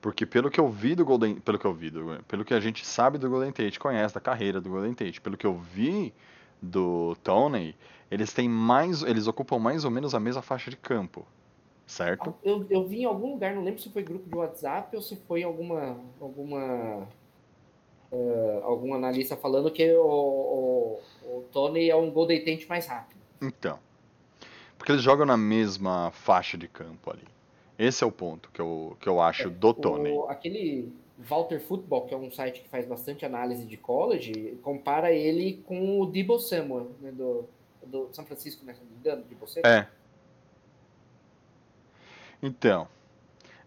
Porque 0.00 0.26
pelo 0.26 0.50
que 0.50 0.58
eu 0.58 0.68
vi 0.68 0.96
do 0.96 1.04
Golden, 1.04 1.36
pelo 1.36 1.58
que 1.58 1.64
eu 1.64 1.72
vi, 1.72 1.88
do, 1.88 2.22
pelo 2.26 2.44
que 2.44 2.52
a 2.52 2.60
gente 2.60 2.84
sabe 2.84 3.16
do 3.16 3.30
Golden 3.30 3.52
Tate, 3.52 3.78
conhece 3.78 4.14
da 4.14 4.20
carreira 4.20 4.60
do 4.60 4.68
Golden 4.68 4.94
Tate, 4.94 5.20
pelo 5.20 5.36
que 5.36 5.46
eu 5.46 5.54
vi 5.54 6.12
do 6.60 7.16
Tony, 7.22 7.76
eles 8.10 8.32
têm 8.32 8.48
mais, 8.48 9.02
eles 9.02 9.26
ocupam 9.26 9.58
mais 9.58 9.84
ou 9.84 9.90
menos 9.90 10.14
a 10.14 10.20
mesma 10.20 10.42
faixa 10.42 10.70
de 10.70 10.76
campo, 10.76 11.26
certo? 11.86 12.34
Eu, 12.42 12.66
eu 12.70 12.86
vi 12.86 13.02
em 13.02 13.04
algum 13.04 13.32
lugar, 13.32 13.54
não 13.54 13.64
lembro 13.64 13.80
se 13.80 13.90
foi 13.90 14.02
grupo 14.02 14.28
de 14.28 14.36
WhatsApp 14.36 14.94
ou 14.94 15.02
se 15.02 15.16
foi 15.16 15.42
alguma 15.42 15.98
alguma 16.20 17.08
uh, 18.12 18.64
algum 18.64 18.94
analista 18.94 19.36
falando 19.36 19.70
que 19.70 19.92
o, 19.94 20.04
o, 20.04 21.00
o 21.24 21.44
Tony 21.52 21.90
é 21.90 21.96
um 21.96 22.10
Golden 22.10 22.38
Tate 22.44 22.68
mais 22.68 22.86
rápido. 22.86 23.18
Então, 23.42 23.78
porque 24.78 24.92
eles 24.92 25.02
jogam 25.02 25.26
na 25.26 25.36
mesma 25.36 26.10
faixa 26.12 26.56
de 26.56 26.68
campo 26.68 27.10
ali. 27.10 27.24
Esse 27.78 28.04
é 28.04 28.06
o 28.06 28.12
ponto 28.12 28.50
que 28.52 28.60
eu, 28.60 28.96
que 29.00 29.08
eu 29.08 29.20
acho 29.20 29.48
é, 29.48 29.50
do 29.50 29.74
Tony. 29.74 30.10
O, 30.10 30.24
aquele 30.24 30.92
Walter 31.18 31.60
Football, 31.60 32.06
que 32.06 32.14
é 32.14 32.16
um 32.16 32.30
site 32.30 32.60
que 32.62 32.68
faz 32.68 32.86
bastante 32.86 33.24
análise 33.24 33.66
de 33.66 33.76
college, 33.76 34.58
compara 34.62 35.12
ele 35.12 35.62
com 35.66 36.00
o 36.00 36.06
Debo 36.06 36.38
Samuel, 36.38 36.90
né, 37.00 37.10
do, 37.10 37.46
do 37.86 38.12
São 38.12 38.24
Francisco, 38.24 38.64
né, 38.64 38.74
engano, 38.98 39.22
Debo 39.24 39.46
Samuel. 39.46 39.72
É. 39.72 39.88
Então, 42.42 42.88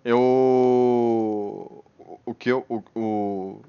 eu. 0.04 1.84
O 2.26 2.34
que 2.34 2.50
eu. 2.50 2.66
O, 2.70 2.84
o, 2.96 3.62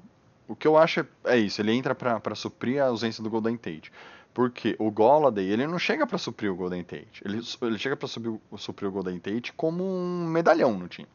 o 0.47 0.55
que 0.55 0.67
eu 0.67 0.77
acho 0.77 0.99
é, 0.99 1.05
é 1.25 1.37
isso, 1.37 1.61
ele 1.61 1.71
entra 1.71 1.95
para 1.95 2.35
suprir 2.35 2.81
a 2.81 2.87
ausência 2.87 3.23
do 3.23 3.29
Golden 3.29 3.57
Tate. 3.57 3.91
Porque 4.33 4.75
o 4.79 4.89
Golladay, 4.89 5.45
ele 5.45 5.67
não 5.67 5.77
chega 5.77 6.07
para 6.07 6.17
suprir 6.17 6.51
o 6.51 6.55
Golden 6.55 6.83
Tate. 6.83 7.21
Ele, 7.25 7.41
ele 7.61 7.77
chega 7.77 7.97
para 7.97 8.07
suprir, 8.07 8.39
suprir 8.57 8.87
o 8.87 8.91
Golden 8.91 9.19
Tate 9.19 9.51
como 9.53 9.83
um 9.83 10.25
medalhão 10.27 10.77
no 10.77 10.87
time. 10.87 11.07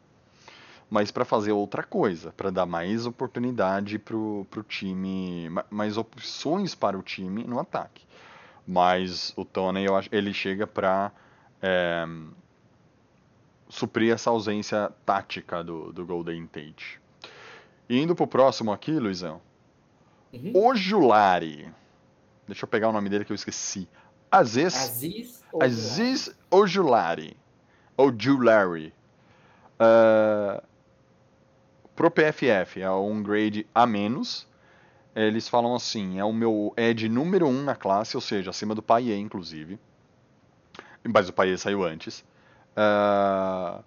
Mas 0.89 1.11
para 1.11 1.25
fazer 1.25 1.51
outra 1.51 1.83
coisa, 1.83 2.31
para 2.31 2.49
dar 2.49 2.65
mais 2.65 3.05
oportunidade 3.05 3.99
pro, 3.99 4.45
pro 4.49 4.63
time, 4.63 5.49
mais 5.69 5.97
opções 5.97 6.75
para 6.75 6.97
o 6.97 7.01
time 7.01 7.43
no 7.43 7.59
ataque. 7.59 8.05
Mas 8.67 9.33
o 9.37 9.45
Tony, 9.45 9.85
eu 9.85 9.95
acho, 9.95 10.09
ele 10.11 10.33
chega 10.33 10.67
para 10.67 11.11
é, 11.61 12.05
suprir 13.69 14.13
essa 14.13 14.29
ausência 14.29 14.91
tática 15.05 15.63
do, 15.63 15.93
do 15.93 16.05
Golden 16.05 16.45
Tate. 16.47 16.99
E 17.87 17.97
indo 17.97 18.13
pro 18.13 18.27
próximo 18.27 18.73
aqui, 18.73 18.91
Luizão. 18.91 19.39
Uhum. 20.33 20.51
O 20.53 20.75
Julari. 20.75 21.71
Deixa 22.45 22.65
eu 22.65 22.67
pegar 22.67 22.89
o 22.89 22.91
nome 22.91 23.09
dele 23.09 23.23
que 23.23 23.31
eu 23.31 23.35
esqueci. 23.35 23.87
Aziz. 24.29 24.75
Aziz, 24.75 25.43
Aziz 25.61 26.35
Ojulari. 26.51 27.37
Ojulari. 27.95 28.93
Uh, 29.79 30.61
pro 31.95 32.11
PFF 32.11 32.81
é 32.81 32.91
um 32.91 33.23
grade 33.23 33.65
a 33.73 33.85
menos. 33.85 34.47
Eles 35.19 35.47
falam 35.47 35.73
assim, 35.73 36.19
é 36.19 36.23
o 36.23 36.31
meu 36.31 36.73
Ed 36.77 37.09
número 37.09 37.47
1 37.47 37.49
um 37.49 37.63
na 37.63 37.75
classe, 37.75 38.15
ou 38.15 38.21
seja, 38.21 38.51
acima 38.51 38.75
do 38.75 38.83
Paiê, 38.83 39.17
inclusive. 39.17 39.79
Mas 41.03 41.27
o 41.27 41.33
Paiê 41.33 41.57
saiu 41.57 41.83
antes. 41.83 42.23
Uh, 42.77 43.83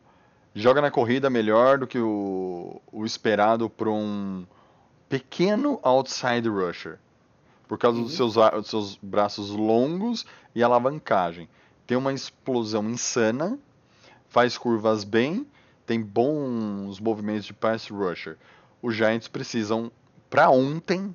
joga 0.54 0.80
na 0.80 0.90
corrida 0.90 1.30
melhor 1.30 1.78
do 1.78 1.86
que 1.86 1.98
o, 1.98 2.80
o 2.90 3.04
esperado 3.04 3.70
para 3.70 3.90
um 3.90 4.44
pequeno 5.08 5.78
outside 5.82 6.48
rusher 6.48 6.98
por 7.70 7.78
causa 7.78 7.98
uhum. 7.98 8.04
dos, 8.04 8.14
seus, 8.14 8.34
dos 8.34 8.66
seus 8.68 8.96
braços 8.96 9.50
longos 9.50 10.26
e 10.52 10.60
alavancagem. 10.60 11.48
Tem 11.86 11.96
uma 11.96 12.12
explosão 12.12 12.90
insana, 12.90 13.56
faz 14.28 14.58
curvas 14.58 15.04
bem, 15.04 15.46
tem 15.86 16.02
bons 16.02 16.98
movimentos 16.98 17.44
de 17.44 17.52
pass 17.52 17.88
rusher. 17.88 18.36
Os 18.82 18.96
Giants 18.96 19.28
precisam, 19.28 19.92
para 20.30 20.48
ontem, 20.48 21.14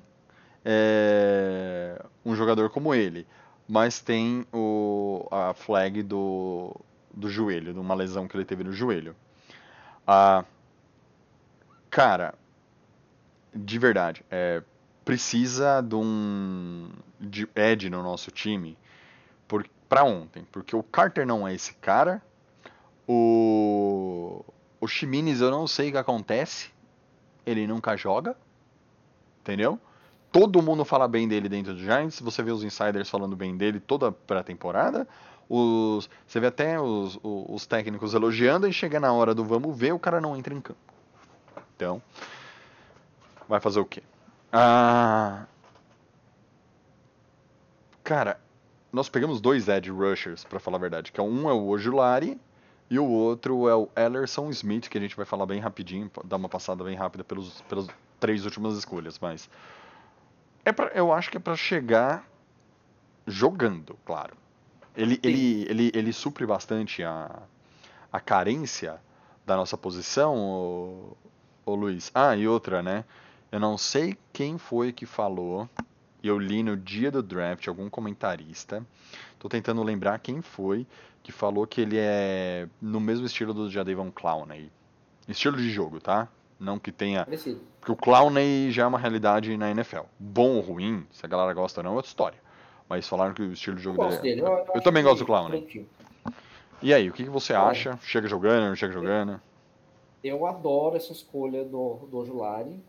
é, 0.64 2.00
um 2.24 2.36
jogador 2.36 2.70
como 2.70 2.94
ele. 2.94 3.26
Mas 3.66 4.00
tem 4.00 4.46
o, 4.52 5.26
a 5.30 5.52
flag 5.54 6.02
do, 6.02 6.76
do 7.12 7.28
joelho, 7.28 7.72
de 7.72 7.80
uma 7.80 7.94
lesão 7.94 8.28
que 8.28 8.36
ele 8.36 8.44
teve 8.44 8.62
no 8.62 8.72
joelho. 8.72 9.16
Ah, 10.06 10.44
cara, 11.90 12.34
de 13.52 13.78
verdade, 13.78 14.24
é, 14.30 14.62
precisa 15.04 15.80
de 15.80 15.96
um 15.96 16.90
de 17.18 17.48
Ed 17.56 17.88
no 17.90 18.02
nosso 18.02 18.30
time 18.30 18.78
para 19.88 20.04
ontem, 20.04 20.46
porque 20.52 20.76
o 20.76 20.82
Carter 20.82 21.26
não 21.26 21.48
é 21.48 21.54
esse 21.54 21.74
cara. 21.74 22.22
O 23.08 24.44
o 24.80 24.86
Chimines 24.86 25.40
eu 25.40 25.50
não 25.50 25.66
sei 25.66 25.88
o 25.88 25.92
que 25.92 25.98
acontece. 25.98 26.70
Ele 27.44 27.66
nunca 27.66 27.96
joga. 27.96 28.36
Entendeu? 29.46 29.78
Todo 30.32 30.60
mundo 30.60 30.84
fala 30.84 31.06
bem 31.06 31.28
dele 31.28 31.48
dentro 31.48 31.72
do 31.72 31.78
Giants. 31.78 32.18
Você 32.18 32.42
vê 32.42 32.50
os 32.50 32.64
insiders 32.64 33.08
falando 33.08 33.36
bem 33.36 33.56
dele 33.56 33.78
toda 33.78 34.10
pré-temporada. 34.10 35.06
Os, 35.48 36.10
você 36.26 36.40
vê 36.40 36.48
até 36.48 36.80
os, 36.80 37.14
os, 37.22 37.44
os 37.48 37.66
técnicos 37.66 38.12
elogiando 38.12 38.66
e 38.66 38.72
chega 38.72 38.98
na 38.98 39.12
hora 39.12 39.32
do 39.32 39.44
vamos 39.44 39.78
ver, 39.78 39.92
o 39.92 40.00
cara 40.00 40.20
não 40.20 40.36
entra 40.36 40.52
em 40.52 40.60
campo. 40.60 40.80
Então, 41.76 42.02
vai 43.48 43.60
fazer 43.60 43.78
o 43.78 43.84
quê? 43.84 44.02
Ah, 44.52 45.44
cara, 48.02 48.40
nós 48.92 49.08
pegamos 49.08 49.40
dois 49.40 49.68
edge 49.68 49.90
rushers, 49.90 50.42
para 50.42 50.58
falar 50.58 50.78
a 50.78 50.80
verdade, 50.80 51.12
que 51.12 51.20
é 51.20 51.22
um 51.22 51.48
é 51.48 51.52
o 51.52 51.68
Ojulari 51.68 52.40
e 52.90 52.98
o 52.98 53.06
outro 53.06 53.68
é 53.68 53.76
o 53.76 53.88
Ellerson 53.94 54.50
Smith, 54.50 54.88
que 54.88 54.98
a 54.98 55.00
gente 55.00 55.16
vai 55.16 55.24
falar 55.24 55.46
bem 55.46 55.60
rapidinho, 55.60 56.10
dar 56.24 56.36
uma 56.36 56.48
passada 56.48 56.82
bem 56.82 56.96
rápida 56.96 57.22
pelos, 57.22 57.60
pelas 57.62 57.86
três 58.18 58.44
últimas 58.44 58.76
escolhas, 58.76 59.18
mas 59.18 59.48
é 60.64 60.72
pra, 60.72 60.88
eu 60.88 61.12
acho 61.12 61.30
que 61.30 61.36
é 61.36 61.40
para 61.40 61.56
chegar 61.56 62.28
jogando, 63.26 63.98
claro. 64.04 64.36
Ele, 64.96 65.20
ele, 65.22 65.66
ele, 65.68 65.92
ele 65.94 66.12
supre 66.12 66.46
bastante 66.46 67.02
a, 67.02 67.42
a 68.10 68.18
carência 68.18 69.00
da 69.44 69.56
nossa 69.56 69.76
posição, 69.76 70.36
o, 70.36 71.16
o 71.64 71.74
Luiz. 71.74 72.10
Ah, 72.14 72.34
e 72.34 72.48
outra, 72.48 72.82
né? 72.82 73.04
Eu 73.52 73.60
não 73.60 73.78
sei 73.78 74.16
quem 74.32 74.58
foi 74.58 74.92
que 74.92 75.06
falou. 75.06 75.68
Eu 76.22 76.38
li 76.38 76.62
no 76.62 76.76
dia 76.76 77.10
do 77.10 77.22
draft 77.22 77.68
algum 77.68 77.88
comentarista. 77.88 78.84
Tô 79.38 79.48
tentando 79.48 79.82
lembrar 79.82 80.18
quem 80.18 80.40
foi 80.42 80.86
que 81.22 81.30
falou 81.30 81.66
que 81.66 81.80
ele 81.80 81.96
é 81.98 82.68
no 82.80 83.00
mesmo 83.00 83.26
estilo 83.26 83.52
do 83.52 83.70
Jadavon 83.70 84.10
Clowney. 84.10 84.70
Estilo 85.28 85.56
de 85.56 85.70
jogo, 85.70 86.00
tá? 86.00 86.28
Não 86.58 86.78
que 86.78 86.90
tenha. 86.90 87.26
Porque 87.26 87.92
o 87.92 87.96
Clowney 87.96 88.70
já 88.70 88.84
é 88.84 88.86
uma 88.86 88.98
realidade 88.98 89.56
na 89.56 89.70
NFL. 89.70 90.02
Bom 90.18 90.56
ou 90.56 90.60
ruim, 90.60 91.06
se 91.10 91.24
a 91.24 91.28
galera 91.28 91.52
gosta 91.52 91.80
ou 91.80 91.84
não, 91.84 91.92
é 91.92 91.94
outra 91.96 92.08
história. 92.08 92.38
Mas 92.88 93.08
falaram 93.08 93.34
que 93.34 93.42
o 93.42 93.52
estilo 93.52 93.76
de 93.76 93.82
jogo 93.82 94.02
eu 94.02 94.20
dele. 94.20 94.40
É... 94.40 94.44
Eu, 94.44 94.46
eu, 94.46 94.66
eu 94.76 94.82
também 94.82 95.02
gosto 95.02 95.18
do 95.18 95.26
Clowney. 95.26 95.86
E 96.82 96.92
aí, 96.92 97.08
o 97.08 97.12
que, 97.12 97.24
que 97.24 97.30
você 97.30 97.52
acha? 97.52 97.98
Chega 98.02 98.28
jogando, 98.28 98.68
não 98.68 98.76
chega 98.76 98.92
jogando? 98.92 99.40
Eu 100.22 100.46
adoro 100.46 100.96
essa 100.96 101.12
escolha 101.12 101.64
do, 101.64 102.06
do 102.10 102.18
Ojulari. 102.18 102.80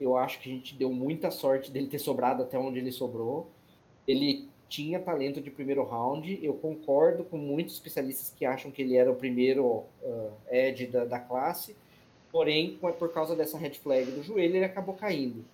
Eu 0.00 0.16
acho 0.16 0.40
que 0.40 0.50
a 0.50 0.52
gente 0.52 0.74
deu 0.74 0.92
muita 0.92 1.30
sorte 1.30 1.70
dele 1.70 1.86
ter 1.86 1.98
sobrado 1.98 2.42
até 2.42 2.58
onde 2.58 2.78
ele 2.78 2.92
sobrou. 2.92 3.50
Ele 4.06 4.48
tinha 4.68 4.98
talento 5.00 5.40
de 5.40 5.50
primeiro 5.50 5.84
round. 5.84 6.38
Eu 6.42 6.54
concordo 6.54 7.24
com 7.24 7.36
muitos 7.36 7.74
especialistas 7.74 8.32
que 8.36 8.44
acham 8.44 8.70
que 8.70 8.82
ele 8.82 8.96
era 8.96 9.10
o 9.10 9.14
primeiro 9.14 9.64
uh, 10.02 10.32
edge 10.50 10.86
da, 10.86 11.04
da 11.04 11.18
classe. 11.18 11.76
Porém, 12.34 12.76
por 12.98 13.12
causa 13.12 13.36
dessa 13.36 13.56
red 13.56 13.74
flag 13.74 14.10
do 14.10 14.20
joelho, 14.20 14.56
ele 14.56 14.64
acabou 14.64 14.96
caindo. 14.96 15.44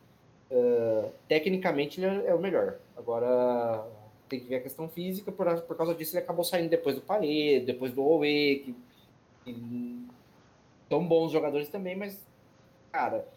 Uh, 0.50 1.10
tecnicamente, 1.28 2.00
ele 2.00 2.26
é 2.26 2.34
o 2.34 2.38
melhor. 2.38 2.78
Agora, 2.96 3.86
tem 4.30 4.40
que 4.40 4.46
ver 4.46 4.56
a 4.56 4.60
questão 4.62 4.88
física. 4.88 5.30
Por, 5.30 5.60
por 5.60 5.76
causa 5.76 5.94
disso, 5.94 6.16
ele 6.16 6.24
acabou 6.24 6.42
saindo 6.42 6.70
depois 6.70 6.94
do 6.96 7.02
Palê, 7.02 7.60
depois 7.60 7.92
do 7.92 8.02
Owe, 8.02 8.62
que, 8.64 8.74
que 9.44 10.06
são 10.88 11.06
bons 11.06 11.30
jogadores 11.30 11.68
também, 11.68 11.94
mas, 11.94 12.18
cara, 12.90 13.28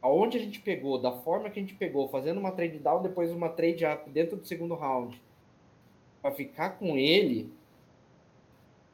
aonde 0.00 0.38
a 0.38 0.40
gente 0.40 0.58
pegou, 0.58 0.98
da 0.98 1.12
forma 1.12 1.50
que 1.50 1.60
a 1.60 1.62
gente 1.62 1.74
pegou, 1.74 2.08
fazendo 2.08 2.40
uma 2.40 2.52
trade 2.52 2.78
down, 2.78 3.02
depois 3.02 3.30
uma 3.30 3.50
trade 3.50 3.84
up 3.84 4.08
dentro 4.08 4.38
do 4.38 4.46
segundo 4.46 4.74
round, 4.74 5.20
para 6.22 6.32
ficar 6.32 6.70
com 6.78 6.96
ele, 6.96 7.52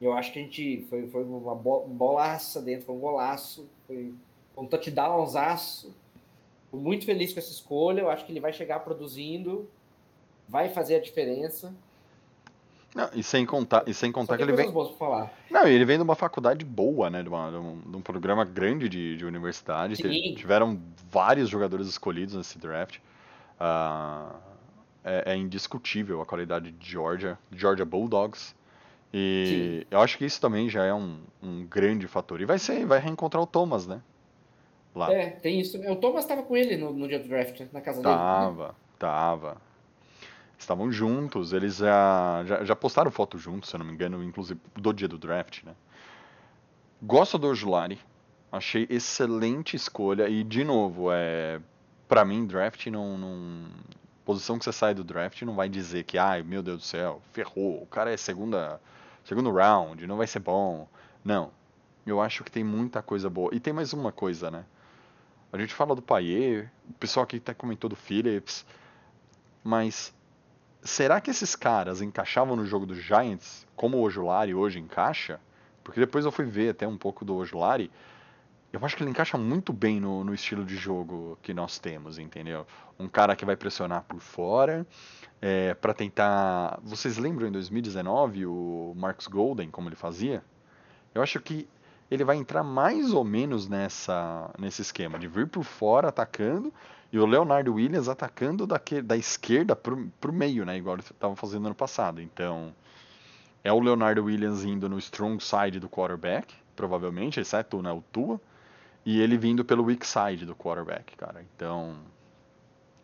eu 0.01 0.12
acho 0.12 0.32
que 0.32 0.38
a 0.38 0.42
gente 0.42 0.86
foi, 0.88 1.07
foi 1.09 1.24
uma 1.24 1.55
bolaça 1.55 2.62
dentro, 2.62 2.86
foi 2.86 2.94
um 2.94 3.01
golaço, 3.01 3.68
foi 3.86 4.14
um 4.57 4.66
touchdownzaço. 4.66 5.94
Estou 6.64 6.80
muito 6.80 7.05
feliz 7.05 7.32
com 7.32 7.40
essa 7.40 7.51
escolha, 7.51 8.03
eu 8.03 8.11
acho 8.11 8.24
que 8.24 8.32
ele 8.32 8.40
vai 8.40 8.53
chegar 8.53 8.80
produzindo, 8.80 9.68
vai 10.49 10.68
fazer 10.68 10.96
a 10.96 11.01
diferença. 11.01 11.74
Não, 12.94 13.09
e 13.12 13.22
sem 13.22 13.44
contar, 13.44 13.84
e 13.86 13.92
sem 13.92 14.11
contar 14.11 14.36
que 14.36 14.42
ele 14.42 14.53
vem. 14.53 14.72
falar. 14.99 15.32
Não, 15.51 15.66
ele 15.66 15.84
vem 15.84 15.96
de 15.96 16.03
uma 16.03 16.14
faculdade 16.14 16.64
boa, 16.64 17.11
né? 17.11 17.22
De, 17.22 17.28
uma, 17.28 17.51
de, 17.51 17.57
um, 17.57 17.80
de 17.80 17.96
um, 17.96 18.01
programa 18.01 18.44
grande 18.44 18.88
de, 18.88 19.16
de 19.16 19.24
universidade. 19.24 19.96
Sim. 19.96 20.34
Tiveram 20.34 20.80
vários 21.11 21.49
jogadores 21.49 21.86
escolhidos 21.86 22.34
nesse 22.34 22.59
draft. 22.59 22.99
Uh, 23.61 24.34
é, 25.05 25.32
é, 25.32 25.36
indiscutível 25.36 26.20
a 26.20 26.26
qualidade 26.26 26.70
de 26.72 26.90
Georgia, 26.90 27.38
Georgia 27.53 27.84
Bulldogs. 27.84 28.55
E 29.13 29.81
Sim. 29.83 29.87
eu 29.91 30.01
acho 30.01 30.19
que 30.19 30.25
isso 30.25 30.41
também 30.41 30.69
já 30.69 30.85
é 30.85 30.93
um, 30.93 31.21
um 31.43 31.65
grande 31.65 32.07
fator. 32.07 32.41
E 32.41 32.45
vai 32.45 32.59
ser, 32.59 32.85
vai 32.85 32.99
reencontrar 32.99 33.43
o 33.43 33.47
Thomas, 33.47 33.87
né? 33.87 34.03
Lá. 34.95 35.13
É, 35.13 35.31
tem 35.31 35.61
isso. 35.61 35.79
O 35.91 35.97
Thomas 35.97 36.25
estava 36.25 36.43
com 36.43 36.57
ele 36.57 36.77
no, 36.77 36.93
no 36.93 37.09
dia 37.09 37.19
do 37.19 37.29
draft, 37.29 37.61
na 37.73 37.81
casa 37.81 38.03
tava, 38.03 38.17
dele. 38.17 38.19
Tava, 38.19 38.75
tava 38.99 39.69
estavam 40.59 40.91
juntos, 40.91 41.53
eles 41.53 41.77
já, 41.77 42.43
já, 42.45 42.65
já, 42.65 42.77
postaram 42.77 43.11
foto 43.11 43.39
juntos, 43.39 43.71
se 43.71 43.77
eu 43.77 43.79
não 43.79 43.87
me 43.87 43.93
engano, 43.93 44.23
inclusive 44.25 44.61
do 44.75 44.93
dia 44.93 45.07
do 45.07 45.17
draft, 45.17 45.63
né? 45.63 45.73
Gosto 47.01 47.39
do 47.39 47.47
Ojulari, 47.47 47.99
achei 48.51 48.87
excelente 48.91 49.77
escolha 49.77 50.29
e, 50.29 50.43
de 50.43 50.65
novo, 50.65 51.13
é, 51.13 51.61
para 52.09 52.25
mim, 52.25 52.45
draft 52.45 52.87
não, 52.89 53.17
não, 53.17 53.67
Posição 54.25 54.59
que 54.59 54.65
você 54.65 54.73
sai 54.73 54.93
do 54.93 55.05
draft 55.05 55.41
não 55.43 55.55
vai 55.55 55.69
dizer 55.69 56.05
que, 56.05 56.19
ai, 56.19 56.43
meu 56.43 56.63
Deus 56.63 56.79
do 56.79 56.85
céu, 56.85 57.23
ferrou, 57.33 57.83
o 57.83 57.87
cara 57.87 58.13
é 58.13 58.17
segunda, 58.17 58.81
segundo 59.29 59.53
round, 59.53 60.07
não 60.07 60.16
vai 60.16 60.26
ser 60.26 60.39
bom. 60.39 60.89
Não, 61.22 61.51
eu 62.07 62.18
acho 62.18 62.43
que 62.43 62.51
tem 62.51 62.64
muita 62.64 63.03
coisa 63.03 63.29
boa. 63.29 63.55
E 63.55 63.61
tem 63.61 63.74
mais 63.74 63.93
uma 63.93 64.11
coisa, 64.11 64.51
né? 64.51 64.64
A 65.53 65.59
gente 65.59 65.74
fala 65.74 65.95
do 65.95 66.01
Paier, 66.01 66.70
o 66.89 66.95
pessoal 66.95 67.24
aqui 67.24 67.37
até 67.37 67.53
comentou 67.53 67.91
do 67.91 67.97
Phillips, 67.97 68.64
mas 69.62 70.14
será 70.83 71.20
que 71.20 71.31
esses 71.31 71.55
caras 71.55 72.01
encaixavam 72.01 72.57
no 72.57 72.64
jogo 72.64 72.87
dos 72.87 72.97
Giants 72.97 73.66
como 73.76 73.99
o 73.99 74.01
Ojulari 74.01 74.55
hoje 74.55 74.79
encaixa? 74.79 75.39
Porque 75.85 76.01
depois 76.01 76.24
eu 76.24 76.33
fui 76.33 76.47
ver 76.47 76.70
até 76.70 76.89
um 76.89 76.97
pouco 76.97 77.22
do 77.22 77.35
Ojulari. 77.35 77.91
Eu 78.73 78.85
acho 78.85 78.97
que 78.97 79.03
ele 79.03 79.11
encaixa 79.11 79.39
muito 79.39 79.73
bem 79.73 79.99
no, 79.99 80.23
no 80.23 80.35
estilo 80.35 80.64
de 80.64 80.77
jogo 80.77 81.39
que 81.43 81.55
nós 81.55 81.79
temos, 81.79 82.19
entendeu? 82.19 82.66
Um 82.99 83.09
cara 83.09 83.35
que 83.35 83.45
vai 83.45 83.57
pressionar 83.57 84.03
por 84.03 84.21
fora, 84.21 84.87
é, 85.41 85.73
para 85.75 85.95
tentar. 85.95 86.79
Vocês 86.83 87.16
lembram 87.16 87.49
em 87.49 87.53
2019 87.53 88.47
o 88.47 88.93
Marcus 88.97 89.27
Golden, 89.27 89.71
como 89.71 89.89
ele 89.89 89.97
fazia? 89.97 90.45
Eu 91.14 91.23
acho 91.23 91.41
que 91.41 91.66
ele 92.11 92.25
vai 92.25 92.37
entrar 92.37 92.62
mais 92.62 93.12
ou 93.12 93.25
menos 93.25 93.69
nessa, 93.69 94.51
nesse 94.59 94.83
esquema, 94.83 95.19
de 95.19 95.29
vir 95.29 95.47
por 95.47 95.62
fora 95.62 96.09
atacando 96.09 96.73
e 97.12 97.19
o 97.19 97.25
Leonardo 97.25 97.75
Williams 97.75 98.09
atacando 98.09 98.66
daquele, 98.66 99.03
da 99.03 99.16
esquerda 99.16 99.75
para 99.75 99.95
o 99.95 100.33
meio, 100.33 100.64
né? 100.64 100.77
Igual 100.77 100.97
ele 100.97 101.03
estava 101.03 101.35
fazendo 101.37 101.66
ano 101.66 101.75
passado. 101.75 102.21
Então, 102.21 102.75
é 103.64 103.73
o 103.73 103.81
Leonardo 103.81 104.25
Williams 104.25 104.64
indo 104.64 104.89
no 104.89 104.99
strong 104.99 105.43
side 105.43 105.81
do 105.81 105.89
quarterback, 105.89 106.55
provavelmente, 106.77 107.41
exceto 107.41 107.83
né, 107.83 107.91
o 107.91 108.03
Tua, 108.12 108.41
e 109.09 109.23
ele 109.23 109.39
vindo 109.39 109.65
pelo 109.65 109.85
weak 109.85 110.07
side 110.07 110.45
do 110.45 110.55
quarterback, 110.55 111.17
cara. 111.17 111.43
Então, 111.57 111.97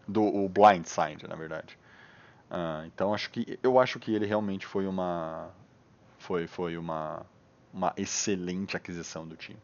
do 0.06 0.22
o 0.22 0.46
blind 0.50 0.84
side, 0.84 1.26
na 1.26 1.34
verdade. 1.34 1.78
Uh, 2.50 2.84
então, 2.84 3.14
acho 3.14 3.30
que 3.30 3.58
eu 3.62 3.80
acho 3.80 3.98
que 3.98 4.14
ele 4.14 4.26
realmente 4.26 4.66
foi 4.66 4.86
uma 4.86 5.48
foi 6.18 6.46
foi 6.46 6.76
uma 6.76 7.24
uma 7.72 7.94
excelente 7.96 8.76
aquisição 8.76 9.26
do 9.26 9.34
time. 9.34 9.58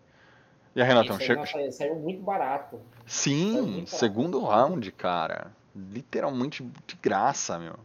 E 0.75 0.81
a 0.81 0.85
Renatão 0.87 1.21
chega. 1.21 1.45
Saiu 1.71 1.97
muito 1.97 2.23
barato. 2.23 2.81
Sim, 3.05 3.61
muito 3.61 3.91
segundo 3.91 4.41
barato. 4.41 4.71
round, 4.71 4.93
cara. 4.93 5.53
Literalmente 5.77 6.65
de 6.87 6.97
graça, 7.03 7.59
meu. 7.59 7.79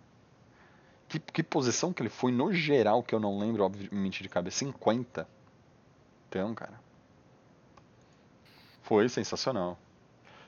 Que, 1.09 1.19
que 1.19 1.43
posição 1.43 1.91
que 1.91 2.01
ele 2.01 2.09
foi 2.09 2.31
no 2.31 2.53
geral, 2.53 3.03
que 3.03 3.13
eu 3.13 3.19
não 3.19 3.37
lembro, 3.37 3.65
obviamente, 3.65 4.23
de 4.23 4.29
cabeça. 4.29 4.59
50. 4.59 5.27
Então, 6.29 6.55
cara. 6.55 6.84
Foi 8.85 9.09
sensacional. 9.09 9.77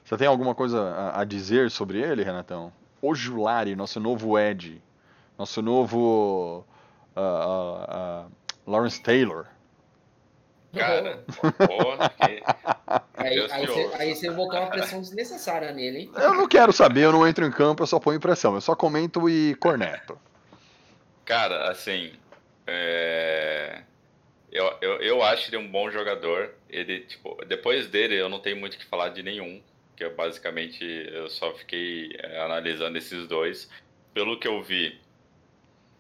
Você 0.04 0.16
tem 0.16 0.28
alguma 0.28 0.54
coisa 0.54 0.80
a, 0.80 1.22
a 1.22 1.24
dizer 1.24 1.72
sobre 1.72 2.00
ele, 2.00 2.24
Renatão? 2.24 2.72
O 3.02 3.14
Julari, 3.16 3.76
nosso 3.76 4.00
novo 4.00 4.38
Ed. 4.40 4.82
Nosso 5.38 5.62
novo. 5.62 6.64
Uh, 7.16 7.20
uh, 7.20 8.28
uh, 8.28 8.32
Lawrence 8.66 9.02
Taylor. 9.02 9.48
Cara, 10.74 11.24
porra, 11.68 12.10
que... 12.10 12.44
aí, 13.18 13.52
aí, 13.52 13.66
você, 13.66 13.90
aí 13.96 14.16
você 14.16 14.30
botou 14.30 14.60
uma 14.60 14.70
pressão 14.70 15.02
desnecessária 15.02 15.72
nele, 15.72 16.00
hein? 16.02 16.12
Eu 16.16 16.36
não 16.36 16.48
quero 16.48 16.72
saber, 16.72 17.06
eu 17.06 17.12
não 17.12 17.28
entro 17.28 17.46
em 17.46 17.52
campo, 17.52 17.82
eu 17.82 17.88
só 17.88 18.00
ponho 18.00 18.20
pressão. 18.20 18.54
Eu 18.54 18.62
só 18.62 18.76
comento 18.76 19.28
e 19.28 19.56
corneto. 19.56 20.20
Cara, 21.26 21.72
assim. 21.72 22.14
É... 22.68 23.82
Eu, 24.52 24.78
eu, 24.82 25.02
eu 25.02 25.24
acho 25.24 25.50
ele 25.50 25.58
um 25.58 25.68
bom 25.68 25.90
jogador. 25.92 26.54
Ele, 26.70 27.02
tipo, 27.02 27.38
depois 27.46 27.88
dele 27.88 28.16
eu 28.16 28.30
não 28.30 28.40
tenho 28.40 28.58
muito 28.58 28.76
o 28.76 28.78
que 28.78 28.86
falar 28.86 29.10
de 29.10 29.24
nenhum. 29.24 29.62
Que 29.96 30.04
eu 30.04 30.16
basicamente 30.16 30.84
eu 30.84 31.30
só 31.30 31.54
fiquei 31.54 32.16
é, 32.20 32.40
analisando 32.40 32.98
esses 32.98 33.28
dois. 33.28 33.70
Pelo 34.14 34.40
que 34.40 34.48
eu 34.48 34.62
vi, 34.64 35.00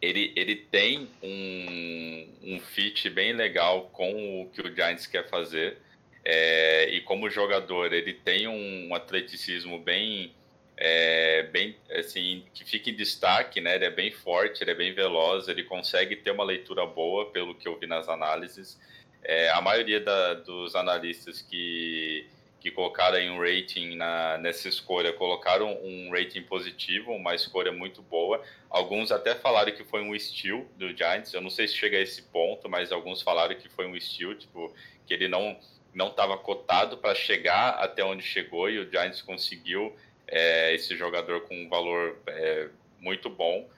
ele, 0.01 0.31
ele 0.35 0.55
tem 0.55 1.09
um, 1.21 2.29
um 2.43 2.59
fit 2.59 3.09
bem 3.09 3.33
legal 3.33 3.89
com 3.91 4.41
o 4.41 4.49
que 4.49 4.61
o 4.61 4.73
Giants 4.73 5.07
quer 5.07 5.27
fazer. 5.27 5.77
É, 6.23 6.89
e 6.89 7.01
como 7.01 7.29
jogador, 7.29 7.93
ele 7.93 8.13
tem 8.13 8.47
um 8.47 8.93
atleticismo 8.93 9.79
bem, 9.79 10.33
é, 10.77 11.43
bem 11.43 11.75
assim, 11.91 12.45
que 12.53 12.63
fica 12.63 12.89
em 12.89 12.95
destaque, 12.95 13.59
né? 13.59 13.75
Ele 13.75 13.85
é 13.85 13.89
bem 13.89 14.11
forte, 14.11 14.63
ele 14.63 14.71
é 14.71 14.75
bem 14.75 14.93
veloz, 14.93 15.47
ele 15.47 15.63
consegue 15.63 16.15
ter 16.15 16.31
uma 16.31 16.43
leitura 16.43 16.85
boa, 16.85 17.31
pelo 17.31 17.55
que 17.55 17.67
eu 17.67 17.77
vi 17.79 17.87
nas 17.87 18.07
análises. 18.07 18.79
É, 19.23 19.49
a 19.49 19.59
maioria 19.59 19.99
da, 19.99 20.35
dos 20.35 20.75
analistas 20.75 21.41
que 21.41 22.27
que 22.59 22.71
colocaram 22.71 23.19
um 23.19 23.39
rating 23.39 23.95
na, 23.95 24.37
nessa 24.39 24.67
escolha, 24.67 25.13
colocaram 25.13 25.79
um 25.83 26.11
rating 26.11 26.41
positivo, 26.41 27.11
uma 27.11 27.35
escolha 27.35 27.71
muito 27.71 28.01
boa. 28.01 28.43
Alguns 28.69 29.11
até 29.11 29.35
falaram 29.35 29.71
que 29.71 29.83
foi 29.83 30.01
um 30.01 30.17
steal 30.19 30.65
do 30.75 30.89
Giants. 30.89 31.33
Eu 31.33 31.41
não 31.41 31.49
sei 31.49 31.67
se 31.67 31.75
chega 31.75 31.97
a 31.97 32.01
esse 32.01 32.23
ponto, 32.23 32.67
mas 32.67 32.91
alguns 32.91 33.21
falaram 33.21 33.55
que 33.55 33.69
foi 33.69 33.85
um 33.85 33.99
steal, 33.99 34.35
tipo, 34.35 34.73
que 35.05 35.13
ele 35.13 35.27
não 35.27 35.57
não 35.93 36.09
estava 36.09 36.37
cotado 36.37 36.97
para 36.97 37.15
chegar 37.15 37.69
até 37.69 38.03
onde 38.03 38.21
chegou 38.21 38.69
e 38.69 38.77
o 38.77 38.87
Giants 38.87 39.19
conseguiu 39.19 39.95
é, 40.27 40.73
esse 40.73 40.95
jogador 40.95 41.41
com 41.41 41.55
um 41.55 41.69
valor 41.69 42.17
é, 42.27 42.69
muito 42.99 43.29
bom. 43.29 43.69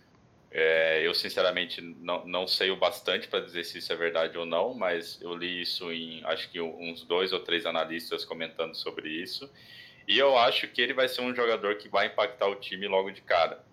É, 0.52 1.06
eu, 1.06 1.14
sinceramente, 1.14 1.80
não, 1.80 2.26
não 2.26 2.48
sei 2.48 2.72
o 2.72 2.76
bastante 2.76 3.28
para 3.28 3.40
dizer 3.40 3.64
se 3.64 3.78
isso 3.78 3.94
é 3.94 3.96
verdade 3.96 4.36
ou 4.38 4.46
não, 4.46 4.74
mas 4.74 5.22
eu 5.22 5.36
li 5.36 5.62
isso 5.62 5.92
em, 5.94 6.24
acho 6.26 6.50
que 6.50 6.60
uns 6.60 7.04
dois 7.04 7.32
ou 7.32 7.40
três 7.40 7.66
analistas 7.68 8.26
comentando 8.26 8.74
sobre 8.76 9.10
isso. 9.10 9.50
E 10.08 10.18
eu 10.18 10.36
acho 10.38 10.68
que 10.68 10.82
ele 10.82 10.94
vai 10.94 11.08
ser 11.08 11.22
um 11.22 11.36
jogador 11.36 11.76
que 11.76 11.88
vai 11.88 12.08
impactar 12.08 12.48
o 12.48 12.56
time 12.56 12.88
logo 12.88 13.12
de 13.12 13.22
cara. 13.22 13.64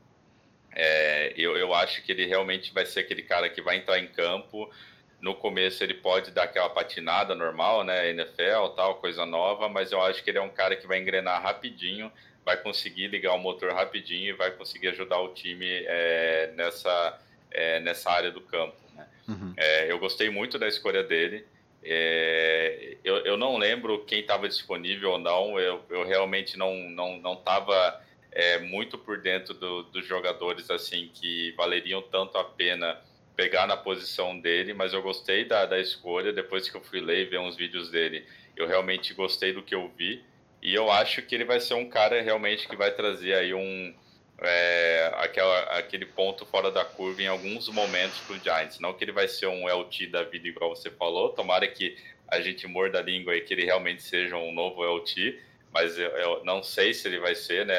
É, 0.74 1.33
eu, 1.35 1.57
eu 1.57 1.72
acho 1.72 2.03
que 2.03 2.12
ele 2.12 2.27
realmente 2.27 2.74
vai 2.74 2.85
ser 2.85 3.01
aquele 3.01 3.22
cara 3.22 3.49
que 3.49 3.62
vai 3.62 3.79
entrar 3.79 3.99
em 3.99 4.07
campo. 4.07 4.70
No 5.18 5.35
começo 5.35 5.83
ele 5.83 5.95
pode 5.95 6.31
dar 6.31 6.43
aquela 6.43 6.68
patinada 6.68 7.35
normal, 7.35 7.83
né? 7.85 8.11
NFL, 8.11 8.68
tal, 8.77 8.97
coisa 8.97 9.24
nova, 9.24 9.66
mas 9.70 9.93
eu 9.93 10.03
acho 10.03 10.22
que 10.22 10.29
ele 10.29 10.37
é 10.37 10.43
um 10.43 10.51
cara 10.51 10.77
que 10.77 10.87
vai 10.87 10.99
engrenar 10.99 11.43
rapidinho 11.43 12.12
vai 12.47 12.57
conseguir 12.57 13.09
ligar 13.09 13.34
o 13.34 13.38
motor 13.38 13.72
rapidinho 13.72 14.28
e 14.28 14.32
vai 14.32 14.53
conseguir 14.53 14.88
ajudar 14.88 15.18
o 15.18 15.34
time 15.34 15.66
é, 15.68 16.53
nessa, 16.55 17.20
é, 17.51 17.80
nessa 17.80 18.09
área 18.09 18.30
do 18.30 18.40
campo. 18.40 18.76
Né? 18.94 19.09
Uhum. 19.26 19.53
É, 19.57 19.90
eu 19.90 19.99
gostei 19.99 20.30
muito 20.30 20.57
da 20.57 20.68
escolha 20.68 21.03
dele. 21.03 21.44
É, 21.82 22.99
eu, 23.03 23.16
eu 23.18 23.36
não 23.36 23.57
lembro 23.59 24.05
quem 24.05 24.20
estava 24.20 24.49
disponível 24.49 25.11
ou 25.11 25.18
não. 25.18 25.59
Eu, 25.59 25.84
eu 25.90 26.07
realmente 26.07 26.57
não 26.57 26.72
não 26.90 27.18
não 27.18 27.34
estava 27.34 28.01
é, 28.30 28.59
muito 28.61 28.97
por 28.97 29.20
dentro 29.20 29.53
do, 29.53 29.82
dos 29.82 30.07
jogadores 30.07 30.70
assim 30.70 31.11
que 31.12 31.53
valeriam 31.57 32.01
tanto 32.01 32.38
a 32.38 32.44
pena 32.44 32.97
pegar 33.34 33.66
na 33.66 33.76
posição 33.76 34.38
dele, 34.38 34.72
mas 34.72 34.92
eu 34.92 35.03
gostei 35.03 35.44
da, 35.44 35.66
da 35.66 35.80
escolha. 35.80 36.32
Depois 36.32 36.70
que 36.70 36.76
eu 36.76 36.80
fui 36.80 37.01
ler 37.01 37.22
e 37.22 37.24
ver 37.24 37.40
uns 37.40 37.57
vídeos 37.57 37.90
dele, 37.90 38.24
eu 38.57 38.68
realmente 38.68 39.12
gostei 39.14 39.53
do 39.53 39.64
que 39.64 39.74
eu 39.74 39.90
vi. 39.99 40.24
E 40.63 40.75
eu 40.75 40.91
acho 40.91 41.23
que 41.23 41.35
ele 41.35 41.45
vai 41.45 41.61
ser 41.61 41.75
um 41.75 41.89
cara 41.89 42.21
realmente 42.23 42.67
que 42.67 42.77
vai 42.77 42.91
trazer 42.91 43.35
aí 43.35 43.55
um 43.55 43.95
é, 44.39 45.13
aquela, 45.17 45.61
aquele 45.79 46.07
ponto 46.07 46.45
fora 46.45 46.71
da 46.71 46.85
curva 46.85 47.23
em 47.23 47.27
alguns 47.27 47.69
momentos 47.69 48.19
para 48.21 48.37
o 48.37 48.39
Giants. 48.39 48.81
Não 48.81 48.93
que 48.93 49.05
ele 49.05 49.13
vai 49.13 49.29
ser 49.29 49.47
um 49.47 49.67
LT 49.69 50.09
da 50.09 50.23
vida 50.25 50.49
igual 50.49 50.75
você 50.75 50.91
falou. 50.91 51.31
Tomara 51.31 51.67
que 51.67 51.97
a 52.29 52.41
gente 52.41 52.67
morda 52.67 52.99
a 52.99 53.03
língua 53.03 53.37
e 53.37 53.41
que 53.41 53.55
ele 53.55 53.65
realmente 53.65 54.03
seja 54.03 54.37
um 54.37 54.53
novo 54.53 54.83
LT. 54.83 55.41
Mas 55.73 55.99
eu, 55.99 56.09
eu 56.09 56.45
não 56.45 56.63
sei 56.63 56.93
se 56.93 57.07
ele 57.07 57.19
vai 57.19 57.35
ser, 57.35 57.67
né? 57.67 57.77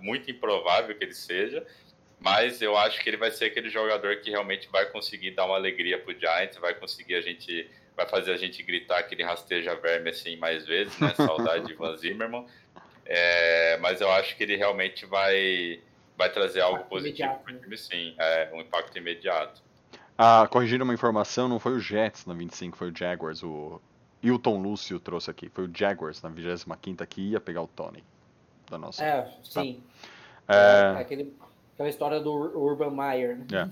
Muito 0.00 0.30
improvável 0.30 0.96
que 0.96 1.04
ele 1.04 1.14
seja. 1.14 1.64
Mas 2.18 2.62
eu 2.62 2.76
acho 2.76 3.00
que 3.00 3.08
ele 3.10 3.16
vai 3.16 3.30
ser 3.30 3.46
aquele 3.46 3.68
jogador 3.68 4.16
que 4.16 4.30
realmente 4.30 4.68
vai 4.68 4.86
conseguir 4.86 5.32
dar 5.32 5.44
uma 5.44 5.54
alegria 5.54 5.98
para 5.98 6.14
o 6.14 6.18
Giants, 6.18 6.56
vai 6.56 6.74
conseguir 6.74 7.14
a 7.14 7.20
gente 7.20 7.70
vai 7.96 8.06
fazer 8.06 8.32
a 8.32 8.36
gente 8.36 8.62
gritar 8.62 9.02
que 9.04 9.14
ele 9.14 9.24
rasteja 9.24 9.74
verme 9.74 10.10
assim 10.10 10.36
mais 10.36 10.66
vezes, 10.66 10.98
né? 11.00 11.14
Saudade 11.14 11.66
de 11.66 11.74
Van 11.74 11.96
Zimmerman. 11.98 12.46
É, 13.04 13.78
mas 13.78 14.00
eu 14.00 14.10
acho 14.10 14.36
que 14.36 14.42
ele 14.42 14.56
realmente 14.56 15.06
vai, 15.06 15.80
vai 16.16 16.30
trazer 16.30 16.60
algo 16.60 16.84
positivo 16.84 17.34
para 17.42 17.52
o 17.52 17.54
né? 17.54 17.60
time, 17.62 17.78
sim. 17.78 18.14
É, 18.18 18.50
um 18.52 18.60
impacto 18.60 18.98
imediato. 18.98 19.62
Ah, 20.18 20.48
corrigindo 20.50 20.82
uma 20.82 20.94
informação, 20.94 21.48
não 21.48 21.58
foi 21.58 21.72
o 21.72 21.80
Jets 21.80 22.26
na 22.26 22.34
25, 22.34 22.76
foi 22.76 22.90
o 22.90 22.96
Jaguars. 22.96 23.42
O 23.42 23.80
Hilton 24.22 24.60
Lúcio 24.60 24.98
trouxe 24.98 25.30
aqui. 25.30 25.48
Foi 25.50 25.66
o 25.66 25.70
Jaguars 25.72 26.20
na 26.22 26.28
25 26.28 27.06
que 27.06 27.20
ia 27.20 27.40
pegar 27.40 27.62
o 27.62 27.66
Tony. 27.66 28.02
Da 28.68 28.76
nossa. 28.76 29.04
É, 29.04 29.22
tá. 29.22 29.30
sim. 29.42 29.82
É... 30.48 30.96
é 30.96 31.00
aquele, 31.00 31.34
aquela 31.74 31.88
história 31.88 32.20
do 32.20 32.32
Urban 32.32 32.90
Meyer. 32.90 33.38
Né? 33.38 33.46
É. 33.52 33.68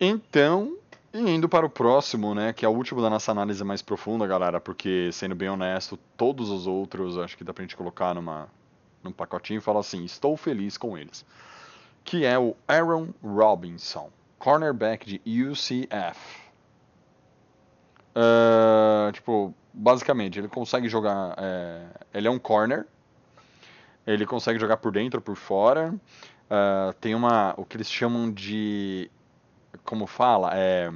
Então, 0.00 0.76
e 1.12 1.30
indo 1.30 1.48
para 1.48 1.66
o 1.66 1.70
próximo, 1.70 2.34
né, 2.34 2.52
que 2.52 2.64
é 2.64 2.68
o 2.68 2.72
último 2.72 3.02
da 3.02 3.10
nossa 3.10 3.30
análise 3.30 3.62
mais 3.62 3.82
profunda, 3.82 4.26
galera, 4.26 4.60
porque, 4.60 5.10
sendo 5.12 5.34
bem 5.34 5.48
honesto, 5.48 5.98
todos 6.16 6.48
os 6.48 6.66
outros 6.66 7.18
acho 7.18 7.36
que 7.36 7.44
dá 7.44 7.52
pra 7.52 7.62
gente 7.62 7.76
colocar 7.76 8.14
numa, 8.14 8.48
num 9.02 9.12
pacotinho 9.12 9.58
e 9.58 9.60
falar 9.60 9.80
assim, 9.80 10.04
estou 10.04 10.36
feliz 10.36 10.78
com 10.78 10.96
eles. 10.96 11.24
Que 12.04 12.24
é 12.24 12.38
o 12.38 12.56
Aaron 12.66 13.08
Robinson, 13.22 14.10
cornerback 14.38 15.06
de 15.06 15.42
UCF. 15.42 16.42
Uh, 18.14 19.08
ah, 19.08 19.10
tipo, 19.12 19.54
basicamente, 19.72 20.38
ele 20.38 20.48
consegue 20.48 20.88
jogar. 20.88 21.34
É, 21.38 21.86
ele 22.12 22.28
é 22.28 22.30
um 22.30 22.38
corner. 22.38 22.86
Ele 24.06 24.26
consegue 24.26 24.58
jogar 24.58 24.78
por 24.78 24.92
dentro 24.92 25.20
por 25.20 25.36
fora. 25.36 25.94
Uh, 26.50 26.92
tem 27.00 27.14
uma. 27.14 27.54
o 27.56 27.64
que 27.64 27.76
eles 27.76 27.90
chamam 27.90 28.30
de 28.30 29.08
como 29.84 30.06
fala, 30.06 30.50
é, 30.54 30.90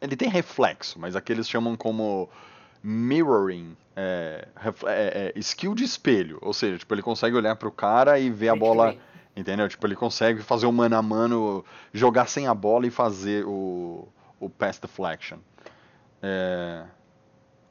ele 0.00 0.16
tem 0.16 0.28
reflexo, 0.28 0.98
mas 0.98 1.16
aqui 1.16 1.32
eles 1.32 1.48
chamam 1.48 1.76
como 1.76 2.28
mirroring, 2.82 3.76
é, 3.96 4.48
é, 4.86 5.32
é, 5.34 5.38
skill 5.38 5.74
de 5.74 5.84
espelho, 5.84 6.38
ou 6.42 6.52
seja, 6.52 6.78
tipo, 6.78 6.94
ele 6.94 7.02
consegue 7.02 7.36
olhar 7.36 7.56
para 7.56 7.68
o 7.68 7.72
cara 7.72 8.18
e 8.18 8.30
ver 8.30 8.48
a 8.48 8.56
bola, 8.56 8.94
entendeu? 9.34 9.68
Tipo, 9.68 9.86
ele 9.86 9.96
consegue 9.96 10.42
fazer 10.42 10.66
o 10.66 10.72
mano 10.72 10.96
a 10.96 11.02
mano, 11.02 11.64
jogar 11.92 12.28
sem 12.28 12.46
a 12.46 12.54
bola 12.54 12.86
e 12.86 12.90
fazer 12.90 13.44
o, 13.46 14.06
o 14.38 14.50
pass 14.50 14.78
deflection. 14.78 15.38
É, 16.22 16.84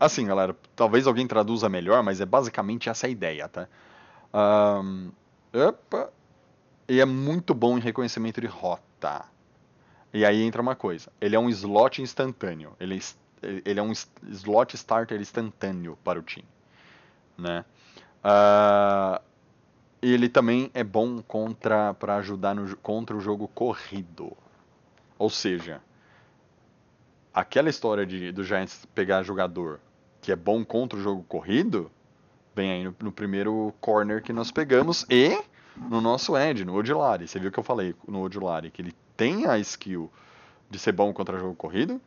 Assim, 0.04 0.26
galera, 0.26 0.54
talvez 0.76 1.08
alguém 1.08 1.26
traduza 1.26 1.70
melhor, 1.70 2.04
mas 2.04 2.20
é 2.20 2.26
basicamente 2.26 2.89
essa 2.89 3.08
a 3.08 3.10
ideia, 3.10 3.47
tá? 3.47 3.70
Um, 4.34 5.12
e 6.89 6.99
é 6.99 7.06
muito 7.06 7.54
bom 7.54 7.78
em 7.78 7.82
reconhecimento 7.82 8.41
de 8.41 8.47
rota. 8.47 9.24
E 10.14 10.24
aí 10.24 10.43
entra 10.43 10.61
uma 10.61 10.76
coisa: 10.76 11.11
ele 11.20 11.36
é 11.36 11.39
um 11.39 11.49
slot 11.49 12.01
instantâneo. 12.01 12.74
Ele, 12.80 13.01
ele 13.66 13.80
é 13.80 13.84
um 13.84 13.91
slot 13.91 14.76
starter 14.76 15.20
instantâneo 15.20 15.97
para 16.03 16.20
o 16.20 16.22
time. 16.22 16.47
Né? 17.38 17.66
Uh, 18.24 19.20
ele 20.01 20.30
também 20.30 20.70
é 20.74 20.84
bom 20.84 21.22
contra 21.22 21.93
para 21.93 22.18
ajudar 22.18 22.53
no, 22.53 22.78
contra 22.78 23.16
o 23.16 23.20
jogo 23.20 23.47
corrido. 23.47 24.38
Ou 25.18 25.30
seja, 25.30 25.82
aquela 27.34 27.70
história 27.70 28.05
de, 28.05 28.32
do 28.32 28.43
Giants 28.43 28.86
pegar 28.93 29.24
jogador 29.24 29.80
que 30.22 30.32
é 30.32 30.36
bom 30.36 30.64
contra 30.64 30.97
o 30.97 31.01
jogo 31.01 31.22
corrido, 31.24 31.91
bem 32.55 32.72
aí 32.72 32.84
no, 32.84 32.95
no 33.01 33.11
primeiro 33.11 33.74
corner 33.82 34.22
que 34.22 34.32
nós 34.32 34.51
pegamos 34.51 35.05
e 35.09 35.38
no 35.76 35.99
nosso 35.99 36.38
Ed, 36.38 36.64
no 36.64 36.76
Odilari. 36.76 37.28
Você 37.28 37.39
viu 37.39 37.51
que 37.51 37.59
eu 37.59 37.64
falei 37.64 37.93
no 38.07 38.22
Odilari, 38.22 38.72
que 38.72 38.82
ele 38.82 38.95
tem 39.16 39.45
a 39.45 39.57
skill 39.59 40.11
de 40.70 40.80
ser 40.80 40.91
bom 40.91 41.14
contra 41.14 41.36
o 41.36 41.39
jogo 41.39 41.55
corrido. 41.55 42.01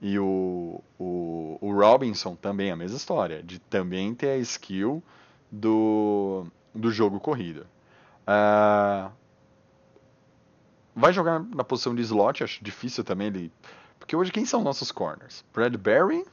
E 0.00 0.18
o, 0.18 0.82
o, 0.98 1.58
o 1.60 1.72
Robinson 1.72 2.36
também 2.36 2.70
a 2.70 2.76
mesma 2.76 2.96
história, 2.96 3.42
de 3.42 3.58
também 3.58 4.14
ter 4.14 4.30
a 4.30 4.36
skill 4.38 5.02
do, 5.50 6.46
do 6.74 6.90
jogo 6.90 7.18
corrida. 7.18 7.66
Uh, 8.28 9.10
vai 10.94 11.12
jogar 11.12 11.40
na 11.40 11.64
posição 11.64 11.94
de 11.94 12.02
slot, 12.02 12.44
acho 12.44 12.62
difícil 12.62 13.02
também 13.02 13.28
ele. 13.28 13.52
Porque 13.98 14.14
hoje 14.14 14.30
quem 14.30 14.44
são 14.44 14.62
nossos 14.62 14.92
corners? 14.92 15.44
Bradbury 15.54 16.24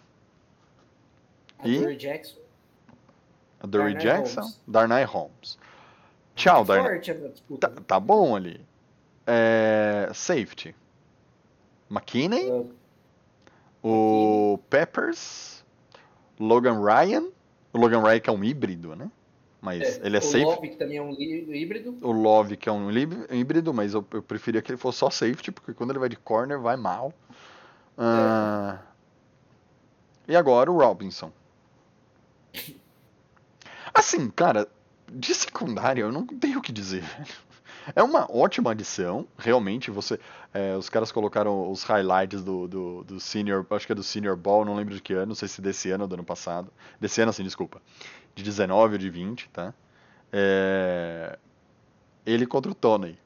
e. 1.63 1.95
Jackson. 1.95 2.39
Dory 3.63 3.93
Jackson. 3.95 4.51
Darnay 4.67 5.03
Holmes. 5.03 5.57
Tchau, 6.35 6.65
Darnay. 6.65 6.99
Tá, 7.59 7.69
tá, 7.69 7.99
bom 7.99 8.35
ali. 8.35 8.65
É, 9.25 10.09
safety. 10.13 10.75
McKinney. 11.89 12.49
Uh, 12.49 12.69
o 13.83 14.59
Peppers. 14.69 15.63
Logan 16.39 16.81
Ryan. 16.83 17.25
O 17.73 17.77
Logan 17.77 18.01
Ryan 18.01 18.19
que 18.19 18.29
é 18.29 18.33
um 18.33 18.43
híbrido, 18.43 18.95
né? 18.95 19.09
Mas 19.61 19.81
é, 19.81 20.07
ele 20.07 20.15
é 20.15 20.19
o 20.19 20.23
safe. 20.23 20.43
O 20.43 20.49
Love 20.49 20.69
que 20.69 20.75
também 20.75 20.97
é 20.97 21.01
um 21.01 21.11
híbrido. 21.11 21.97
O 22.01 22.11
Love 22.11 22.57
que 22.57 22.67
é 22.67 22.71
um 22.71 22.89
híbrido, 22.91 23.71
mas 23.73 23.93
eu, 23.93 24.03
eu, 24.11 24.23
preferia 24.23 24.61
que 24.61 24.71
ele 24.71 24.77
fosse 24.77 24.97
só 24.97 25.09
safety, 25.09 25.51
porque 25.51 25.73
quando 25.73 25.91
ele 25.91 25.99
vai 25.99 26.09
de 26.09 26.15
corner 26.15 26.59
vai 26.59 26.75
mal. 26.75 27.13
É. 27.97 28.79
E 30.27 30.35
agora 30.35 30.71
o 30.71 30.77
Robinson. 30.77 31.31
Assim, 33.93 34.29
cara, 34.31 34.67
de 35.11 35.35
secundária 35.35 36.01
eu 36.01 36.11
não 36.11 36.25
tenho 36.25 36.59
o 36.59 36.61
que 36.61 36.71
dizer, 36.71 37.03
É 37.95 38.03
uma 38.03 38.27
ótima 38.31 38.71
adição, 38.71 39.27
realmente. 39.37 39.89
Você, 39.91 40.19
é, 40.53 40.75
os 40.75 40.89
caras 40.89 41.11
colocaram 41.11 41.71
os 41.71 41.83
highlights 41.83 42.43
do, 42.43 42.67
do, 42.67 43.03
do, 43.03 43.19
Senior, 43.19 43.65
acho 43.71 43.85
que 43.85 43.91
é 43.91 43.95
do 43.95 44.03
Senior 44.03 44.35
Ball, 44.35 44.65
não 44.65 44.75
lembro 44.75 44.93
de 44.93 45.01
que 45.01 45.13
ano, 45.13 45.27
não 45.27 45.35
sei 45.35 45.47
se 45.47 45.61
desse 45.61 45.89
ano 45.91 46.03
ou 46.03 46.07
do 46.07 46.13
ano 46.13 46.23
passado. 46.23 46.71
Desse 46.99 47.21
ano, 47.21 47.29
assim, 47.29 47.43
desculpa. 47.43 47.81
De 48.35 48.43
19 48.43 48.93
ou 48.93 48.97
de 48.97 49.09
20, 49.09 49.49
tá? 49.49 49.73
É, 50.31 51.37
ele 52.25 52.45
contra 52.45 52.71
o 52.71 52.75
Tony. 52.75 53.17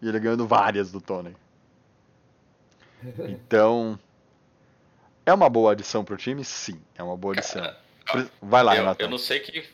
E 0.00 0.08
ele 0.08 0.18
ganhando 0.18 0.46
várias 0.46 0.90
do 0.90 1.00
Tony. 1.00 1.34
Então, 3.18 3.98
é 5.26 5.32
uma 5.32 5.48
boa 5.50 5.72
adição 5.72 6.04
pro 6.04 6.16
time? 6.16 6.44
Sim, 6.44 6.80
é 6.96 7.02
uma 7.02 7.16
boa 7.16 7.34
adição. 7.34 7.62
Vai 8.40 8.62
lá, 8.62 8.74
eu, 8.74 8.82
Renato. 8.82 9.02
Eu 9.02 9.10
não 9.10 9.18
sei 9.18 9.40
que 9.40 9.64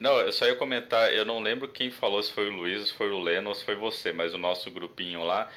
não, 0.00 0.18
eu 0.20 0.32
só 0.32 0.46
ia 0.46 0.54
comentar, 0.54 1.12
eu 1.12 1.24
não 1.24 1.40
lembro 1.40 1.68
quem 1.68 1.90
falou, 1.90 2.22
se 2.22 2.32
foi 2.32 2.48
o 2.48 2.52
Luiz, 2.52 2.88
se 2.88 2.94
foi 2.94 3.10
o 3.10 3.20
Leno 3.20 3.48
ou 3.48 3.54
se 3.54 3.64
foi 3.64 3.74
você, 3.74 4.12
mas 4.12 4.32
o 4.32 4.38
nosso 4.38 4.70
grupinho 4.70 5.24
lá, 5.24 5.50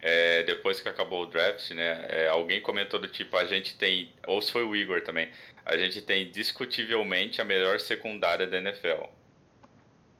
é, 0.00 0.42
depois 0.42 0.80
que 0.80 0.88
acabou 0.88 1.22
o 1.22 1.26
draft, 1.26 1.70
né, 1.70 2.06
é, 2.08 2.28
alguém 2.28 2.60
comentou 2.60 3.00
do 3.00 3.08
tipo, 3.08 3.36
a 3.36 3.44
gente 3.44 3.76
tem, 3.76 4.12
ou 4.26 4.42
se 4.42 4.52
foi 4.52 4.64
o 4.64 4.76
Igor 4.76 5.00
também, 5.02 5.30
a 5.64 5.76
gente 5.76 6.02
tem 6.02 6.30
discutivelmente 6.30 7.40
a 7.40 7.44
melhor 7.44 7.80
secundária 7.80 8.46
da 8.46 8.58
NFL. 8.58 9.04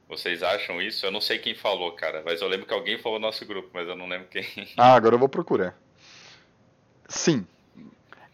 Vocês 0.09 0.41
acham 0.41 0.81
isso? 0.81 1.05
Eu 1.05 1.11
não 1.11 1.21
sei 1.21 1.37
quem 1.37 1.53
falou, 1.53 1.91
cara, 1.91 2.21
mas 2.25 2.41
eu 2.41 2.47
lembro 2.47 2.65
que 2.65 2.73
alguém 2.73 2.97
falou 2.97 3.19
no 3.19 3.27
nosso 3.27 3.45
grupo, 3.45 3.69
mas 3.73 3.87
eu 3.87 3.95
não 3.95 4.07
lembro 4.07 4.27
quem. 4.29 4.45
Ah, 4.77 4.93
agora 4.93 5.15
eu 5.15 5.19
vou 5.19 5.29
procurar. 5.29 5.77
Sim, 7.07 7.45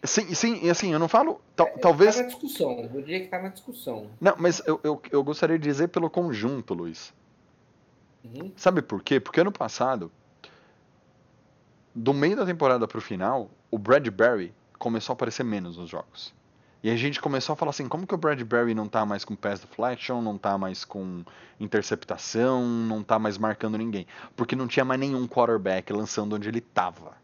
Sim, 0.04 0.34
sim, 0.34 0.60
e 0.62 0.70
assim, 0.70 0.92
eu 0.92 1.00
não 1.00 1.08
falo. 1.08 1.40
Tal, 1.56 1.68
é, 1.68 1.78
talvez. 1.78 2.16
Tá 2.16 2.24
na 2.24 2.28
discussão, 2.28 2.72
eu 2.80 3.02
diria 3.02 3.22
que 3.22 3.28
tá 3.28 3.42
na 3.42 3.50
discussão. 3.50 4.08
Não, 4.20 4.36
mas 4.38 4.62
eu, 4.66 4.80
eu, 4.84 5.02
eu 5.10 5.24
gostaria 5.24 5.58
de 5.58 5.64
dizer 5.64 5.88
pelo 5.88 6.10
conjunto, 6.10 6.74
Luiz. 6.74 7.14
Uhum. 8.24 8.52
Sabe 8.56 8.82
por 8.82 9.02
quê? 9.02 9.20
Porque 9.20 9.40
ano 9.40 9.52
passado, 9.52 10.12
do 11.96 12.14
meio 12.14 12.36
da 12.36 12.46
temporada 12.46 12.86
pro 12.86 13.00
final, 13.00 13.50
o 13.72 13.78
Bradbury 13.78 14.54
começou 14.78 15.14
a 15.14 15.16
aparecer 15.16 15.44
menos 15.44 15.78
nos 15.78 15.90
jogos. 15.90 16.34
E 16.84 16.90
a 16.90 16.98
gente 16.98 17.22
começou 17.22 17.54
a 17.54 17.56
falar 17.56 17.70
assim, 17.70 17.88
como 17.88 18.06
que 18.06 18.14
o 18.14 18.18
Bradbury 18.18 18.76
não 18.76 18.90
tá 18.90 19.06
mais 19.06 19.24
com 19.24 19.38
pass 19.38 19.62
deflection, 19.62 20.22
não 20.22 20.38
tá 20.38 20.58
mais 20.58 20.84
com 20.84 21.24
interceptação, 21.58 22.66
não 22.66 23.02
tá 23.02 23.18
mais 23.18 23.38
marcando 23.38 23.78
ninguém? 23.78 24.06
Porque 24.36 24.54
não 24.54 24.68
tinha 24.68 24.84
mais 24.84 25.00
nenhum 25.00 25.26
quarterback 25.26 25.94
lançando 25.94 26.36
onde 26.36 26.50
ele 26.50 26.60
tava. 26.60 27.23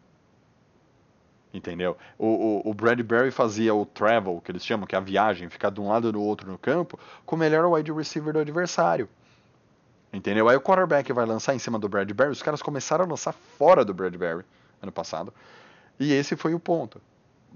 Entendeu? 1.54 1.98
O, 2.18 2.28
o, 2.28 2.70
o 2.70 2.74
Bradbury 2.74 3.32
fazia 3.32 3.74
o 3.74 3.86
travel, 3.86 4.40
que 4.44 4.52
eles 4.52 4.64
chamam, 4.64 4.86
que 4.86 4.94
é 4.94 4.98
a 4.98 5.02
viagem, 5.02 5.50
ficar 5.50 5.72
de 5.72 5.82
um 5.82 5.90
lado 5.90 6.06
ou 6.06 6.12
do 6.12 6.22
outro 6.22 6.50
no 6.52 6.58
campo, 6.58 7.00
com 7.26 7.36
o 7.36 7.40
melhor 7.40 7.66
wide 7.66 7.92
receiver 7.92 8.34
do 8.34 8.40
adversário. 8.40 9.10
Entendeu? 10.14 10.48
Aí 10.48 10.56
o 10.56 10.62
quarterback 10.62 11.12
vai 11.12 11.26
lançar 11.26 11.56
em 11.56 11.60
cima 11.60 11.80
do 11.80 11.90
Bradbury, 11.90 12.30
os 12.30 12.42
caras 12.42 12.62
começaram 12.62 13.06
a 13.06 13.08
lançar 13.08 13.34
fora 13.34 13.84
do 13.84 13.94
Bradbury 13.94 14.44
ano 14.82 14.92
passado. 14.92 15.34
E 16.00 16.14
esse 16.14 16.36
foi 16.36 16.54
o 16.54 16.60
ponto. 16.60 17.02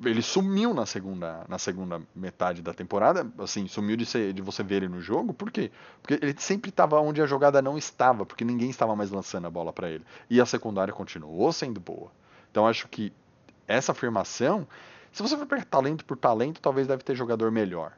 Ele 0.03 0.23
sumiu 0.23 0.73
na 0.73 0.87
segunda, 0.87 1.45
na 1.47 1.59
segunda 1.59 2.01
metade 2.15 2.63
da 2.63 2.73
temporada, 2.73 3.27
assim, 3.37 3.67
sumiu 3.67 3.95
de, 3.95 4.07
ser, 4.07 4.33
de 4.33 4.41
você 4.41 4.63
ver 4.63 4.77
ele 4.77 4.87
no 4.87 4.99
jogo, 4.99 5.35
por 5.35 5.51
quê? 5.51 5.71
Porque 6.01 6.15
ele 6.19 6.33
sempre 6.39 6.69
estava 6.69 6.99
onde 6.99 7.21
a 7.21 7.27
jogada 7.27 7.61
não 7.61 7.77
estava, 7.77 8.25
porque 8.25 8.43
ninguém 8.43 8.71
estava 8.71 8.95
mais 8.95 9.11
lançando 9.11 9.45
a 9.45 9.51
bola 9.51 9.71
para 9.71 9.89
ele. 9.89 10.03
E 10.29 10.41
a 10.41 10.47
secundária 10.47 10.91
continuou 10.91 11.53
sendo 11.53 11.79
boa. 11.79 12.11
Então 12.49 12.67
acho 12.67 12.87
que 12.87 13.13
essa 13.67 13.91
afirmação, 13.91 14.67
se 15.11 15.21
você 15.21 15.37
for 15.37 15.45
pegar 15.45 15.65
talento 15.65 16.05
por 16.05 16.17
talento, 16.17 16.59
talvez 16.61 16.87
deve 16.87 17.03
ter 17.03 17.15
jogador 17.15 17.51
melhor. 17.51 17.93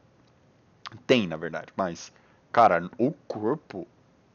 Tem, 1.08 1.28
na 1.28 1.38
verdade, 1.38 1.68
mas, 1.76 2.12
cara, 2.52 2.90
o 2.98 3.12
corpo, 3.28 3.88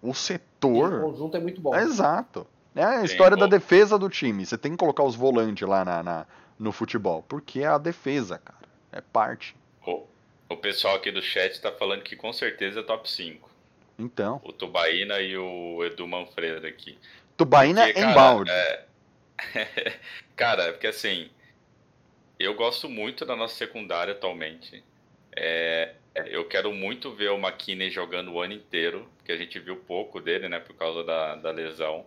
o 0.02 0.14
setor. 0.14 0.94
o 0.94 1.10
conjunto 1.12 1.36
é 1.36 1.40
muito 1.40 1.60
bom. 1.60 1.74
É 1.74 1.82
exato. 1.82 2.46
É 2.74 2.84
a 2.84 3.04
história 3.04 3.36
da 3.36 3.46
defesa 3.46 3.98
do 3.98 4.08
time. 4.08 4.46
Você 4.46 4.56
tem 4.56 4.72
que 4.72 4.78
colocar 4.78 5.02
os 5.02 5.16
volantes 5.16 5.66
lá 5.66 5.84
na, 5.84 6.02
na, 6.02 6.26
no 6.58 6.70
futebol. 6.70 7.24
Porque 7.28 7.60
é 7.60 7.66
a 7.66 7.78
defesa, 7.78 8.38
cara. 8.38 8.60
É 8.92 9.00
parte. 9.00 9.56
O, 9.84 10.04
o 10.48 10.56
pessoal 10.56 10.96
aqui 10.96 11.10
do 11.10 11.20
chat 11.20 11.60
tá 11.60 11.72
falando 11.72 12.02
que 12.02 12.14
com 12.14 12.32
certeza 12.32 12.80
é 12.80 12.82
top 12.82 13.10
5. 13.10 13.50
Então. 13.98 14.40
O 14.44 14.52
Tubaína 14.52 15.20
e 15.20 15.36
o 15.36 15.84
Edu 15.84 16.06
Manfredo 16.06 16.66
aqui. 16.66 16.96
Tubaína 17.36 17.88
é 17.88 18.00
embalde. 18.00 18.50
É, 18.50 18.84
Cara, 20.36 20.72
porque 20.72 20.86
assim, 20.86 21.30
eu 22.38 22.54
gosto 22.54 22.88
muito 22.88 23.24
da 23.24 23.36
nossa 23.36 23.54
secundária 23.54 24.12
atualmente. 24.12 24.82
É, 25.36 25.94
eu 26.26 26.46
quero 26.48 26.72
muito 26.72 27.12
ver 27.12 27.30
o 27.30 27.38
McKinney 27.38 27.90
jogando 27.90 28.32
o 28.32 28.40
ano 28.40 28.54
inteiro, 28.54 29.08
porque 29.16 29.32
a 29.32 29.36
gente 29.36 29.58
viu 29.58 29.76
pouco 29.76 30.20
dele, 30.20 30.48
né, 30.48 30.58
por 30.58 30.74
causa 30.74 31.04
da, 31.04 31.36
da 31.36 31.50
lesão. 31.50 32.06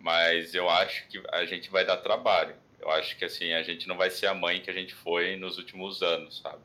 Mas 0.00 0.54
eu 0.54 0.68
acho 0.68 1.06
que 1.08 1.22
a 1.30 1.44
gente 1.44 1.70
vai 1.70 1.84
dar 1.84 1.98
trabalho. 1.98 2.56
Eu 2.80 2.90
acho 2.90 3.16
que 3.16 3.24
assim, 3.24 3.52
a 3.52 3.62
gente 3.62 3.86
não 3.86 3.96
vai 3.96 4.10
ser 4.10 4.26
a 4.26 4.34
mãe 4.34 4.60
que 4.60 4.70
a 4.70 4.74
gente 4.74 4.94
foi 4.94 5.36
nos 5.36 5.58
últimos 5.58 6.02
anos, 6.02 6.40
sabe? 6.40 6.60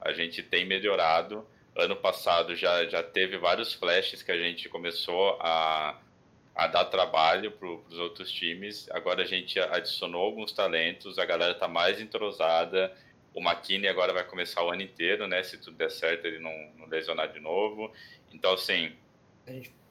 A 0.00 0.12
gente 0.12 0.42
tem 0.42 0.66
melhorado. 0.66 1.46
Ano 1.74 1.96
passado 1.96 2.54
já, 2.54 2.84
já 2.86 3.02
teve 3.02 3.38
vários 3.38 3.72
flashes 3.72 4.22
que 4.22 4.30
a 4.30 4.36
gente 4.36 4.68
começou 4.68 5.38
a, 5.40 5.98
a 6.54 6.66
dar 6.66 6.84
trabalho 6.86 7.50
para 7.50 7.68
os 7.68 7.98
outros 7.98 8.30
times. 8.30 8.88
Agora 8.90 9.22
a 9.22 9.26
gente 9.26 9.58
adicionou 9.58 10.22
alguns 10.22 10.52
talentos, 10.52 11.18
a 11.18 11.24
galera 11.24 11.52
está 11.52 11.66
mais 11.66 12.00
entrosada. 12.00 12.92
O 13.34 13.40
McKinney 13.40 13.88
agora 13.88 14.12
vai 14.12 14.24
começar 14.24 14.62
o 14.62 14.70
ano 14.70 14.82
inteiro, 14.82 15.26
né? 15.26 15.42
Se 15.42 15.56
tudo 15.56 15.76
der 15.76 15.90
certo, 15.90 16.26
ele 16.26 16.38
não, 16.38 16.52
não 16.76 16.86
lesionar 16.86 17.32
de 17.32 17.40
novo. 17.40 17.90
Então, 18.30 18.52
assim, 18.52 18.92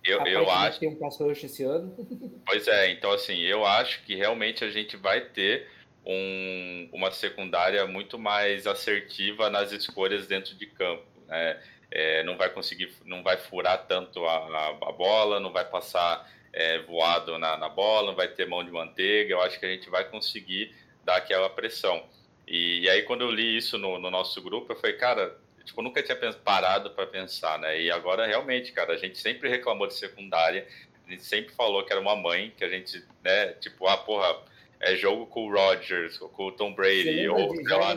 eu, 0.04 0.26
eu 0.26 0.50
acho. 0.50 0.80
tem 0.80 0.90
um 0.90 0.96
pass 0.96 1.20
rush 1.20 1.44
esse 1.44 1.64
ano. 1.64 1.96
Pois 2.46 2.68
é, 2.68 2.92
então, 2.92 3.12
assim, 3.12 3.40
eu 3.40 3.66
acho 3.66 4.04
que 4.04 4.16
realmente 4.16 4.64
a 4.64 4.70
gente 4.70 4.98
vai 4.98 5.22
ter 5.22 5.68
um, 6.06 6.90
uma 6.92 7.12
secundária 7.12 7.86
muito 7.88 8.20
mais 8.20 8.68
assertiva 8.68 9.50
nas 9.50 9.72
escolhas 9.72 10.28
dentro 10.28 10.56
de 10.56 10.66
campo, 10.68 11.06
né? 11.28 11.60
É, 11.94 12.24
não 12.24 12.38
vai 12.38 12.50
conseguir, 12.50 12.90
não 13.06 13.22
vai 13.22 13.38
furar 13.38 13.86
tanto 13.86 14.24
a, 14.26 14.38
a, 14.38 14.70
a 14.70 14.92
bola, 14.94 15.40
não 15.40 15.52
vai 15.52 15.66
passar 15.66 16.30
é, 16.54 16.80
voado 16.80 17.38
na, 17.38 17.58
na 17.58 17.70
bola, 17.70 18.08
não 18.08 18.16
vai 18.16 18.28
ter 18.28 18.48
mão 18.48 18.64
de 18.64 18.72
manteiga. 18.72 19.34
Eu 19.34 19.42
acho 19.42 19.60
que 19.60 19.66
a 19.66 19.70
gente 19.70 19.90
vai 19.90 20.04
conseguir 20.06 20.76
dar 21.04 21.18
aquela 21.18 21.50
pressão. 21.50 22.04
E, 22.48 22.82
e 22.82 22.90
aí, 22.90 23.04
quando 23.04 23.22
eu 23.22 23.32
li 23.32 23.58
isso 23.58 23.78
no, 23.78 23.98
no, 24.00 24.12
nosso 24.12 24.42
grupo, 24.42 24.72
eu 24.72 24.76
falei, 24.76 24.98
cara, 24.98 25.38
tipo, 25.64 25.82
nunca 25.82 26.04
tinha 26.04 26.18
parado 26.34 26.92
para 26.92 27.08
pensar, 27.08 27.58
né? 27.60 27.82
E 27.82 27.90
agora 27.90 28.26
realmente, 28.26 28.72
cara, 28.72 28.94
a 28.94 28.98
gente 28.98 29.18
sempre 29.18 29.50
reclamou 29.50 29.88
de 29.88 29.94
secundária, 29.94 30.68
a 31.08 31.12
gente 31.12 31.24
sempre 31.24 31.54
falou 31.54 31.84
que 31.84 31.92
era 31.92 32.02
uma 32.02 32.16
mãe, 32.16 32.54
que 32.58 32.64
a 32.64 32.70
gente, 32.70 33.04
né, 33.24 33.54
tipo, 33.54 33.88
ah, 33.88 33.98
porra, 33.98 34.44
é 34.80 34.96
jogo 34.96 35.28
com 35.28 35.48
o 35.48 35.52
Rodgers, 35.52 36.18
com 36.18 36.48
o 36.48 36.52
Tom 36.52 36.74
Brady, 36.74 37.28
ou 37.30 37.56
sei 37.56 37.78
lá. 37.78 37.96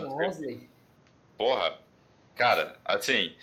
Porra, 1.37 1.79
cara, 2.37 2.77
assim, 2.85 3.35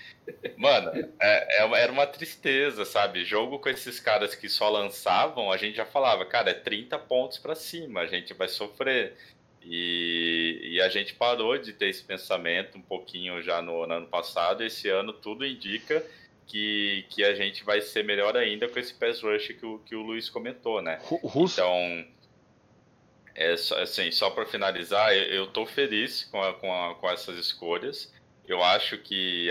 mano, 0.58 0.92
é, 1.20 1.64
é, 1.64 1.82
era 1.82 1.92
uma 1.92 2.08
tristeza, 2.08 2.86
sabe? 2.86 3.26
Jogo 3.26 3.60
com 3.60 3.70
esses 3.70 4.00
caras 4.00 4.36
que 4.36 4.50
só 4.50 4.70
lançavam, 4.70 5.52
a 5.52 5.58
gente 5.58 5.78
já 5.78 5.86
falava, 5.86 6.26
cara, 6.26 6.52
é 6.52 6.54
30 6.54 6.98
pontos 7.00 7.38
para 7.38 7.56
cima, 7.56 8.02
a 8.02 8.08
gente 8.08 8.34
vai 8.34 8.48
sofrer. 8.48 9.16
E, 9.64 10.60
e, 10.64 10.82
a 10.82 10.90
gente 10.90 11.14
parou 11.14 11.56
de 11.56 11.72
ter 11.72 11.90
esse 11.90 12.04
pensamento 12.04 12.80
um 12.80 12.82
pouquinho 12.82 13.44
já 13.44 13.62
no, 13.62 13.86
no 13.86 13.94
ano 13.94 14.08
passado. 14.08 14.64
Esse 14.64 14.90
ano 14.90 15.14
tudo 15.14 15.46
indica 15.46 16.04
que, 16.48 17.06
que 17.10 17.24
a 17.24 17.36
gente 17.36 17.64
vai 17.64 17.80
ser 17.80 18.04
melhor 18.04 18.36
ainda 18.36 18.68
com 18.68 18.80
esse 18.80 18.94
pass 18.94 19.22
rush 19.22 19.50
que 19.50 19.66
o, 19.66 19.78
que 19.80 19.96
o 19.96 20.02
Luiz 20.02 20.30
comentou, 20.30 20.82
né? 20.82 21.00
Russo. 21.04 21.62
Então, 21.62 22.06
é, 23.36 23.54
assim, 23.54 24.12
só 24.12 24.30
para 24.32 24.46
finalizar, 24.46 25.14
eu 25.14 25.46
estou 25.46 25.66
feliz 25.66 26.24
com, 26.26 26.42
a, 26.42 26.54
com, 26.54 26.74
a, 26.74 26.96
com 26.96 27.10
essas 27.10 27.38
escolhas. 27.38 28.12
Eu 28.48 28.64
acho 28.64 28.98
que 28.98 29.50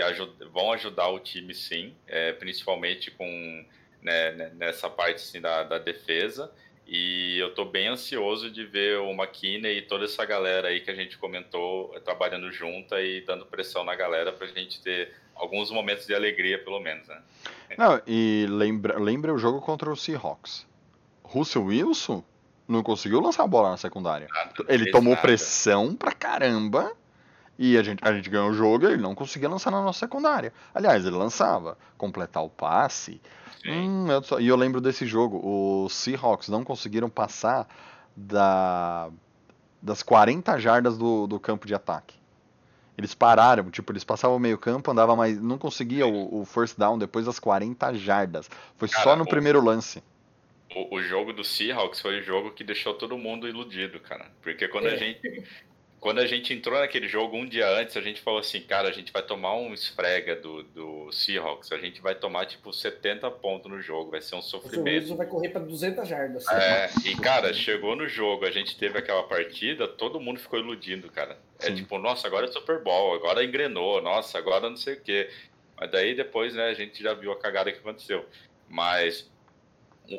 vão 0.51 0.71
ajudar 0.73 1.09
o 1.09 1.19
time, 1.19 1.53
sim, 1.53 1.95
é, 2.07 2.33
principalmente 2.33 3.09
com 3.11 3.65
né, 4.01 4.31
né, 4.31 4.51
nessa 4.55 4.89
parte 4.89 5.15
assim, 5.15 5.39
da, 5.39 5.63
da 5.63 5.77
defesa. 5.77 6.51
E 6.87 7.37
eu 7.39 7.49
estou 7.49 7.63
bem 7.63 7.87
ansioso 7.87 8.49
de 8.51 8.65
ver 8.65 8.97
o 8.97 9.11
McKinney 9.11 9.77
e 9.77 9.81
toda 9.83 10.05
essa 10.05 10.25
galera 10.25 10.67
aí 10.67 10.81
que 10.81 10.91
a 10.91 10.95
gente 10.95 11.17
comentou 11.17 11.89
trabalhando 12.03 12.51
junta 12.51 13.01
e 13.01 13.21
dando 13.21 13.45
pressão 13.45 13.83
na 13.83 13.95
galera 13.95 14.33
para 14.33 14.45
a 14.45 14.49
gente 14.49 14.81
ter 14.81 15.13
alguns 15.35 15.71
momentos 15.71 16.05
de 16.05 16.13
alegria, 16.13 16.61
pelo 16.61 16.79
menos, 16.79 17.07
né? 17.07 17.21
Não, 17.77 18.01
e 18.05 18.45
lembra, 18.49 18.99
lembra 18.99 19.33
o 19.33 19.37
jogo 19.37 19.61
contra 19.61 19.89
o 19.89 19.95
Seahawks. 19.95 20.67
Russell 21.23 21.63
Wilson 21.63 22.23
não 22.67 22.83
conseguiu 22.83 23.21
lançar 23.21 23.43
a 23.43 23.47
bola 23.47 23.69
na 23.71 23.77
secundária. 23.77 24.27
Nada, 24.29 24.53
ele 24.67 24.91
tomou 24.91 25.13
nada. 25.13 25.21
pressão 25.21 25.95
pra 25.95 26.11
caramba 26.11 26.91
e 27.63 27.77
a 27.77 27.83
gente, 27.83 27.99
a 28.03 28.11
gente 28.11 28.27
ganhou 28.27 28.49
o 28.49 28.53
jogo 28.53 28.85
e 28.85 28.93
ele 28.93 29.01
não 29.03 29.13
conseguia 29.13 29.47
lançar 29.47 29.69
na 29.69 29.83
nossa 29.83 29.99
secundária. 29.99 30.51
Aliás, 30.73 31.05
ele 31.05 31.15
lançava, 31.15 31.77
completar 31.95 32.43
o 32.43 32.49
passe. 32.49 33.21
Hum, 33.63 34.07
eu 34.09 34.23
só, 34.23 34.39
e 34.39 34.47
eu 34.47 34.55
lembro 34.55 34.81
desse 34.81 35.05
jogo, 35.05 35.39
os 35.85 35.93
Seahawks 35.93 36.49
não 36.49 36.63
conseguiram 36.63 37.07
passar 37.07 37.67
da, 38.17 39.11
das 39.79 40.01
40 40.01 40.57
jardas 40.57 40.97
do, 40.97 41.27
do 41.27 41.39
campo 41.39 41.67
de 41.67 41.75
ataque. 41.75 42.15
Eles 42.97 43.13
pararam, 43.13 43.69
tipo, 43.69 43.91
eles 43.91 44.03
passavam 44.03 44.37
o 44.37 44.39
meio 44.39 44.57
campo, 44.57 44.89
andava 44.89 45.15
mais. 45.15 45.39
Não 45.39 45.59
conseguia 45.59 46.07
o, 46.07 46.41
o 46.41 46.45
first 46.45 46.79
down 46.79 46.97
depois 46.97 47.27
das 47.27 47.37
40 47.37 47.93
jardas. 47.93 48.49
Foi 48.75 48.89
Cara, 48.89 49.03
só 49.03 49.15
no 49.15 49.23
o, 49.23 49.27
primeiro 49.27 49.63
lance. 49.63 50.01
O, 50.75 50.95
o, 50.95 51.01
jogo 51.03 51.31
do 51.31 51.43
Seahawks 51.43 52.01
foi 52.01 52.21
o 52.21 52.23
jogo 52.23 52.49
que 52.51 52.63
deixou 52.63 52.95
todo 52.95 53.19
mundo 53.19 53.47
iludido, 53.47 53.99
cara. 53.99 54.31
Porque 54.41 54.67
quando 54.67 54.87
é. 54.87 54.93
a 54.93 54.97
gente. 54.97 55.43
Quando 56.01 56.17
a 56.17 56.25
gente 56.25 56.51
entrou 56.51 56.79
naquele 56.79 57.07
jogo 57.07 57.37
um 57.37 57.47
dia 57.47 57.69
antes, 57.69 57.95
a 57.95 58.01
gente 58.01 58.19
falou 58.21 58.39
assim, 58.39 58.59
cara, 58.61 58.89
a 58.89 58.91
gente 58.91 59.13
vai 59.13 59.21
tomar 59.21 59.53
um 59.53 59.71
esfrega 59.71 60.35
do, 60.35 60.63
do 60.63 61.11
Seahawks, 61.11 61.71
a 61.71 61.77
gente 61.77 62.01
vai 62.01 62.15
tomar 62.15 62.47
tipo 62.47 62.73
70 62.73 63.29
pontos 63.29 63.71
no 63.71 63.79
jogo, 63.79 64.09
vai 64.09 64.19
ser 64.19 64.33
um 64.33 64.41
sofrimento. 64.41 65.13
O 65.13 65.15
vai 65.15 65.27
correr 65.27 65.49
para 65.49 65.61
200 65.61 66.07
jardas. 66.07 66.47
É, 66.47 66.89
e 67.05 67.15
cara, 67.17 67.53
chegou 67.53 67.95
no 67.95 68.07
jogo, 68.07 68.47
a 68.47 68.49
gente 68.49 68.75
teve 68.75 68.97
aquela 68.97 69.21
partida, 69.21 69.87
todo 69.87 70.19
mundo 70.19 70.39
ficou 70.39 70.57
iludindo, 70.57 71.07
cara. 71.11 71.37
É 71.59 71.67
Sim. 71.67 71.75
tipo, 71.75 71.99
nossa, 71.99 72.25
agora 72.25 72.47
é 72.47 72.51
Super 72.51 72.81
Bowl, 72.81 73.13
agora 73.13 73.43
engrenou, 73.43 74.01
nossa, 74.01 74.39
agora 74.39 74.71
não 74.71 74.77
sei 74.77 74.95
o 74.95 75.01
quê. 75.01 75.29
Mas 75.79 75.91
daí 75.91 76.15
depois, 76.15 76.55
né, 76.55 76.65
a 76.65 76.73
gente 76.73 77.01
já 77.01 77.13
viu 77.13 77.31
a 77.31 77.37
cagada 77.37 77.71
que 77.71 77.77
aconteceu. 77.77 78.25
Mas 78.67 79.29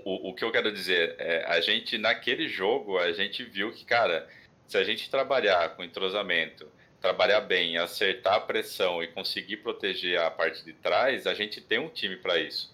o, 0.05 0.29
o 0.31 0.33
que 0.33 0.45
eu 0.45 0.53
quero 0.53 0.71
dizer 0.71 1.17
é, 1.19 1.45
a 1.45 1.61
gente 1.61 1.99
naquele 1.99 2.47
jogo, 2.47 2.99
a 2.99 3.11
gente 3.11 3.43
viu 3.43 3.73
que, 3.73 3.85
cara 3.85 4.29
se 4.73 4.79
a 4.79 4.85
gente 4.85 5.11
trabalhar 5.11 5.77
com 5.77 5.85
entrosamento, 5.85 6.67
trabalhar 6.99 7.43
bem, 7.43 7.77
acertar 7.77 8.37
a 8.37 8.41
pressão 8.41 9.03
e 9.03 9.07
conseguir 9.07 9.59
proteger 9.59 10.19
a 10.19 10.31
parte 10.31 10.65
de 10.65 10.73
trás, 10.73 11.27
a 11.27 11.35
gente 11.35 11.61
tem 11.61 11.79
um 11.79 11.91
time 11.91 12.17
para 12.17 12.39
isso. 12.39 12.73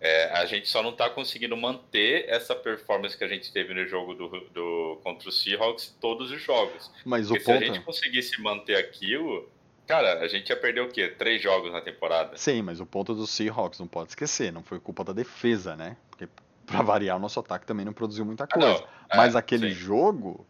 É, 0.00 0.30
a 0.34 0.46
gente 0.46 0.68
só 0.68 0.84
não 0.84 0.90
está 0.90 1.10
conseguindo 1.10 1.56
manter 1.56 2.28
essa 2.28 2.54
performance 2.54 3.18
que 3.18 3.24
a 3.24 3.28
gente 3.28 3.52
teve 3.52 3.74
no 3.74 3.84
jogo 3.88 4.14
do, 4.14 4.28
do 4.50 5.00
contra 5.02 5.28
o 5.28 5.32
Seahawks 5.32 5.96
todos 6.00 6.30
os 6.30 6.40
jogos. 6.40 6.92
Mas 7.04 7.26
Porque 7.26 7.38
o 7.38 7.44
se 7.44 7.52
ponto... 7.52 7.62
a 7.62 7.66
gente 7.66 7.80
conseguisse 7.80 8.40
manter 8.40 8.76
aquilo, 8.76 9.48
cara, 9.84 10.20
a 10.20 10.28
gente 10.28 10.48
ia 10.48 10.56
perder 10.56 10.82
o 10.82 10.88
quê? 10.88 11.08
Três 11.08 11.42
jogos 11.42 11.72
na 11.72 11.80
temporada. 11.80 12.36
Sim, 12.36 12.62
mas 12.62 12.78
o 12.78 12.86
ponto 12.86 13.14
do 13.14 13.26
Seahawks 13.26 13.80
não 13.80 13.88
pode 13.88 14.10
esquecer, 14.10 14.52
não 14.52 14.62
foi 14.62 14.78
culpa 14.78 15.02
da 15.02 15.12
defesa, 15.12 15.74
né? 15.74 15.96
Porque 16.08 16.28
para 16.66 16.82
variar, 16.82 17.16
o 17.16 17.20
nosso 17.20 17.40
ataque 17.40 17.66
também 17.66 17.84
não 17.84 17.92
produziu 17.92 18.24
muita 18.24 18.46
coisa. 18.46 18.84
Ah, 19.10 19.16
mas 19.16 19.34
é, 19.34 19.38
aquele 19.38 19.70
sim. 19.70 19.74
jogo 19.74 20.46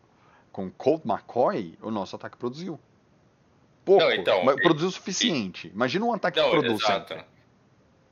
com 0.52 0.70
Colt 0.70 1.02
McCoy, 1.04 1.76
o 1.80 1.90
nosso 1.90 2.14
ataque 2.14 2.36
produziu. 2.36 2.78
Pouco, 3.84 4.04
não, 4.04 4.12
então, 4.12 4.44
mas 4.44 4.56
produziu 4.56 4.88
o 4.88 4.92
suficiente. 4.92 5.68
Imagina 5.68 6.04
um 6.04 6.12
ataque 6.12 6.38
não, 6.38 6.44
que 6.44 6.50
produz 6.52 6.80
exato. 6.80 7.14
Sempre. 7.14 7.32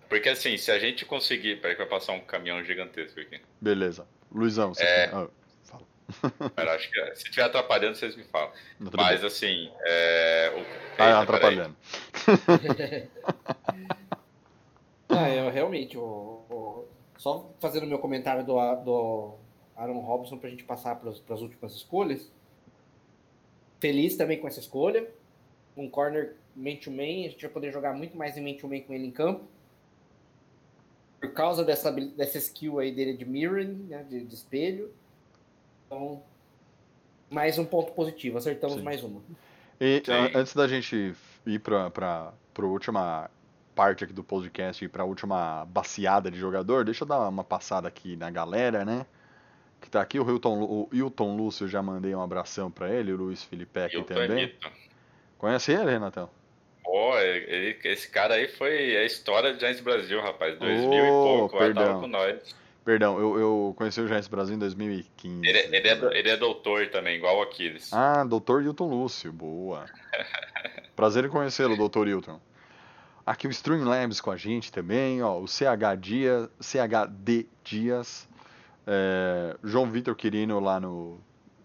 Porque 0.09 0.29
assim, 0.29 0.57
se 0.57 0.73
a 0.73 0.79
gente 0.79 1.05
conseguir. 1.05 1.61
Peraí 1.61 1.77
que 1.77 1.83
vai 1.83 1.89
passar 1.89 2.13
um 2.15 2.21
caminhão 2.21 2.65
gigantesco 2.65 3.21
aqui. 3.21 3.41
Beleza. 3.61 4.09
Luizão, 4.33 4.75
você 4.75 4.83
é... 4.83 5.11
ah, 5.13 5.29
fala. 5.63 5.85
Pera, 6.57 6.75
acho 6.75 6.91
que 6.91 7.15
se 7.15 7.25
estiver 7.25 7.45
atrapalhando, 7.45 7.97
vocês 7.97 8.17
me 8.17 8.25
falam. 8.25 8.51
Não, 8.81 8.91
Mas 8.97 9.21
bem. 9.21 9.29
assim. 9.29 9.71
É... 9.85 10.53
O... 10.57 10.67
Ah, 11.01 11.21
atrapalhando. 11.21 11.77
ah, 15.09 15.31
eu 15.31 15.51
realmente. 15.51 15.97
O, 15.97 16.03
o... 16.51 16.89
Só 17.17 17.55
fazendo 17.61 17.87
meu 17.87 18.01
comentário 18.01 18.45
do, 18.45 18.55
do 18.77 19.39
Aaron 19.81 20.01
Robson 20.01 20.37
para 20.37 20.49
a 20.49 20.51
gente 20.51 20.65
passar 20.65 20.97
para 20.97 21.11
as 21.11 21.41
últimas 21.41 21.75
escolhas. 21.75 22.31
Feliz 23.81 24.15
também 24.15 24.39
com 24.39 24.47
essa 24.47 24.61
escolha. 24.61 25.09
Um 25.75 25.89
corner 25.89 26.37
man-to-man, 26.55 27.27
a 27.27 27.31
gente 27.31 27.41
vai 27.41 27.51
poder 27.51 27.73
jogar 27.73 27.95
muito 27.95 28.17
mais 28.17 28.37
em 28.37 28.43
man-to-man 28.43 28.81
com 28.81 28.93
ele 28.93 29.07
em 29.07 29.11
campo. 29.11 29.47
Por 31.19 31.33
causa 31.33 31.65
dessa, 31.65 31.91
dessa 31.91 32.37
skill 32.39 32.79
aí 32.79 32.93
dele 32.93 33.17
de 33.17 33.25
mirroring, 33.25 33.87
né, 33.89 34.05
de, 34.09 34.23
de 34.25 34.35
espelho. 34.35 34.93
Então, 35.87 36.23
mais 37.31 37.59
um 37.59 37.65
ponto 37.65 37.93
positivo. 37.93 38.37
Acertamos 38.37 38.77
Sim. 38.77 38.83
mais 38.83 39.03
uma. 39.03 39.23
E 39.81 40.03
antes 40.35 40.55
da 40.55 40.69
gente 40.69 41.15
ir 41.47 41.59
para 41.61 41.91
a 42.55 42.63
última 42.63 43.31
parte 43.75 44.05
aqui 44.05 44.13
do 44.13 44.23
podcast 44.23 44.85
e 44.85 44.89
para 44.89 45.05
a 45.05 45.07
última 45.07 45.65
baciada 45.67 46.31
de 46.31 46.39
jogador, 46.39 46.85
deixa 46.85 47.05
eu 47.05 47.09
dar 47.09 47.27
uma 47.29 47.45
passada 47.45 47.89
aqui 47.89 48.15
na 48.17 48.31
galera, 48.31 48.85
né? 48.85 49.07
Que 49.81 49.91
tá 49.91 50.01
aqui, 50.01 50.21
o 50.21 50.29
Hilton, 50.29 50.63
o 50.63 50.89
Hilton 50.93 51.37
Lúcio, 51.37 51.69
já 51.69 51.83
mandei 51.83 52.15
um 52.15 52.23
abração 52.23 52.71
para 52.71 52.91
ele, 52.91 53.13
o 53.13 53.17
Luiz 53.17 53.43
Felipe 53.43 53.81
aqui 53.81 53.97
Hilton 53.97 54.15
também. 54.15 54.45
É 54.45 54.71
Conhece 55.39 55.73
ele, 55.73 55.91
Renatão? 55.91 56.29
Pô, 56.85 57.17
ele, 57.19 57.79
esse 57.85 58.09
cara 58.11 58.35
aí 58.35 58.49
foi 58.49 58.97
a 58.97 59.05
história 59.05 59.53
do 59.55 59.61
Giants 59.61 59.81
Brasil, 59.81 60.21
rapaz. 60.21 60.59
2000 60.59 60.91
oh, 60.91 60.95
e 60.95 61.09
pouco, 61.09 61.59
perdão. 61.59 61.85
tava 61.85 62.01
com 62.01 62.07
nós. 62.07 62.55
Perdão, 62.85 63.19
eu, 63.19 63.39
eu 63.39 63.75
conheci 63.77 64.01
o 64.01 64.09
Giants 64.09 64.29
Brasil 64.29 64.57
em 64.57 64.59
2015. 64.59 65.47
Ele, 65.47 65.59
ele, 65.77 65.89
é, 65.89 66.19
ele 66.19 66.29
é 66.29 66.37
doutor 66.37 66.89
também, 66.89 67.17
igual 67.17 67.39
o 67.39 67.43
Aquiles. 67.43 67.93
Ah, 67.93 68.25
doutor 68.25 68.63
Hilton 68.63 68.89
Lúcio, 68.89 69.33
boa. 69.33 69.87
Prazer 70.97 71.25
em 71.25 71.29
conhecê-lo, 71.29 71.77
doutor 71.77 72.09
Hilton. 72.09 72.41
Aqui 73.25 73.47
o 73.47 73.51
Streamlabs 73.51 74.21
com 74.21 74.31
a 74.31 74.37
gente 74.37 74.73
também, 74.73 75.23
ó, 75.23 75.39
o 75.39 75.47
CH 75.47 75.97
Dias, 75.99 76.49
CHD 76.61 77.47
Dias, 77.63 78.29
é, 78.93 79.57
João 79.63 79.89
Vitor 79.89 80.17
Quirino 80.17 80.59
lá 80.59 80.81
no, 80.81 81.17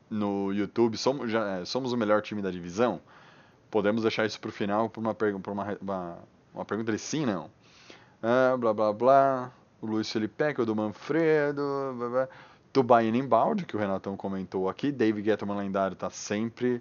no 0.08 0.54
YouTube, 0.54 0.96
somos, 0.96 1.32
já, 1.32 1.58
é, 1.58 1.66
somos 1.66 1.92
o 1.92 1.98
melhor 1.98 2.22
time 2.22 2.40
da 2.40 2.52
divisão? 2.52 3.02
Podemos 3.72 4.04
deixar 4.04 4.28
isso 4.28 4.40
para 4.40 4.50
o 4.50 4.52
final 4.52 4.88
por 4.92 5.02
uma, 5.02 5.16
por 5.16 5.52
uma, 5.52 5.78
uma, 5.82 6.18
uma 6.54 6.66
pergunta 6.66 6.92
de 6.92 7.00
sim, 7.00 7.26
não. 7.26 7.50
Ah, 8.22 8.56
blá 8.56 8.72
blá 8.74 8.94
blá. 8.94 9.52
O 9.82 9.88
Luiz 9.88 10.12
Felipe, 10.12 10.54
que 10.54 10.62
é 10.62 10.66
do 10.66 10.76
Manfredo. 10.76 11.64
Blá, 11.98 12.10
blá. 12.10 12.30
Tubaína 12.72 13.18
Embalde, 13.18 13.66
que 13.66 13.76
o 13.76 13.80
Renatão 13.80 14.16
comentou 14.16 14.70
aqui. 14.70 14.92
Dave 14.92 15.24
Gettman 15.24 15.58
lendário 15.58 15.96
tá 15.96 16.12
sempre. 16.12 16.80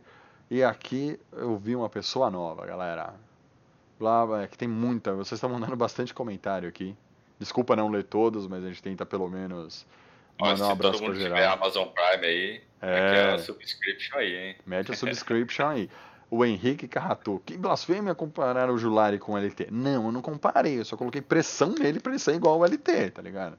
E 0.50 0.62
aqui 0.62 1.18
eu 1.32 1.56
vi 1.56 1.74
uma 1.74 1.88
pessoa 1.88 2.30
nova, 2.30 2.66
galera. 2.66 3.14
Blá, 3.98 4.26
blá, 4.26 4.42
é 4.42 4.46
que 4.46 4.58
tem 4.58 4.68
muita. 4.68 5.14
Vocês 5.14 5.38
estão 5.38 5.48
mandando 5.48 5.74
bastante 5.74 6.12
comentário 6.12 6.68
aqui. 6.68 6.94
Desculpa 7.38 7.74
não 7.74 7.88
ler 7.88 8.04
todos, 8.04 8.46
mas 8.46 8.62
a 8.62 8.68
gente 8.68 8.82
tenta 8.82 9.06
pelo 9.06 9.28
menos 9.28 9.86
Mandar 10.40 10.66
um 10.66 10.70
abraço 10.70 10.98
todo 10.98 11.02
mundo 11.02 11.16
tiver 11.16 11.36
geral. 11.36 11.54
Amazon 11.54 11.88
Prime 11.88 12.26
aí, 12.26 12.60
é... 12.82 13.32
a 13.34 13.38
subscription 13.38 14.18
aí, 14.18 14.36
hein? 14.36 14.56
Mete 14.66 14.92
a 14.92 14.94
subscription 14.96 15.66
aí. 15.66 15.90
O 16.30 16.44
Henrique 16.44 16.88
Carratu, 16.88 17.40
que 17.46 17.56
blasfêmia 17.56 18.14
comparar 18.14 18.68
o 18.70 18.76
Julari 18.76 19.18
com 19.18 19.34
o 19.34 19.38
LT. 19.38 19.68
Não, 19.70 20.06
eu 20.06 20.12
não 20.12 20.20
comparei, 20.20 20.80
eu 20.80 20.84
só 20.84 20.96
coloquei 20.96 21.20
pressão 21.20 21.74
nele 21.78 22.00
pra 22.00 22.10
ele 22.10 22.18
ser 22.18 22.34
igual 22.34 22.54
ao 22.54 22.64
LT, 22.68 23.10
tá 23.10 23.22
ligado? 23.22 23.56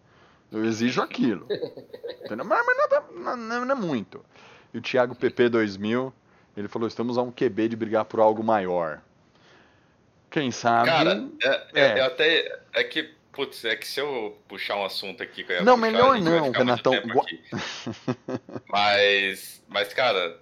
Eu 0.51 0.65
exijo 0.65 1.01
aquilo. 1.01 1.47
Mas, 2.29 2.65
mas 2.65 2.77
não, 3.13 3.37
não, 3.37 3.65
não, 3.65 3.75
é 3.75 3.79
muito. 3.79 4.23
E 4.73 4.79
o 4.79 4.81
Thiago 4.81 5.15
PP 5.15 5.49
2000, 5.49 6.11
ele 6.57 6.67
falou: 6.67 6.87
estamos 6.87 7.17
a 7.17 7.21
um 7.21 7.31
QB 7.31 7.69
de 7.69 7.75
brigar 7.75 8.03
por 8.05 8.19
algo 8.19 8.43
maior. 8.43 9.01
Quem 10.29 10.51
sabe. 10.51 10.89
Cara, 10.89 11.23
é, 11.43 11.67
É. 11.73 11.81
é- 11.81 11.99
eu 11.99 12.05
até. 12.05 12.59
É 12.73 12.83
que, 12.83 13.13
putz, 13.35 13.65
é 13.65 13.75
que 13.75 13.85
se 13.87 13.99
eu 13.99 14.37
puxar 14.47 14.77
um 14.77 14.85
assunto 14.85 15.21
aqui 15.21 15.43
que 15.43 15.53
Não, 15.61 15.75
puxar, 15.75 15.77
melhor 15.77 16.19
não, 16.19 16.51
Renatão. 16.51 16.93
Mas, 18.69 19.63
mas, 19.67 19.93
cara, 19.93 20.39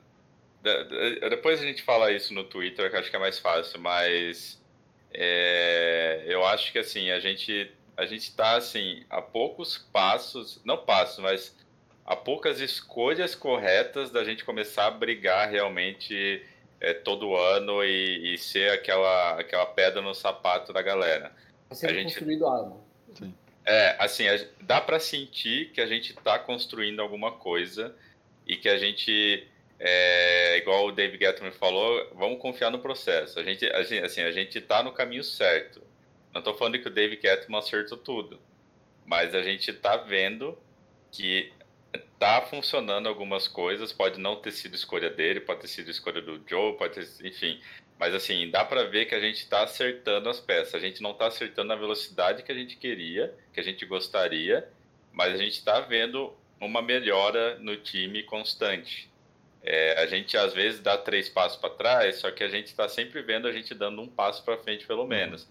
de- 0.62 0.84
de- 0.86 1.30
depois 1.30 1.62
a 1.62 1.66
gente 1.66 1.82
fala 1.84 2.12
isso 2.12 2.34
no 2.34 2.44
Twitter, 2.44 2.90
que 2.90 2.96
eu 2.96 3.00
acho 3.00 3.10
que 3.10 3.16
é 3.16 3.20
mais 3.20 3.40
fácil, 3.40 3.80
mas 3.80 4.62
é, 5.14 6.24
eu 6.28 6.46
acho 6.46 6.72
que 6.72 6.80
assim, 6.80 7.12
a 7.12 7.20
gente 7.20 7.72
a 7.96 8.06
gente 8.08 8.36
tá 8.36 8.56
assim, 8.56 9.04
a 9.10 9.22
poucos 9.22 9.78
passos, 9.78 10.60
não 10.66 10.78
passos, 10.78 11.20
mas 11.20 11.56
a 12.06 12.16
poucas 12.16 12.60
escolhas 12.60 13.36
corretas 13.36 14.10
da 14.10 14.24
gente 14.24 14.44
começar 14.44 14.88
a 14.88 14.92
brigar 14.92 15.50
realmente 15.50 16.44
é, 16.82 16.92
todo 16.94 17.36
ano 17.36 17.84
e, 17.84 18.34
e 18.34 18.38
ser 18.40 18.72
aquela, 18.72 19.40
aquela 19.40 19.66
pedra 19.68 20.02
no 20.02 20.14
sapato 20.16 20.74
da 20.74 20.82
galera. 20.82 21.32
Tá 21.70 21.76
sendo 21.76 21.92
A 21.92 21.94
gente- 21.94 22.14
construído 22.16 22.46
algo. 22.48 22.83
É, 23.66 23.96
assim, 24.00 24.26
dá 24.62 24.82
pra 24.82 25.00
sentir 25.00 25.72
que 25.72 25.80
a 25.80 25.88
gente 25.88 26.14
tá 26.14 26.38
construindo 26.38 27.02
alguma 27.02 27.32
coisa 27.32 27.96
e 28.46 28.58
que 28.58 28.68
a 28.68 28.78
gente, 28.78 29.48
é, 29.80 30.58
igual 30.58 30.88
o 30.88 30.92
Dave 30.92 31.18
Gettman 31.18 31.52
falou, 31.52 32.10
vamos 32.14 32.40
confiar 32.42 32.72
no 32.72 32.80
processo. 32.80 33.40
A 33.40 33.44
gente, 33.44 33.66
assim, 33.68 34.22
a 34.22 34.32
gente 34.32 34.60
tá 34.60 34.84
no 34.84 34.92
caminho 34.92 35.24
certo. 35.24 35.82
Não 36.34 36.42
tô 36.42 36.54
falando 36.54 36.80
que 36.80 36.88
o 36.88 36.94
Dave 36.94 37.18
Gettman 37.22 37.60
acertou 37.60 37.98
tudo, 37.98 38.40
mas 39.06 39.34
a 39.34 39.42
gente 39.42 39.72
tá 39.72 39.96
vendo 39.98 40.58
que 41.12 41.54
tá 42.18 42.42
funcionando 42.42 43.08
algumas 43.08 43.48
coisas, 43.48 43.94
pode 43.94 44.20
não 44.20 44.38
ter 44.38 44.52
sido 44.52 44.76
escolha 44.76 45.10
dele, 45.10 45.40
pode 45.40 45.62
ter 45.62 45.68
sido 45.68 45.92
escolha 45.92 46.22
do 46.22 46.42
Joe, 46.48 46.76
pode 46.78 46.96
ter, 46.96 47.28
enfim, 47.28 47.62
mas 48.00 48.14
assim, 48.14 48.50
dá 48.50 48.66
pra 48.66 48.84
ver 48.84 49.06
que 49.06 49.16
a 49.16 49.20
gente 49.20 49.48
tá 49.48 49.64
acertando 49.64 50.30
as 50.30 50.40
peças. 50.40 50.76
A 50.76 50.80
gente 50.80 51.02
não 51.02 51.14
tá 51.14 51.28
acertando 51.28 51.70
na 51.70 51.76
velocidade 51.76 52.44
que 52.44 52.52
a 52.52 52.56
gente 52.56 52.76
queria, 52.78 53.34
que 53.54 53.60
a 53.60 53.64
gente 53.64 53.86
gostaria, 53.86 54.68
mas 55.12 55.34
a 55.34 55.38
gente 55.38 55.64
tá 55.64 55.80
vendo 55.80 56.34
uma 56.60 56.82
melhora 56.82 57.58
no 57.60 57.78
time 57.78 58.24
constante. 58.24 59.10
É, 59.62 60.02
a 60.02 60.06
gente 60.08 60.36
às 60.36 60.54
vezes 60.54 60.82
dá 60.82 60.98
três 60.98 61.30
passos 61.30 61.58
para 61.58 61.70
trás, 61.70 62.18
só 62.18 62.30
que 62.32 62.44
a 62.44 62.50
gente 62.50 62.68
está 62.68 62.90
sempre 62.90 63.22
vendo 63.22 63.48
a 63.48 63.52
gente 63.52 63.74
dando 63.74 64.02
um 64.02 64.08
passo 64.08 64.44
para 64.44 64.58
frente 64.58 64.86
pelo 64.86 65.08
menos. 65.08 65.48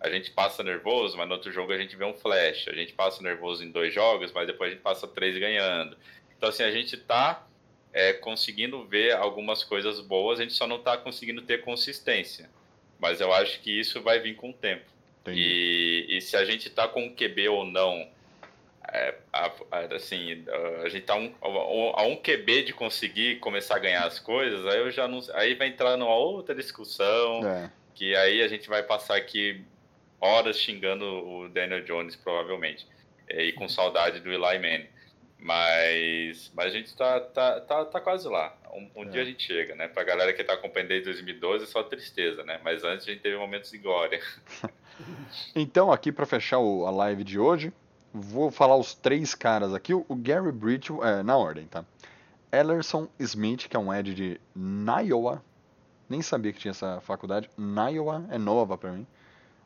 A 0.00 0.10
gente 0.10 0.32
passa 0.32 0.64
nervoso, 0.64 1.16
mas 1.16 1.28
no 1.28 1.34
outro 1.34 1.52
jogo 1.52 1.72
a 1.72 1.78
gente 1.78 1.94
vê 1.94 2.04
um 2.04 2.14
flash. 2.14 2.66
A 2.66 2.74
gente 2.74 2.92
passa 2.92 3.22
nervoso 3.22 3.62
em 3.62 3.70
dois 3.70 3.94
jogos, 3.94 4.32
mas 4.32 4.48
depois 4.48 4.70
a 4.70 4.74
gente 4.74 4.82
passa 4.82 5.06
três 5.06 5.38
ganhando. 5.38 5.96
Então 6.36 6.48
assim 6.48 6.64
a 6.64 6.72
gente 6.72 6.96
está 6.96 7.46
é, 7.92 8.12
conseguindo 8.12 8.84
ver 8.84 9.12
algumas 9.12 9.62
coisas 9.62 10.00
boas, 10.00 10.40
a 10.40 10.42
gente 10.42 10.54
só 10.54 10.66
não 10.66 10.76
está 10.76 10.96
conseguindo 10.96 11.42
ter 11.42 11.62
consistência. 11.62 12.48
Mas 12.98 13.20
eu 13.20 13.32
acho 13.32 13.60
que 13.60 13.70
isso 13.78 14.00
vai 14.00 14.18
vir 14.20 14.36
com 14.36 14.50
o 14.50 14.54
tempo. 14.54 14.84
E, 15.36 16.06
e 16.08 16.20
se 16.20 16.36
a 16.36 16.44
gente 16.44 16.68
tá 16.70 16.88
com 16.88 17.14
QB 17.14 17.48
ou 17.48 17.64
não, 17.64 18.08
é, 18.92 19.14
assim, 19.94 20.44
a 20.84 20.88
gente 20.88 21.04
tá 21.04 21.14
um, 21.16 21.32
a 21.94 22.02
um 22.02 22.16
QB 22.16 22.64
de 22.64 22.72
conseguir 22.72 23.38
começar 23.38 23.76
a 23.76 23.78
ganhar 23.78 24.04
as 24.04 24.18
coisas, 24.18 24.66
aí 24.66 24.78
eu 24.78 24.90
já 24.90 25.06
não, 25.06 25.20
aí 25.34 25.54
vai 25.54 25.68
entrar 25.68 25.96
numa 25.96 26.14
outra 26.14 26.54
discussão, 26.54 27.46
É. 27.46 27.70
que 27.94 28.14
aí 28.16 28.42
a 28.42 28.48
gente 28.48 28.68
vai 28.68 28.82
passar 28.82 29.16
aqui 29.16 29.62
horas 30.20 30.58
xingando 30.58 31.04
o 31.04 31.48
Daniel 31.48 31.84
Jones, 31.84 32.16
provavelmente, 32.16 32.86
e 33.28 33.52
com 33.52 33.68
saudade 33.68 34.20
do 34.20 34.32
Eli 34.32 34.58
Manning. 34.58 34.88
Mas, 35.44 36.52
mas 36.54 36.66
a 36.66 36.70
gente 36.70 36.94
tá, 36.96 37.18
tá, 37.20 37.60
tá, 37.60 37.84
tá 37.84 38.00
quase 38.00 38.28
lá. 38.28 38.56
Um, 38.72 38.88
um 39.00 39.02
É. 39.02 39.06
dia 39.06 39.22
a 39.22 39.24
gente 39.24 39.42
chega, 39.44 39.74
né? 39.74 39.88
Pra 39.88 40.04
galera 40.04 40.32
que 40.32 40.42
tá 40.44 40.54
acompanhando 40.54 40.88
desde 40.88 41.06
2012 41.06 41.64
é 41.64 41.66
só 41.66 41.82
tristeza, 41.82 42.42
né? 42.44 42.60
Mas 42.62 42.84
antes 42.84 43.06
a 43.06 43.10
gente 43.10 43.22
teve 43.22 43.36
momentos 43.36 43.70
de 43.70 43.78
glória. 43.78 44.20
Então, 45.56 45.90
aqui 45.90 46.12
pra 46.12 46.26
fechar 46.26 46.58
o- 46.58 46.86
a 46.86 46.90
live 46.90 47.24
de 47.24 47.38
hoje, 47.38 47.72
vou 48.12 48.50
falar 48.50 48.76
os 48.76 48.94
três 48.94 49.34
caras 49.34 49.74
aqui. 49.74 49.92
O 49.94 50.04
o 50.08 50.14
Gary 50.14 50.52
Bridgewell, 50.52 51.02
é, 51.02 51.22
na 51.22 51.36
ordem, 51.36 51.66
tá? 51.66 51.84
Ellerson 52.52 53.08
Smith, 53.18 53.68
que 53.68 53.76
é 53.76 53.80
um 53.80 53.92
Ed 53.92 54.14
de 54.14 54.40
Iowa. 55.06 55.42
Nem 56.08 56.20
sabia 56.20 56.52
que 56.52 56.58
tinha 56.60 56.70
essa 56.72 57.00
faculdade. 57.00 57.50
Iowa 57.90 58.24
é 58.30 58.36
nova 58.38 58.76
pra 58.76 58.92
mim. 58.92 59.06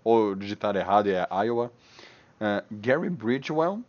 Ou 0.04 0.34
digitar 0.36 0.76
errado 0.76 1.08
é 1.10 1.26
Iowa. 1.44 1.72
É, 2.40 2.62
Gary 2.70 3.10
Bridgewell. 3.10 3.80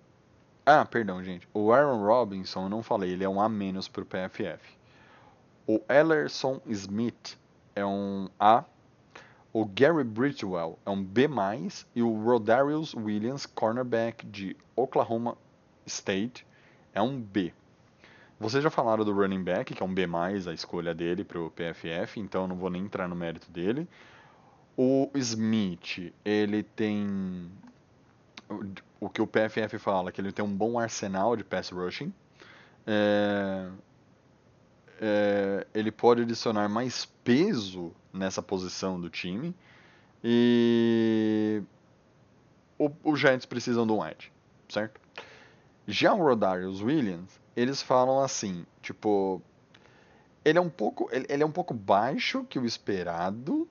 Ah, 0.70 0.86
perdão, 0.86 1.24
gente. 1.24 1.48
O 1.54 1.72
Aaron 1.72 2.06
Robinson, 2.06 2.64
eu 2.64 2.70
não 2.70 2.84
falei, 2.84 3.12
ele 3.12 3.24
é 3.24 3.30
um 3.30 3.40
A 3.40 3.48
menos 3.48 3.88
pro 3.88 4.06
PFF. 4.06 4.78
O 5.66 5.82
Ellerson 5.90 6.60
Smith 6.68 7.38
é 7.74 7.86
um 7.86 8.28
A 8.40 8.66
o 9.60 9.66
Gary 9.66 10.04
Bridgewell 10.04 10.78
é 10.86 10.90
um 10.92 11.04
B+, 11.04 11.28
e 11.96 12.04
o 12.04 12.24
Rodarius 12.24 12.94
Williams, 12.94 13.48
cornerback 13.48 14.24
de 14.28 14.56
Oklahoma 14.76 15.36
State, 15.84 16.46
é 16.94 17.02
um 17.02 17.20
B. 17.20 17.52
Vocês 18.40 18.64
já 18.64 18.70
falaram 18.70 19.04
do 19.04 19.12
running 19.12 19.44
back, 19.44 19.74
que 19.74 19.82
é 19.82 19.86
um 19.86 19.92
B+, 19.92 20.06
a 20.48 20.54
escolha 20.54 20.94
dele 20.94 21.24
para 21.24 21.40
o 21.40 21.50
PFF, 21.50 22.20
então 22.20 22.46
não 22.46 22.56
vou 22.56 22.70
nem 22.70 22.84
entrar 22.84 23.08
no 23.08 23.16
mérito 23.16 23.50
dele. 23.50 23.88
O 24.78 25.10
Smith, 25.16 26.14
ele 26.24 26.62
tem 26.62 27.50
o- 29.00 29.10
que 29.10 29.22
o 29.22 29.28
PFF 29.28 29.78
fala, 29.80 30.12
que 30.12 30.20
ele 30.22 30.32
tem 30.32 30.44
um 30.44 30.56
bom 30.56 30.80
arsenal 30.80 31.36
de 31.36 31.44
pass 31.44 31.70
rushing. 31.70 32.14
É, 32.86 33.70
é, 35.00 35.68
ele 35.74 35.92
pode 35.92 36.22
adicionar 36.22 36.68
mais 36.70 37.06
peso 37.24 37.92
nessa 38.14 38.42
posição 38.42 39.00
do 39.00 39.10
time. 39.10 39.56
E 40.24 41.62
os 43.04 43.20
Giants 43.20 43.46
precisam 43.46 43.86
de 43.86 43.94
um 43.94 44.06
edge, 44.06 44.32
certo? 44.70 45.00
Já 45.88 46.14
o 46.14 46.18
Rodarius 46.18 46.82
Williams, 46.82 47.40
eles 47.56 47.82
falam 47.82 48.22
assim, 48.22 48.66
tipo, 48.82 49.42
ele 50.44 50.58
é 50.58 50.62
um 50.62 50.70
pouco, 50.70 51.08
ele, 51.12 51.26
ele 51.30 51.44
é 51.44 51.46
um 51.46 51.52
pouco 51.52 51.74
baixo 51.74 52.44
que 52.46 52.60
o 52.60 52.66
esperado. 52.66 53.68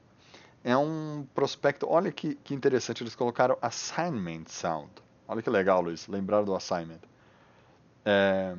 É 0.64 0.77
um 0.77 1.24
prospecto. 1.35 1.87
Olha 1.89 2.11
que, 2.11 2.35
que 2.37 2.53
interessante, 2.53 3.03
eles 3.03 3.14
colocaram 3.14 3.57
assignment 3.62 4.47
sound. 4.49 4.91
Olha 5.29 5.43
que 5.43 5.51
legal, 5.51 5.81
Luiz. 5.83 6.07
Lembraram 6.09 6.45
do 6.45 6.55
assignment. 6.55 7.01
É, 8.05 8.55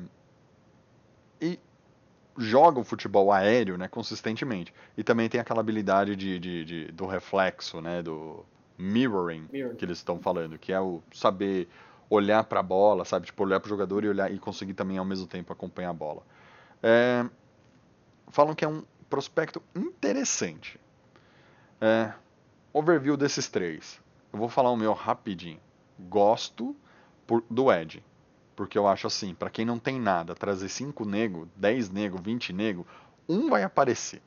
e 1.40 1.58
joga 2.36 2.78
o 2.80 2.84
futebol 2.84 3.32
aéreo, 3.32 3.76
né, 3.78 3.88
consistentemente. 3.88 4.72
E 4.96 5.02
também 5.02 5.28
tem 5.28 5.40
aquela 5.40 5.60
habilidade 5.60 6.14
de, 6.14 6.38
de, 6.38 6.64
de- 6.64 6.92
do 6.92 7.06
reflexo, 7.06 7.80
né, 7.80 8.02
do 8.02 8.44
mirroring 8.76 9.48
Mirroring. 9.52 9.76
que 9.76 9.84
eles 9.84 9.98
estão 9.98 10.20
falando, 10.20 10.58
que 10.58 10.72
é 10.72 10.80
o 10.80 11.02
saber 11.12 11.68
olhar 12.10 12.44
para 12.44 12.60
a 12.60 12.62
bola, 12.62 13.04
sabe, 13.04 13.26
tipo 13.26 13.42
olhar 13.42 13.60
para 13.60 13.66
o 13.66 13.70
jogador 13.70 14.04
e 14.04 14.08
olhar 14.08 14.32
e 14.32 14.38
conseguir 14.38 14.74
também 14.74 14.98
ao 14.98 15.04
mesmo 15.04 15.26
tempo 15.26 15.52
acompanhar 15.52 15.90
a 15.90 15.94
bola. 15.94 16.22
É, 16.82 17.24
falam 18.28 18.54
que 18.54 18.64
é 18.64 18.68
um 18.68 18.82
prospecto 19.10 19.62
interessante. 19.74 20.78
É, 21.80 22.12
overview 22.72 23.16
desses 23.16 23.48
três. 23.48 24.00
Eu 24.32 24.38
vou 24.38 24.48
falar 24.48 24.70
o 24.70 24.76
meu 24.76 24.92
rapidinho. 24.92 25.60
Gosto 25.98 26.76
por- 27.26 27.44
do 27.50 27.72
Ed. 27.72 28.04
Porque 28.54 28.76
eu 28.76 28.86
acho 28.88 29.06
assim, 29.06 29.34
pra 29.34 29.50
quem 29.50 29.64
não 29.64 29.78
tem 29.78 30.00
nada, 30.00 30.34
trazer 30.34 30.68
5 30.68 31.04
nego, 31.04 31.48
10 31.56 31.90
nego, 31.90 32.18
20 32.18 32.52
nego, 32.52 32.86
um 33.28 33.48
vai 33.48 33.62
aparecer. 33.62 34.20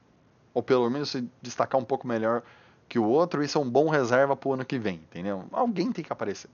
Ou 0.53 0.63
pelo 0.63 0.89
menos 0.89 1.09
se 1.09 1.27
destacar 1.41 1.79
um 1.79 1.85
pouco 1.85 2.07
melhor 2.07 2.43
que 2.87 2.99
o 2.99 3.05
outro, 3.05 3.43
isso 3.43 3.57
é 3.57 3.61
um 3.61 3.69
bom 3.69 3.89
reserva 3.89 4.35
pro 4.35 4.53
ano 4.53 4.65
que 4.65 4.77
vem, 4.77 4.95
entendeu? 4.95 5.45
Alguém 5.51 5.91
tem 5.91 6.03
que 6.03 6.11
aparecer. 6.11 6.49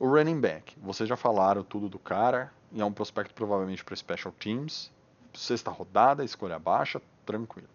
O 0.00 0.06
running 0.06 0.40
back, 0.40 0.74
vocês 0.82 1.08
já 1.08 1.16
falaram 1.16 1.62
tudo 1.62 1.88
do 1.88 1.98
cara, 1.98 2.50
e 2.72 2.80
é 2.80 2.84
um 2.84 2.92
prospecto 2.92 3.34
provavelmente 3.34 3.84
para 3.84 3.94
special 3.94 4.32
teams. 4.32 4.90
Sexta 5.34 5.70
rodada, 5.70 6.24
escolha 6.24 6.58
baixa, 6.58 7.00
tranquilo. 7.24 7.68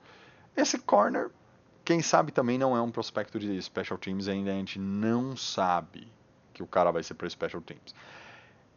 Esse 0.55 0.79
corner, 0.79 1.29
quem 1.87 2.01
sabe 2.01 2.33
também 2.33 2.57
não 2.57 2.75
é 2.75 2.81
um 2.81 2.91
prospecto 2.91 3.39
de 3.39 3.61
special 3.61 3.97
teams, 3.97 4.27
ainda 4.27 4.51
a 4.51 4.55
gente 4.55 4.77
não 4.77 5.37
sabe 5.37 6.11
que 6.53 6.61
o 6.61 6.67
cara 6.67 6.91
vai 6.91 7.01
ser 7.01 7.13
para 7.13 7.29
special 7.29 7.61
teams. 7.61 7.95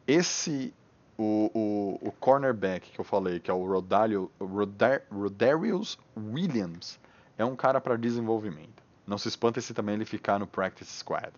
Esse, 0.06 0.72
o, 1.18 1.50
o, 1.52 2.08
o 2.08 2.12
cornerback 2.12 2.88
que 2.88 3.00
eu 3.00 3.04
falei, 3.04 3.40
que 3.40 3.50
é 3.50 3.52
o 3.52 3.66
Rodario, 3.66 4.30
Rodar, 4.38 5.02
Rodarius 5.10 5.98
Williams, 6.16 7.00
é 7.36 7.44
um 7.44 7.56
cara 7.56 7.80
para 7.80 7.96
desenvolvimento. 7.96 8.80
Não 9.04 9.18
se 9.18 9.26
espanta 9.26 9.60
se 9.60 9.74
também 9.74 9.96
ele 9.96 10.04
ficar 10.04 10.38
no 10.38 10.46
practice 10.46 10.98
squad, 10.98 11.32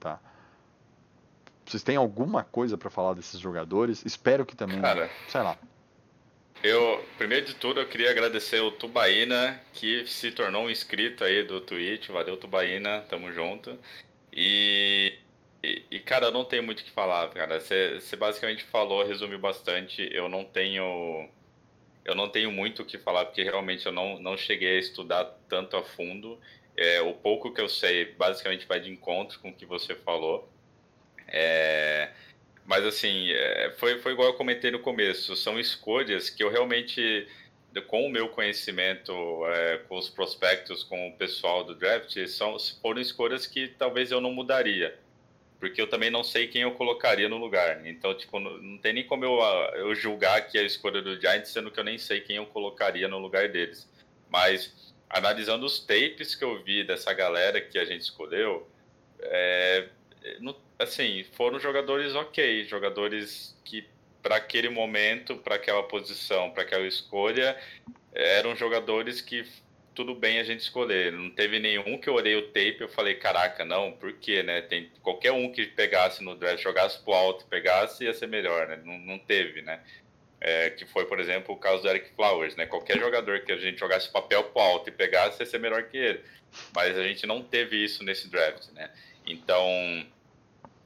tá? 0.00 0.18
Vocês 1.64 1.84
têm 1.84 1.94
alguma 1.94 2.42
coisa 2.42 2.76
para 2.76 2.90
falar 2.90 3.14
desses 3.14 3.38
jogadores? 3.38 4.04
Espero 4.04 4.44
que 4.44 4.56
também, 4.56 4.80
Cara. 4.80 5.08
sei 5.28 5.40
lá. 5.40 5.56
Eu, 6.62 7.04
primeiro 7.16 7.46
de 7.46 7.54
tudo, 7.54 7.80
eu 7.80 7.88
queria 7.88 8.10
agradecer 8.10 8.60
o 8.60 8.72
Tubaína, 8.72 9.60
que 9.72 10.06
se 10.06 10.32
tornou 10.32 10.64
um 10.64 10.70
inscrito 10.70 11.22
aí 11.22 11.42
do 11.44 11.60
Twitch. 11.60 12.08
Valeu, 12.08 12.36
Tubaína, 12.36 13.02
tamo 13.02 13.32
junto. 13.32 13.78
E, 14.32 15.18
e, 15.62 15.84
e, 15.90 16.00
cara, 16.00 16.26
eu 16.26 16.32
não 16.32 16.44
tenho 16.44 16.62
muito 16.62 16.80
o 16.80 16.84
que 16.84 16.90
falar, 16.90 17.28
cara. 17.30 17.60
Você 17.60 18.16
basicamente 18.16 18.64
falou, 18.64 19.06
resumiu 19.06 19.38
bastante. 19.38 20.08
Eu 20.12 20.28
não 20.28 20.44
tenho. 20.44 21.28
Eu 22.04 22.14
não 22.14 22.28
tenho 22.28 22.50
muito 22.52 22.82
o 22.82 22.84
que 22.84 22.98
falar, 22.98 23.26
porque 23.26 23.42
realmente 23.42 23.84
eu 23.86 23.92
não, 23.92 24.18
não 24.20 24.36
cheguei 24.36 24.76
a 24.76 24.80
estudar 24.80 25.24
tanto 25.48 25.76
a 25.76 25.82
fundo. 25.84 26.38
É, 26.76 27.00
o 27.00 27.14
pouco 27.14 27.52
que 27.52 27.60
eu 27.60 27.68
sei, 27.68 28.06
basicamente, 28.14 28.66
vai 28.66 28.80
de 28.80 28.90
encontro 28.90 29.38
com 29.40 29.50
o 29.50 29.54
que 29.54 29.66
você 29.66 29.94
falou. 29.94 30.48
É, 31.28 32.10
mas, 32.66 32.84
assim, 32.84 33.30
é, 33.30 33.72
foi, 33.78 33.98
foi 34.00 34.12
igual 34.12 34.28
eu 34.28 34.34
comentei 34.34 34.70
no 34.70 34.80
começo. 34.80 35.36
São 35.36 35.58
escolhas 35.58 36.28
que 36.30 36.42
eu 36.42 36.50
realmente, 36.50 37.26
com 37.86 38.06
o 38.06 38.10
meu 38.10 38.28
conhecimento, 38.28 39.12
é, 39.46 39.78
com 39.88 39.96
os 39.98 40.08
prospectos, 40.08 40.82
com 40.82 41.08
o 41.08 41.16
pessoal 41.16 41.64
do 41.64 41.74
draft, 41.74 42.16
são, 42.26 42.56
foram 42.82 43.00
escolhas 43.00 43.46
que 43.46 43.68
talvez 43.68 44.10
eu 44.10 44.20
não 44.20 44.32
mudaria 44.32 44.98
porque 45.58 45.80
eu 45.80 45.88
também 45.88 46.10
não 46.10 46.22
sei 46.22 46.46
quem 46.48 46.62
eu 46.62 46.72
colocaria 46.72 47.28
no 47.28 47.38
lugar. 47.38 47.86
Então, 47.86 48.14
tipo, 48.14 48.38
não, 48.38 48.58
não 48.58 48.78
tem 48.78 48.92
nem 48.92 49.06
como 49.06 49.24
eu, 49.24 49.40
eu 49.74 49.94
julgar 49.94 50.46
que 50.48 50.58
é 50.58 50.60
a 50.60 50.64
escolha 50.64 51.00
do 51.00 51.18
Giants, 51.20 51.50
sendo 51.50 51.70
que 51.70 51.80
eu 51.80 51.84
nem 51.84 51.98
sei 51.98 52.20
quem 52.20 52.36
eu 52.36 52.46
colocaria 52.46 53.08
no 53.08 53.18
lugar 53.18 53.48
deles. 53.48 53.88
Mas, 54.30 54.94
analisando 55.08 55.64
os 55.64 55.80
tapes 55.80 56.34
que 56.34 56.44
eu 56.44 56.62
vi 56.62 56.84
dessa 56.84 57.12
galera 57.12 57.60
que 57.60 57.78
a 57.78 57.84
gente 57.84 58.02
escolheu, 58.02 58.68
é, 59.20 59.88
assim, 60.78 61.24
foram 61.32 61.58
jogadores 61.58 62.14
ok, 62.14 62.64
jogadores 62.64 63.56
que, 63.64 63.86
para 64.22 64.36
aquele 64.36 64.68
momento, 64.68 65.36
para 65.36 65.56
aquela 65.56 65.82
posição, 65.82 66.50
para 66.50 66.62
aquela 66.62 66.86
escolha, 66.86 67.56
eram 68.12 68.56
jogadores 68.56 69.20
que 69.20 69.44
tudo 69.96 70.14
bem 70.14 70.38
a 70.38 70.44
gente 70.44 70.60
escolher. 70.60 71.10
Não 71.10 71.30
teve 71.30 71.58
nenhum 71.58 71.98
que 71.98 72.08
eu 72.08 72.14
olhei 72.14 72.36
o 72.36 72.48
tape 72.48 72.76
eu 72.80 72.88
falei, 72.88 73.14
caraca, 73.14 73.64
não, 73.64 73.92
por 73.92 74.12
quê, 74.12 74.42
né? 74.42 74.60
Tem 74.60 74.90
qualquer 75.02 75.32
um 75.32 75.50
que 75.50 75.66
pegasse 75.66 76.22
no 76.22 76.36
draft, 76.36 76.62
jogasse 76.62 77.02
pro 77.02 77.14
alto, 77.14 77.46
pegasse, 77.46 78.04
ia 78.04 78.12
ser 78.12 78.28
melhor, 78.28 78.68
né? 78.68 78.78
Não, 78.84 78.98
não 78.98 79.18
teve, 79.18 79.62
né? 79.62 79.80
É, 80.38 80.68
que 80.68 80.84
foi, 80.84 81.06
por 81.06 81.18
exemplo, 81.18 81.54
o 81.54 81.58
caso 81.58 81.82
do 81.82 81.88
Eric 81.88 82.10
Flowers, 82.14 82.54
né? 82.56 82.66
Qualquer 82.66 82.98
jogador 82.98 83.40
que 83.40 83.50
a 83.50 83.56
gente 83.56 83.78
jogasse 83.80 84.12
papel 84.12 84.44
pro 84.44 84.60
alto 84.60 84.90
e 84.90 84.92
pegasse, 84.92 85.42
ia 85.42 85.46
ser 85.46 85.58
melhor 85.58 85.84
que 85.84 85.96
ele. 85.96 86.20
Mas 86.74 86.96
a 86.96 87.02
gente 87.02 87.26
não 87.26 87.42
teve 87.42 87.82
isso 87.82 88.04
nesse 88.04 88.28
draft, 88.28 88.70
né? 88.72 88.90
Então, 89.26 90.06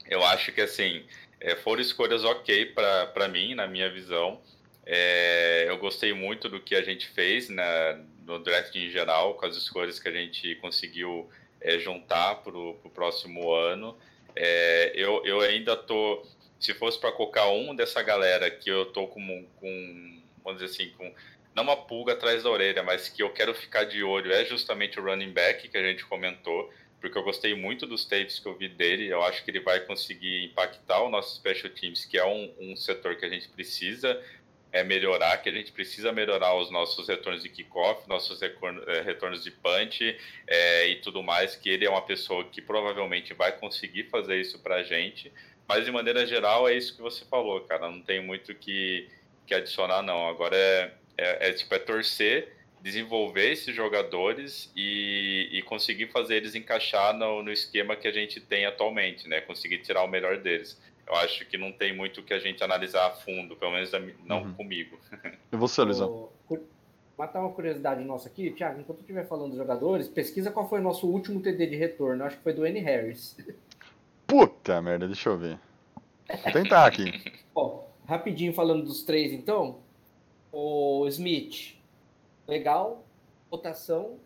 eu 0.07 0.23
acho 0.23 0.51
que, 0.51 0.61
assim, 0.61 1.05
é, 1.39 1.55
foram 1.55 1.81
escolhas 1.81 2.23
ok 2.23 2.67
para 2.67 3.27
mim, 3.27 3.55
na 3.55 3.67
minha 3.67 3.89
visão. 3.89 4.41
É, 4.85 5.65
eu 5.67 5.77
gostei 5.77 6.13
muito 6.13 6.49
do 6.49 6.59
que 6.59 6.75
a 6.75 6.81
gente 6.81 7.07
fez 7.09 7.49
na, 7.49 7.99
no 8.25 8.39
draft 8.39 8.75
em 8.75 8.89
geral, 8.89 9.35
com 9.35 9.45
as 9.45 9.55
escolhas 9.55 9.99
que 9.99 10.07
a 10.07 10.11
gente 10.11 10.55
conseguiu 10.55 11.29
é, 11.59 11.77
juntar 11.79 12.35
para 12.35 12.57
o 12.57 12.91
próximo 12.93 13.53
ano. 13.53 13.97
É, 14.35 14.91
eu, 14.95 15.23
eu 15.25 15.41
ainda 15.41 15.75
tô, 15.75 16.25
se 16.59 16.73
fosse 16.73 16.99
para 16.99 17.11
colocar 17.11 17.49
um 17.49 17.75
dessa 17.75 18.01
galera 18.01 18.49
que 18.49 18.69
eu 18.69 18.85
tô 18.85 19.07
com, 19.07 19.45
com, 19.59 20.21
vamos 20.43 20.61
dizer 20.61 20.73
assim, 20.73 20.93
com 20.97 21.13
não 21.53 21.63
uma 21.63 21.75
pulga 21.75 22.13
atrás 22.13 22.43
da 22.43 22.49
orelha, 22.49 22.81
mas 22.81 23.09
que 23.09 23.21
eu 23.21 23.29
quero 23.31 23.53
ficar 23.53 23.83
de 23.83 24.03
olho 24.03 24.31
é 24.31 24.45
justamente 24.45 24.99
o 24.99 25.03
running 25.03 25.31
back 25.31 25.67
que 25.67 25.77
a 25.77 25.83
gente 25.83 26.05
comentou, 26.05 26.71
porque 27.01 27.17
eu 27.17 27.23
gostei 27.23 27.55
muito 27.55 27.87
dos 27.87 28.05
tapes 28.05 28.39
que 28.39 28.47
eu 28.47 28.55
vi 28.55 28.69
dele. 28.69 29.07
Eu 29.07 29.23
acho 29.23 29.43
que 29.43 29.49
ele 29.49 29.59
vai 29.59 29.79
conseguir 29.81 30.45
impactar 30.45 31.01
o 31.01 31.09
nosso 31.09 31.35
special 31.35 31.73
teams, 31.73 32.05
que 32.05 32.17
é 32.17 32.25
um, 32.25 32.53
um 32.59 32.75
setor 32.77 33.15
que 33.15 33.25
a 33.25 33.29
gente 33.29 33.49
precisa 33.49 34.21
é 34.71 34.83
melhorar, 34.83 35.37
que 35.37 35.49
a 35.49 35.51
gente 35.51 35.71
precisa 35.71 36.13
melhorar 36.13 36.55
os 36.55 36.71
nossos 36.71 37.07
retornos 37.07 37.43
de 37.43 37.49
kickoff, 37.49 38.07
nossos 38.07 38.41
eh, 38.41 38.53
retornos 39.03 39.43
de 39.43 39.51
punch 39.51 40.17
é, 40.47 40.87
e 40.87 40.95
tudo 41.01 41.21
mais, 41.21 41.55
que 41.55 41.69
ele 41.69 41.85
é 41.85 41.89
uma 41.89 42.01
pessoa 42.01 42.45
que 42.45 42.61
provavelmente 42.61 43.33
vai 43.33 43.51
conseguir 43.51 44.05
fazer 44.05 44.39
isso 44.39 44.59
para 44.59 44.75
a 44.75 44.83
gente, 44.83 45.31
mas 45.67 45.83
de 45.83 45.91
maneira 45.91 46.25
geral 46.25 46.69
é 46.69 46.73
isso 46.73 46.95
que 46.95 47.01
você 47.01 47.25
falou, 47.25 47.59
cara, 47.61 47.89
não 47.89 48.01
tem 48.01 48.21
muito 48.21 48.55
que, 48.55 49.09
que 49.45 49.53
adicionar 49.53 50.01
não, 50.01 50.29
agora 50.29 50.55
é, 50.55 50.93
é, 51.17 51.49
é 51.49 51.53
tipo, 51.53 51.75
é 51.75 51.79
torcer, 51.79 52.55
desenvolver 52.81 53.51
esses 53.51 53.75
jogadores 53.75 54.71
e, 54.75 55.49
e 55.51 55.61
conseguir 55.63 56.07
fazer 56.07 56.37
eles 56.37 56.55
encaixar 56.55 57.15
no, 57.15 57.43
no 57.43 57.51
esquema 57.51 57.95
que 57.95 58.07
a 58.07 58.11
gente 58.11 58.39
tem 58.39 58.65
atualmente, 58.65 59.27
né, 59.29 59.41
conseguir 59.41 59.79
tirar 59.79 60.03
o 60.03 60.07
melhor 60.07 60.37
deles 60.37 60.79
eu 61.11 61.17
acho 61.17 61.45
que 61.45 61.57
não 61.57 61.73
tem 61.73 61.93
muito 61.93 62.23
que 62.23 62.33
a 62.33 62.39
gente 62.39 62.63
analisar 62.63 63.07
a 63.07 63.09
fundo, 63.11 63.55
pelo 63.57 63.71
menos 63.71 63.91
não 64.25 64.43
uhum. 64.43 64.53
comigo. 64.53 64.97
E 65.51 65.57
você, 65.57 65.81
Luizão? 65.81 66.29
Matar 67.17 67.41
uma 67.41 67.51
curiosidade 67.51 68.01
nossa 68.05 68.29
aqui, 68.29 68.49
Thiago, 68.51 68.79
enquanto 68.79 68.99
eu 68.99 69.01
estiver 69.01 69.27
falando 69.27 69.49
dos 69.49 69.57
jogadores, 69.57 70.07
pesquisa 70.07 70.49
qual 70.49 70.69
foi 70.69 70.79
o 70.79 70.81
nosso 70.81 71.05
último 71.05 71.41
TD 71.41 71.67
de 71.67 71.75
retorno. 71.75 72.23
Eu 72.23 72.27
acho 72.27 72.37
que 72.37 72.43
foi 72.43 72.53
do 72.53 72.65
N. 72.65 72.79
Harris. 72.79 73.37
Puta 74.25 74.81
merda, 74.81 75.07
deixa 75.07 75.29
eu 75.29 75.37
ver. 75.37 75.59
Vou 76.41 76.53
tentar 76.53 76.85
aqui. 76.85 77.11
Ó, 77.53 77.83
rapidinho 78.07 78.53
falando 78.53 78.85
dos 78.85 79.03
três, 79.03 79.33
então. 79.33 79.79
O 80.53 81.05
Smith, 81.09 81.75
legal, 82.47 83.03
rotação. 83.49 84.17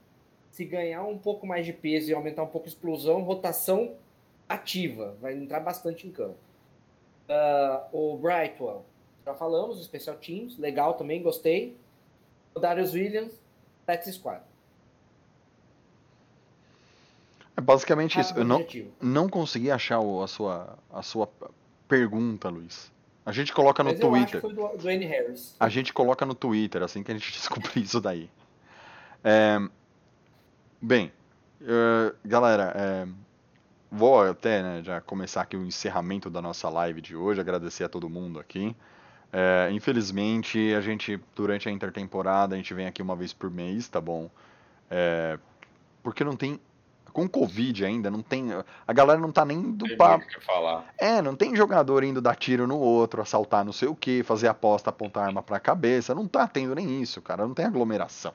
Se 0.52 0.64
ganhar 0.64 1.04
um 1.04 1.18
pouco 1.18 1.46
mais 1.46 1.66
de 1.66 1.74
peso 1.74 2.10
e 2.10 2.14
aumentar 2.14 2.44
um 2.44 2.48
pouco 2.48 2.68
a 2.68 2.70
explosão, 2.70 3.22
rotação 3.24 3.96
ativa, 4.48 5.18
vai 5.22 5.34
entrar 5.34 5.60
bastante 5.60 6.08
em 6.08 6.12
campo. 6.12 6.38
Uh, 7.28 8.14
o 8.14 8.18
Brightwell, 8.18 8.86
já 9.26 9.34
falamos, 9.34 9.80
o 9.80 9.84
Special 9.84 10.16
Teams, 10.16 10.58
legal 10.58 10.94
também, 10.94 11.22
gostei. 11.22 11.76
O 12.54 12.60
Darius 12.60 12.94
Williams, 12.94 13.34
Taxi 13.86 14.14
Squad. 14.14 14.42
É 17.58 17.62
basicamente 17.62 18.18
ah, 18.18 18.22
isso. 18.22 18.34
Eu 18.38 18.46
não, 18.46 18.66
não 19.02 19.30
consegui 19.30 19.72
achar 19.72 20.00
a 20.00 20.28
sua, 20.28 20.78
a 20.92 21.02
sua 21.02 21.30
pergunta, 21.88 22.50
Luiz. 22.50 22.92
A 23.26 23.32
gente 23.32 23.52
coloca 23.52 23.84
no 23.84 23.90
Mas 23.90 24.00
Twitter. 24.00 24.42
foi 24.42 24.54
do, 24.54 24.68
do 24.78 24.90
N. 24.90 25.06
Harris. 25.06 25.56
A 25.60 25.68
gente 25.68 25.92
coloca 25.92 26.26
no 26.26 26.36
Twitter, 26.36 26.84
assim 26.84 27.02
que 27.02 27.12
a 27.12 27.16
gente 27.16 27.32
descobrir 27.34 27.82
isso 27.82 28.00
daí. 28.00 28.30
É, 29.24 29.58
bem, 30.80 31.12
uh, 31.62 32.16
galera, 32.24 32.72
é, 32.76 33.08
Vou 33.92 34.22
até 34.22 34.62
né, 34.62 34.84
já 34.84 35.00
começar 35.00 35.42
aqui 35.44 35.56
o 35.56 35.64
encerramento 35.64 36.30
da 36.30 36.42
nossa 36.42 36.68
live 36.68 37.00
de 37.00 37.16
hoje, 37.16 37.40
agradecer 37.40 37.86
a 37.86 37.90
todo 37.90 38.10
mundo 38.10 38.42
aqui. 38.42 38.76
É, 39.32 39.70
infelizmente, 39.72 40.74
a 40.74 40.82
gente, 40.82 41.18
durante 41.34 41.70
a 41.70 41.72
intertemporada, 41.72 42.56
a 42.56 42.58
gente 42.58 42.74
vem 42.74 42.88
aqui 42.88 43.02
uma 43.02 43.16
vez 43.16 43.32
por 43.32 43.50
mês, 43.50 43.88
tá 43.88 44.02
bom? 44.02 44.30
É, 44.90 45.40
porque 46.04 46.26
não 46.26 46.36
tem. 46.36 46.60
Com 47.16 47.30
Covid 47.30 47.86
ainda, 47.86 48.12
não 48.12 48.22
tem. 48.22 48.50
A 48.86 48.92
galera 48.92 49.18
não 49.18 49.32
tá 49.32 49.46
nem 49.46 49.72
do 49.72 49.96
papo. 49.96 50.26
É, 50.98 51.22
não 51.22 51.34
tem 51.34 51.56
jogador 51.56 52.04
indo 52.04 52.20
dar 52.20 52.36
tiro 52.36 52.68
no 52.68 52.78
outro, 52.78 53.22
assaltar 53.22 53.64
não 53.64 53.72
sei 53.72 53.88
o 53.88 53.96
que, 53.96 54.22
fazer 54.22 54.50
aposta, 54.50 54.90
apontar 54.90 55.28
arma 55.28 55.42
pra 55.42 55.58
cabeça. 55.58 56.14
Não 56.14 56.28
tá 56.28 56.46
tendo 56.46 56.76
nem 56.76 57.02
isso, 57.02 57.22
cara. 57.22 57.48
Não 57.48 57.54
tem 57.54 57.64
aglomeração. 57.64 58.34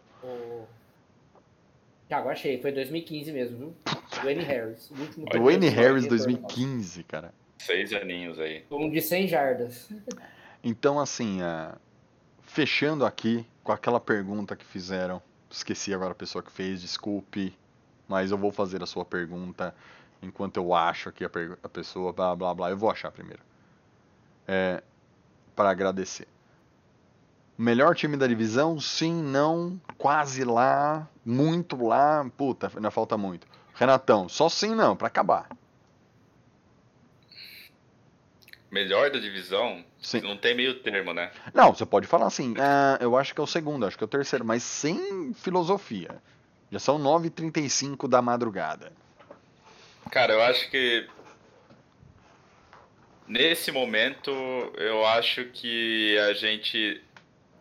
Thiago, 2.09 2.31
achei. 2.31 2.59
Foi 2.62 2.72
2015 2.72 3.31
mesmo, 3.33 3.59
viu? 3.59 3.74
Dwayne 4.22 4.45
Harris. 4.45 4.91
O 4.91 4.95
último 4.99 5.26
Dwayne 5.26 5.68
Harris 5.68 6.07
2015, 6.07 7.05
cara. 7.05 7.35
Seis 7.59 7.93
aninhos 7.93 8.41
aí. 8.41 8.64
Um 8.70 8.89
de 8.89 9.03
100 9.03 9.28
jardas. 9.28 9.91
Então, 10.64 10.99
assim, 10.99 11.43
uh, 11.43 11.76
fechando 12.45 13.05
aqui 13.05 13.47
com 13.62 13.72
aquela 13.72 14.01
pergunta 14.01 14.57
que 14.57 14.64
fizeram. 14.64 15.20
Esqueci 15.51 15.93
agora 15.93 16.12
a 16.12 16.14
pessoa 16.14 16.43
que 16.43 16.51
fez, 16.51 16.81
desculpe. 16.81 17.59
Mas 18.11 18.32
eu 18.32 18.36
vou 18.36 18.50
fazer 18.50 18.82
a 18.82 18.86
sua 18.86 19.04
pergunta 19.04 19.72
enquanto 20.20 20.56
eu 20.56 20.74
acho 20.74 21.08
aqui 21.08 21.24
a, 21.24 21.30
a 21.62 21.68
pessoa, 21.68 22.12
blá 22.12 22.34
blá 22.34 22.52
blá. 22.52 22.68
Eu 22.68 22.76
vou 22.76 22.90
achar 22.90 23.12
primeiro. 23.12 23.40
É, 24.48 24.82
para 25.54 25.70
agradecer. 25.70 26.26
Melhor 27.56 27.94
time 27.94 28.16
da 28.16 28.26
divisão? 28.26 28.80
Sim, 28.80 29.22
não, 29.22 29.80
quase 29.96 30.42
lá, 30.42 31.08
muito 31.24 31.80
lá. 31.86 32.28
Puta, 32.36 32.72
ainda 32.74 32.90
falta 32.90 33.16
muito. 33.16 33.46
Renatão, 33.74 34.28
só 34.28 34.48
sim 34.48 34.74
não, 34.74 34.96
para 34.96 35.06
acabar. 35.06 35.48
Melhor 38.72 39.08
da 39.12 39.20
divisão? 39.20 39.84
Sim. 40.02 40.22
Não 40.22 40.36
tem 40.36 40.56
meio 40.56 40.80
termo, 40.80 41.14
né? 41.14 41.30
Não, 41.54 41.72
você 41.72 41.86
pode 41.86 42.08
falar 42.08 42.26
assim, 42.26 42.54
uh, 42.54 43.00
eu 43.00 43.16
acho 43.16 43.32
que 43.32 43.40
é 43.40 43.44
o 43.44 43.46
segundo, 43.46 43.86
acho 43.86 43.96
que 43.96 44.02
é 44.02 44.06
o 44.06 44.08
terceiro, 44.08 44.44
mas 44.44 44.64
sem 44.64 45.32
filosofia. 45.32 46.20
Já 46.70 46.78
são 46.78 46.98
9h35 46.98 48.08
da 48.08 48.22
madrugada. 48.22 48.92
Cara, 50.10 50.32
eu 50.34 50.42
acho 50.42 50.70
que 50.70 51.08
nesse 53.26 53.70
momento 53.70 54.30
eu 54.76 55.04
acho 55.06 55.46
que 55.46 56.18
a 56.18 56.32
gente 56.32 57.02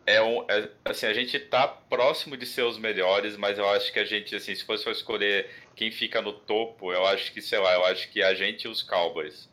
é 0.09 0.19
um, 0.21 0.43
é, 0.49 0.67
assim, 0.85 1.05
a 1.05 1.13
gente 1.13 1.39
tá 1.39 1.67
próximo 1.67 2.35
de 2.35 2.45
ser 2.45 2.63
os 2.63 2.79
melhores, 2.79 3.37
mas 3.37 3.59
eu 3.59 3.69
acho 3.69 3.93
que 3.93 3.99
a 3.99 4.05
gente, 4.05 4.35
assim, 4.35 4.55
se 4.55 4.65
fosse 4.65 4.89
escolher 4.89 5.47
quem 5.75 5.91
fica 5.91 6.19
no 6.19 6.33
topo, 6.33 6.91
eu 6.91 7.05
acho 7.05 7.31
que, 7.31 7.41
sei 7.41 7.59
lá, 7.59 7.75
eu 7.75 7.85
acho 7.85 8.09
que 8.09 8.23
a 8.23 8.33
gente 8.33 8.63
e 8.63 8.67
os 8.67 8.81
Cowboys. 8.81 9.47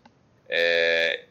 É, 0.48 1.24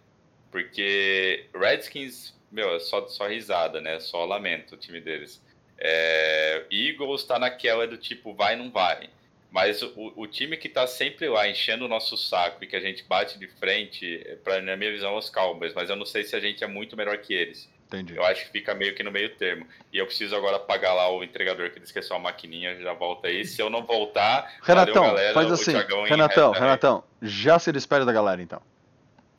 porque 0.51 1.47
Redskins, 1.55 2.36
meu, 2.51 2.76
é 2.76 2.80
só, 2.80 3.07
só 3.07 3.28
risada, 3.28 3.82
né? 3.82 3.99
Só 3.99 4.23
lamento 4.26 4.76
o 4.76 4.78
time 4.78 5.01
deles. 5.01 5.41
É, 5.78 6.63
Eagles 6.71 7.23
tá 7.23 7.38
naquela 7.38 7.86
do 7.88 7.97
tipo, 7.97 8.34
vai, 8.34 8.55
não 8.55 8.71
vai. 8.71 9.09
Mas 9.51 9.82
o, 9.82 10.11
o, 10.17 10.28
time 10.28 10.57
que 10.57 10.67
tá 10.67 10.86
sempre 10.86 11.30
lá 11.30 11.47
enchendo 11.47 11.86
o 11.86 11.88
nosso 11.88 12.17
saco 12.17 12.61
e 12.61 12.67
que 12.67 12.76
a 12.76 12.80
gente 12.82 13.05
bate 13.07 13.39
de 13.39 13.47
frente, 13.47 14.38
pra, 14.43 14.61
na 14.61 14.76
minha 14.76 14.91
visão, 14.91 15.15
é 15.15 15.17
os 15.17 15.30
Cowboys. 15.30 15.73
Mas 15.73 15.89
eu 15.89 15.95
não 15.95 16.05
sei 16.05 16.26
se 16.26 16.36
a 16.36 16.41
gente 16.41 16.61
é 16.61 16.67
muito 16.67 16.97
melhor 16.97 17.17
que 17.19 17.34
eles. 17.34 17.69
Entendi. 17.88 18.17
Eu 18.17 18.26
acho 18.26 18.45
que 18.45 18.51
fica 18.51 18.76
meio 18.76 18.93
que 18.93 19.01
no 19.01 19.11
meio 19.11 19.34
termo. 19.36 19.65
E 19.93 19.97
eu 19.97 20.05
preciso 20.05 20.36
agora 20.36 20.59
pagar 20.59 20.93
lá 20.93 21.09
o 21.09 21.23
entregador 21.23 21.69
que 21.69 21.80
esqueceu 21.80 22.17
a 22.17 22.19
maquininha, 22.19 22.76
já 22.82 22.91
volta 22.93 23.28
aí. 23.28 23.45
Se 23.45 23.61
eu 23.61 23.69
não 23.69 23.86
voltar, 23.86 24.57
Renatão, 24.61 24.93
valeu, 24.93 25.15
galera. 25.15 25.34
faz 25.34 25.51
assim. 25.51 25.73
Renatão. 26.05 26.51
Renatão, 26.51 27.03
já 27.21 27.57
se 27.57 27.71
despede 27.71 28.05
da 28.05 28.11
galera 28.11 28.41
então. 28.41 28.61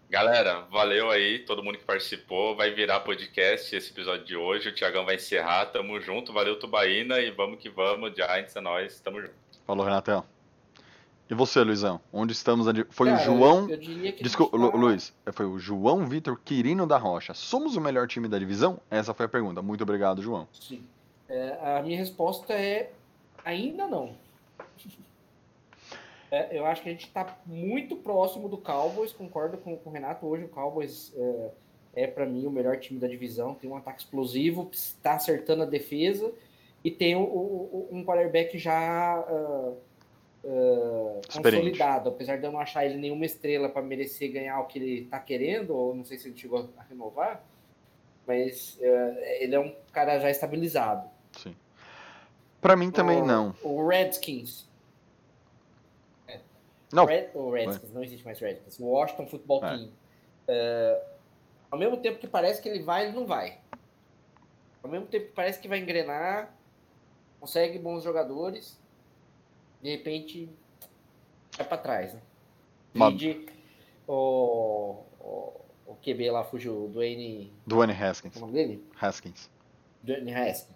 Galera, 0.09 0.61
valeu 0.71 1.11
aí, 1.11 1.41
todo 1.41 1.63
mundo 1.65 1.79
que 1.79 1.85
participou. 1.85 2.55
Vai 2.57 2.71
virar 2.73 3.01
podcast 3.01 3.75
esse 3.75 3.91
episódio 3.91 4.25
de 4.25 4.37
hoje. 4.37 4.69
O 4.69 4.75
Thiagão 4.75 5.05
vai 5.05 5.17
encerrar. 5.17 5.67
Tamo 5.67 6.01
junto. 6.01 6.33
Valeu, 6.33 6.59
Tubaína. 6.59 7.19
E 7.19 7.31
vamos 7.33 7.59
que 7.59 7.69
vamos. 7.69 8.15
Giants 8.15 8.55
é 8.55 8.61
nóis. 8.61 9.01
Tamo 9.01 9.21
junto. 9.21 9.35
Falou, 9.67 9.85
Renatão. 9.85 10.25
E 11.29 11.35
você, 11.35 11.61
Luizão? 11.65 12.01
Onde 12.13 12.33
estamos? 12.33 12.67
Foi 12.91 13.09
o 13.09 13.15
Cara, 13.15 13.25
João. 13.25 13.65
eu- 13.65 13.71
eu 13.71 13.77
diria 13.79 14.13
que 14.13 14.21
a 14.21 14.23
Desculpa, 14.23 14.57
tá- 14.57 14.63
Lu- 14.65 14.77
Luiz. 14.77 15.13
Foi 15.33 15.45
o 15.45 15.59
João 15.59 16.07
Vitor 16.07 16.39
Quirino 16.45 16.87
da 16.87 16.97
Rocha. 16.97 17.35
Somos 17.35 17.75
o 17.75 17.81
melhor 17.81 18.07
time 18.07 18.29
da 18.29 18.39
divisão? 18.39 18.79
Essa 18.89 19.13
foi 19.13 19.27
a 19.27 19.29
pergunta. 19.29 19.61
Muito 19.61 19.83
obrigado, 19.83 20.23
João. 20.23 20.47
Sim. 20.53 20.87
É, 21.29 21.79
a 21.79 21.83
minha 21.83 21.99
resposta 21.99 22.53
é 22.53 22.93
ainda 23.45 23.89
não. 23.89 24.15
É, 26.31 26.59
eu 26.59 26.67
acho 26.67 26.83
que 26.83 26.89
a 26.89 26.93
gente 26.93 27.07
está 27.07 27.39
muito 27.47 27.97
próximo 27.97 28.49
do 28.49 28.59
Cowboys, 28.59 29.13
concordo 29.13 29.59
com, 29.59 29.77
com 29.77 29.91
o 29.91 29.93
Renato. 29.93 30.27
Hoje 30.27 30.45
o 30.45 30.49
Cowboys 30.49 31.13
é, 31.17 31.51
é 32.05 32.07
para 32.07 32.27
mim 32.27 32.47
o 32.47 32.51
melhor 32.51 32.77
time 32.79 32.99
da 32.99 33.07
divisão. 33.07 33.55
Tem 33.55 33.71
um 33.71 33.77
ataque 33.77 34.01
explosivo, 34.01 34.69
está 34.73 35.15
acertando 35.15 35.63
a 35.63 35.67
defesa 35.67 36.33
e 36.83 36.91
tem 36.91 37.15
o- 37.17 37.21
o- 37.23 37.89
um 37.93 38.05
quarterback 38.05 38.59
já 38.59 39.19
ah, 39.29 39.73
Experiente. 41.29 41.57
consolidado. 41.67 42.09
Apesar 42.09 42.37
de 42.39 42.45
eu 42.45 42.53
não 42.53 42.61
achar 42.61 42.85
ele 42.85 42.97
nenhuma 42.97 43.25
estrela 43.25 43.69
para 43.69 43.83
merecer 43.83 44.33
ganhar 44.33 44.61
o 44.61 44.67
que 44.67 44.79
ele 44.79 45.01
está 45.03 45.19
querendo, 45.19 45.75
ou 45.77 45.95
não 45.95 46.05
sei 46.05 46.19
se 46.19 46.29
ele 46.29 46.37
chegou 46.39 46.69
a 46.77 46.83
renovar, 46.83 47.43
mas 48.27 48.79
eh, 48.81 49.39
ele 49.43 49.55
é 49.55 49.61
um 49.61 49.75
cara 49.93 50.19
já 50.19 50.31
estabilizado. 50.31 51.09
Sim. 51.33 51.55
Pra 52.61 52.77
mim 52.77 52.91
também 52.91 53.23
O- 53.23 53.27
não. 53.27 53.55
O 53.63 53.87
Redskins. 53.87 54.67
Não. 56.93 57.05
Red, 57.05 57.29
o 57.35 57.51
Redskins, 57.51 57.93
não 57.93 58.03
existe 58.03 58.25
mais 58.25 58.39
Redskins. 58.39 58.79
O 58.79 58.85
Washington 58.87 59.27
Football 59.27 59.65
É. 59.65 59.69
Team. 59.77 59.89
É, 60.49 61.03
ao 61.71 61.79
mesmo 61.79 61.97
tempo 61.97 62.19
que 62.19 62.27
parece 62.29 62.63
que 62.63 62.69
ele 62.69 62.83
vai, 62.83 63.07
ele 63.07 63.13
não 63.17 63.27
vai. 63.27 63.59
Ao 64.83 64.91
mesmo 64.91 65.07
tempo 65.07 65.27
que 65.27 65.33
parece 65.33 65.59
que 65.61 65.67
vai 65.67 65.79
engrenar, 65.81 66.55
consegue 67.41 67.79
bons 67.79 68.05
jogadores, 68.05 68.79
de 69.83 69.91
repente 69.91 70.49
vai 71.57 71.67
pra 71.67 71.77
trás. 71.79 72.15
Né? 72.15 72.21
Vide 72.95 73.47
o, 74.07 75.03
o, 75.21 75.53
o 75.87 75.97
QB 76.03 76.31
lá 76.31 76.45
fugiu, 76.45 76.85
o 76.85 76.89
Dwayne. 76.89 77.53
Dwayne 77.67 77.93
Como 77.93 78.05
é 78.05 78.09
Haskins. 78.09 78.37
o 78.37 78.41
nome 78.41 78.53
dele? 78.53 78.85
Haskins. 79.01 79.51
Dwayne 80.03 80.33
Haskins. 80.33 80.76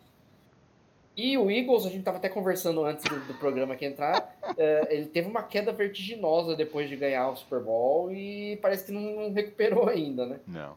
E 1.21 1.37
o 1.37 1.51
Eagles, 1.51 1.85
a 1.85 1.91
gente 1.91 2.03
tava 2.03 2.17
até 2.17 2.31
conversando 2.31 2.83
antes 2.83 3.05
do, 3.05 3.21
do 3.27 3.35
programa 3.35 3.75
aqui 3.75 3.85
entrar, 3.85 4.35
eh, 4.57 4.89
ele 4.89 5.05
teve 5.05 5.29
uma 5.29 5.43
queda 5.43 5.71
vertiginosa 5.71 6.57
depois 6.57 6.89
de 6.89 6.97
ganhar 6.97 7.29
o 7.29 7.37
Super 7.37 7.61
Bowl 7.61 8.11
e 8.11 8.59
parece 8.63 8.87
que 8.87 8.93
não, 8.93 9.31
recuperou 9.31 9.87
ainda, 9.87 10.25
né? 10.25 10.41
Não. 10.47 10.75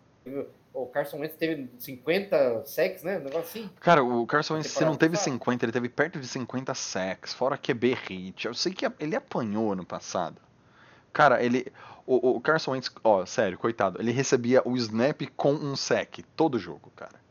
O 0.74 0.86
Carson 0.88 1.20
Wentz 1.20 1.38
teve 1.38 1.70
50 1.80 2.66
sacks, 2.66 3.04
né? 3.04 3.20
Um 3.20 3.24
negócio 3.24 3.40
assim. 3.40 3.70
Cara, 3.80 4.04
o 4.04 4.28
Carson 4.28 4.56
Wentz, 4.56 4.72
se 4.72 4.84
não 4.84 4.98
teve 4.98 5.16
passada. 5.16 5.32
50, 5.32 5.66
ele 5.66 5.72
teve 5.72 5.88
perto 5.88 6.20
de 6.20 6.28
50 6.28 6.74
sacks, 6.74 7.34
fora 7.34 7.58
QB 7.58 7.94
hit. 7.94 8.46
Eu 8.46 8.54
sei 8.54 8.74
que 8.74 8.86
ele 9.00 9.16
apanhou 9.16 9.72
ano 9.72 9.86
passado. 9.86 10.42
Cara, 11.14 11.42
ele. 11.42 11.72
O, 12.06 12.36
o 12.36 12.42
Carson 12.42 12.72
Wentz, 12.72 12.92
ó, 13.02 13.26
sério, 13.26 13.58
coitado, 13.58 14.02
ele 14.02 14.12
recebia 14.12 14.62
o 14.68 14.76
snap 14.76 15.22
com 15.38 15.54
um 15.54 15.74
sack 15.74 16.22
todo 16.36 16.60
jogo, 16.60 16.92
cara. 16.98 17.23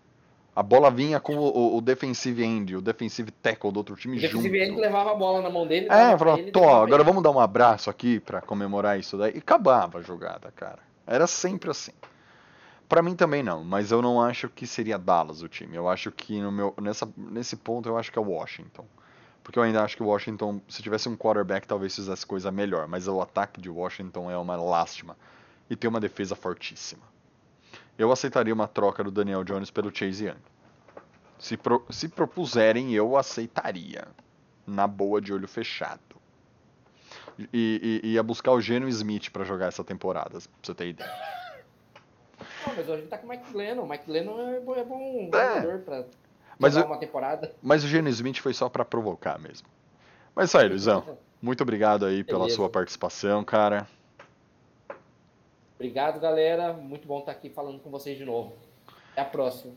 A 0.55 0.63
bola 0.63 0.91
vinha 0.91 1.19
com 1.19 1.35
o, 1.35 1.45
o, 1.45 1.77
o 1.79 1.81
defensive 1.81 2.45
end, 2.45 2.77
o 2.77 2.83
defensive 2.83 3.31
tackle 3.31 3.73
do 3.73 3.79
outro 3.79 3.97
time 3.97 4.19
O 4.19 4.21
junto. 4.21 4.43
defensive 4.43 4.63
end 4.63 4.81
levava 4.81 5.13
a 5.13 5.15
bola 5.15 5.41
na 5.41 5.49
mão 5.49 5.67
dele. 5.67 5.89
É, 5.91 6.13
ele, 6.39 6.51
tô, 6.51 6.69
agora 6.69 7.03
ele. 7.03 7.05
vamos 7.05 7.23
dar 7.23 7.31
um 7.31 7.41
abraço 7.41 7.89
aqui 7.89 8.21
pra 8.21 8.43
comemorar 8.43 8.99
isso 9.01 9.17
daí. 9.17 9.35
E 9.35 9.39
acabava 9.39 9.99
a 9.99 10.03
jogada, 10.03 10.53
cara. 10.55 10.81
Era 11.07 11.27
sempre 11.27 11.71
assim. 11.71 11.93
Pra 12.87 13.01
mim 13.01 13.17
também 13.17 13.43
não, 13.43 13.65
mas 13.65 13.91
eu 13.91 14.03
não 14.03 14.21
acho 14.21 14.51
que 14.51 14.67
seria 14.67 14.99
Dallas 14.99 15.41
o 15.41 15.49
time. 15.49 15.75
Eu 15.75 15.89
acho 15.89 16.13
que 16.13 16.39
no 16.43 16.53
meu, 16.53 16.75
nessa, 16.79 17.09
nesse 17.17 17.57
ponto 17.57 17.89
eu 17.89 17.97
acho 17.97 18.13
que 18.13 18.19
é 18.19 18.21
o 18.23 18.29
Washington. 18.29 18.85
Porque 19.43 19.59
eu 19.59 19.63
ainda 19.63 19.83
acho 19.83 19.97
que 19.97 20.03
o 20.03 20.07
Washington, 20.07 20.61
se 20.69 20.83
tivesse 20.83 21.09
um 21.09 21.17
quarterback, 21.17 21.67
talvez 21.67 21.95
fizesse 21.97 22.27
coisa 22.27 22.53
melhor. 22.53 22.87
Mas 22.87 23.09
o 23.09 23.21
ataque 23.23 23.59
de 23.61 23.71
Washington 23.71 24.31
é 24.31 24.37
uma 24.37 24.57
lástima. 24.57 25.17
E 25.71 25.75
tem 25.75 25.89
uma 25.89 25.99
defesa 25.99 26.37
fortíssima. 26.37 27.03
Eu 27.99 28.11
aceitaria 28.11 28.53
uma 28.55 28.67
troca 28.69 29.05
do 29.05 29.11
Daniel 29.11 29.45
Jones 29.45 29.71
pelo 29.71 29.95
Chase 29.95 30.27
Young. 30.27 30.37
Se, 31.39 31.57
pro- 31.57 31.85
se 31.91 32.09
propuserem, 32.09 32.93
eu 32.93 33.17
aceitaria. 33.17 34.07
Na 34.67 34.87
boa, 34.87 35.21
de 35.21 35.33
olho 35.33 35.49
fechado. 35.49 36.01
E, 37.53 38.01
e- 38.05 38.09
ia 38.11 38.23
buscar 38.23 38.53
o 38.53 38.61
Geno 38.61 38.89
Smith 38.89 39.31
pra 39.31 39.45
jogar 39.45 39.67
essa 39.67 39.83
temporada, 39.83 40.31
pra 40.31 40.41
você 40.63 40.75
ter 40.75 40.89
ideia. 40.89 41.11
Não, 42.67 42.75
mas 42.77 42.79
hoje 42.79 42.93
a 42.93 42.97
gente 42.99 43.09
tá 43.09 43.19
com 43.19 43.27
o 43.27 43.31
Mike 43.31 43.53
Glennon. 43.53 43.83
O 43.83 43.89
Mike 43.89 44.07
Glennon 44.07 44.39
é 44.55 44.61
bom, 44.61 44.75
é 44.77 44.85
bom 44.85 45.31
É. 45.33 45.55
jogador 45.63 45.79
pra 45.81 46.05
Mas 46.59 46.75
jogar 46.75 46.87
eu- 46.87 46.91
uma 46.93 46.99
temporada. 46.99 47.53
Mas 47.63 47.83
o 47.83 47.89
Geno 47.89 48.09
Smith 48.09 48.39
foi 48.39 48.55
só 48.55 48.69
pra 48.69 48.85
provocar 48.85 49.39
mesmo. 49.39 49.67
Mas 50.35 50.49
isso 50.49 50.59
aí, 50.59 50.69
Luizão. 50.69 51.19
Muito 51.41 51.63
obrigado 51.63 52.07
aí 52.07 52.23
pela 52.23 52.41
Beleza. 52.41 52.57
sua 52.57 52.69
participação, 52.71 53.43
cara. 53.43 53.87
Obrigado, 55.83 56.21
galera. 56.21 56.73
Muito 56.73 57.09
bom 57.09 57.19
estar 57.19 57.33
aqui 57.33 57.51
falando 57.51 57.81
com 57.81 57.91
vocês 57.91 58.17
de 58.17 58.25
novo. 58.25 58.53
Até 59.11 59.23
a 59.23 59.25
próxima. 59.25 59.75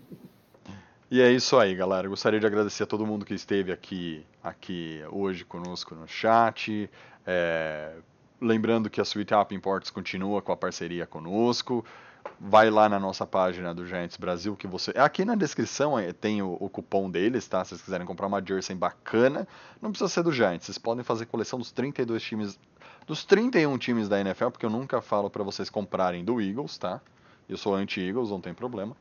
E 1.10 1.20
é 1.20 1.32
isso 1.32 1.58
aí, 1.58 1.74
galera. 1.74 2.08
Gostaria 2.08 2.40
de 2.40 2.46
agradecer 2.46 2.84
a 2.84 2.86
todo 2.86 3.08
mundo 3.08 3.26
que 3.26 3.34
esteve 3.34 3.72
aqui, 3.72 4.24
aqui 4.44 5.04
hoje 5.12 5.44
conosco 5.44 5.96
no 5.96 6.08
chat. 6.08 6.88
É, 7.26 7.96
Lembrando 8.40 8.88
que 8.88 9.02
a 9.02 9.04
Sweet 9.04 9.34
App 9.34 9.56
Imports 9.56 9.90
continua 9.90 10.44
com 10.44 10.52
a 10.52 10.56
parceria 10.56 11.08
conosco. 11.08 11.84
Vai 12.40 12.70
lá 12.70 12.88
na 12.88 13.00
nossa 13.00 13.26
página 13.26 13.74
do 13.74 13.88
Giants 13.88 14.18
Brasil 14.18 14.56
que 14.56 14.68
você. 14.68 14.92
Aqui 14.96 15.26
na 15.26 15.34
descrição 15.34 15.96
tem 16.22 16.42
o, 16.42 16.56
o 16.60 16.70
cupom 16.70 17.10
deles, 17.10 17.48
tá? 17.48 17.64
Se 17.64 17.70
vocês 17.70 17.82
quiserem 17.82 18.06
comprar 18.06 18.28
uma 18.28 18.46
jersey 18.46 18.76
bacana, 18.76 19.48
não 19.82 19.90
precisa 19.90 20.10
ser 20.10 20.22
do 20.22 20.32
Giants. 20.32 20.66
Vocês 20.66 20.78
podem 20.78 21.04
fazer 21.04 21.26
coleção 21.26 21.58
dos 21.58 21.72
32 21.72 22.22
times, 22.22 22.60
dos 23.06 23.24
31 23.24 23.78
times 23.78 24.10
da 24.10 24.20
NFL, 24.20 24.50
porque 24.50 24.66
eu 24.66 24.70
nunca 24.70 25.02
falo 25.02 25.30
para 25.30 25.44
vocês 25.44 25.70
comprarem 25.70 26.24
do 26.26 26.42
Eagles, 26.42 26.78
tá? 26.78 27.00
Eu 27.48 27.58
sou 27.58 27.76
anti-Eagles, 27.76 28.30
não 28.30 28.42
tem 28.42 28.54
problema. 28.54 28.96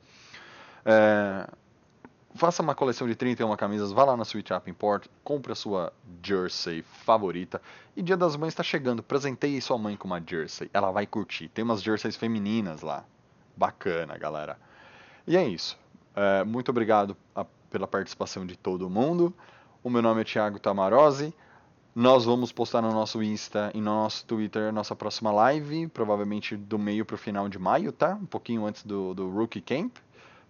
É, 0.84 1.48
faça 2.34 2.62
uma 2.62 2.74
coleção 2.74 3.06
de 3.06 3.14
31 3.14 3.54
camisas, 3.56 3.92
vá 3.92 4.04
lá 4.04 4.16
na 4.16 4.22
Sweet 4.24 4.52
App 4.52 4.70
Import, 4.70 5.06
compre 5.22 5.52
a 5.52 5.54
sua 5.54 5.92
jersey 6.22 6.82
favorita. 6.82 7.62
E 7.96 8.02
Dia 8.02 8.16
das 8.16 8.36
Mães 8.36 8.48
está 8.52 8.62
chegando, 8.62 9.02
presenteie 9.02 9.60
sua 9.62 9.78
mãe 9.78 9.96
com 9.96 10.06
uma 10.06 10.20
jersey, 10.24 10.68
ela 10.74 10.90
vai 10.90 11.06
curtir. 11.06 11.48
Tem 11.48 11.64
umas 11.64 11.82
jerseys 11.82 12.16
femininas 12.16 12.82
lá, 12.82 13.04
bacana, 13.56 14.18
galera. 14.18 14.58
E 15.26 15.36
é 15.36 15.46
isso. 15.46 15.78
É, 16.14 16.44
muito 16.44 16.68
obrigado 16.70 17.16
a- 17.34 17.46
pela 17.70 17.86
participação 17.86 18.44
de 18.46 18.56
todo 18.56 18.90
mundo. 18.90 19.32
O 19.82 19.88
meu 19.88 20.02
nome 20.02 20.20
é 20.20 20.24
Thiago 20.24 20.58
Tamarose. 20.58 21.32
Nós 21.94 22.24
vamos 22.24 22.50
postar 22.50 22.82
no 22.82 22.90
nosso 22.90 23.22
Insta 23.22 23.70
e 23.72 23.78
no 23.78 23.84
nosso 23.84 24.24
Twitter 24.26 24.72
nossa 24.72 24.96
próxima 24.96 25.30
live, 25.30 25.86
provavelmente 25.86 26.56
do 26.56 26.76
meio 26.76 27.04
para 27.04 27.14
o 27.14 27.18
final 27.18 27.48
de 27.48 27.56
maio, 27.56 27.92
tá? 27.92 28.18
Um 28.20 28.26
pouquinho 28.26 28.66
antes 28.66 28.82
do, 28.82 29.14
do 29.14 29.30
Rookie 29.30 29.60
Camp 29.60 29.96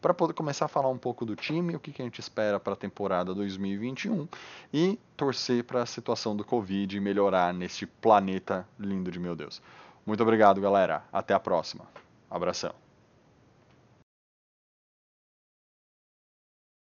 para 0.00 0.14
poder 0.14 0.32
começar 0.34 0.66
a 0.66 0.68
falar 0.68 0.88
um 0.88 0.98
pouco 0.98 1.24
do 1.24 1.34
time, 1.34 1.76
o 1.76 1.80
que, 1.80 1.90
que 1.92 2.02
a 2.02 2.04
gente 2.04 2.18
espera 2.18 2.60
para 2.60 2.74
a 2.74 2.76
temporada 2.76 3.34
2021 3.34 4.28
e 4.72 4.98
torcer 5.16 5.64
para 5.64 5.82
a 5.82 5.86
situação 5.86 6.36
do 6.36 6.44
Covid 6.44 6.98
melhorar 7.00 7.52
neste 7.52 7.86
planeta 7.86 8.66
lindo 8.78 9.10
de 9.10 9.18
meu 9.18 9.34
Deus. 9.36 9.62
Muito 10.04 10.22
obrigado, 10.22 10.60
galera. 10.60 11.04
Até 11.12 11.32
a 11.32 11.40
próxima. 11.40 11.86
Abração. 12.30 12.83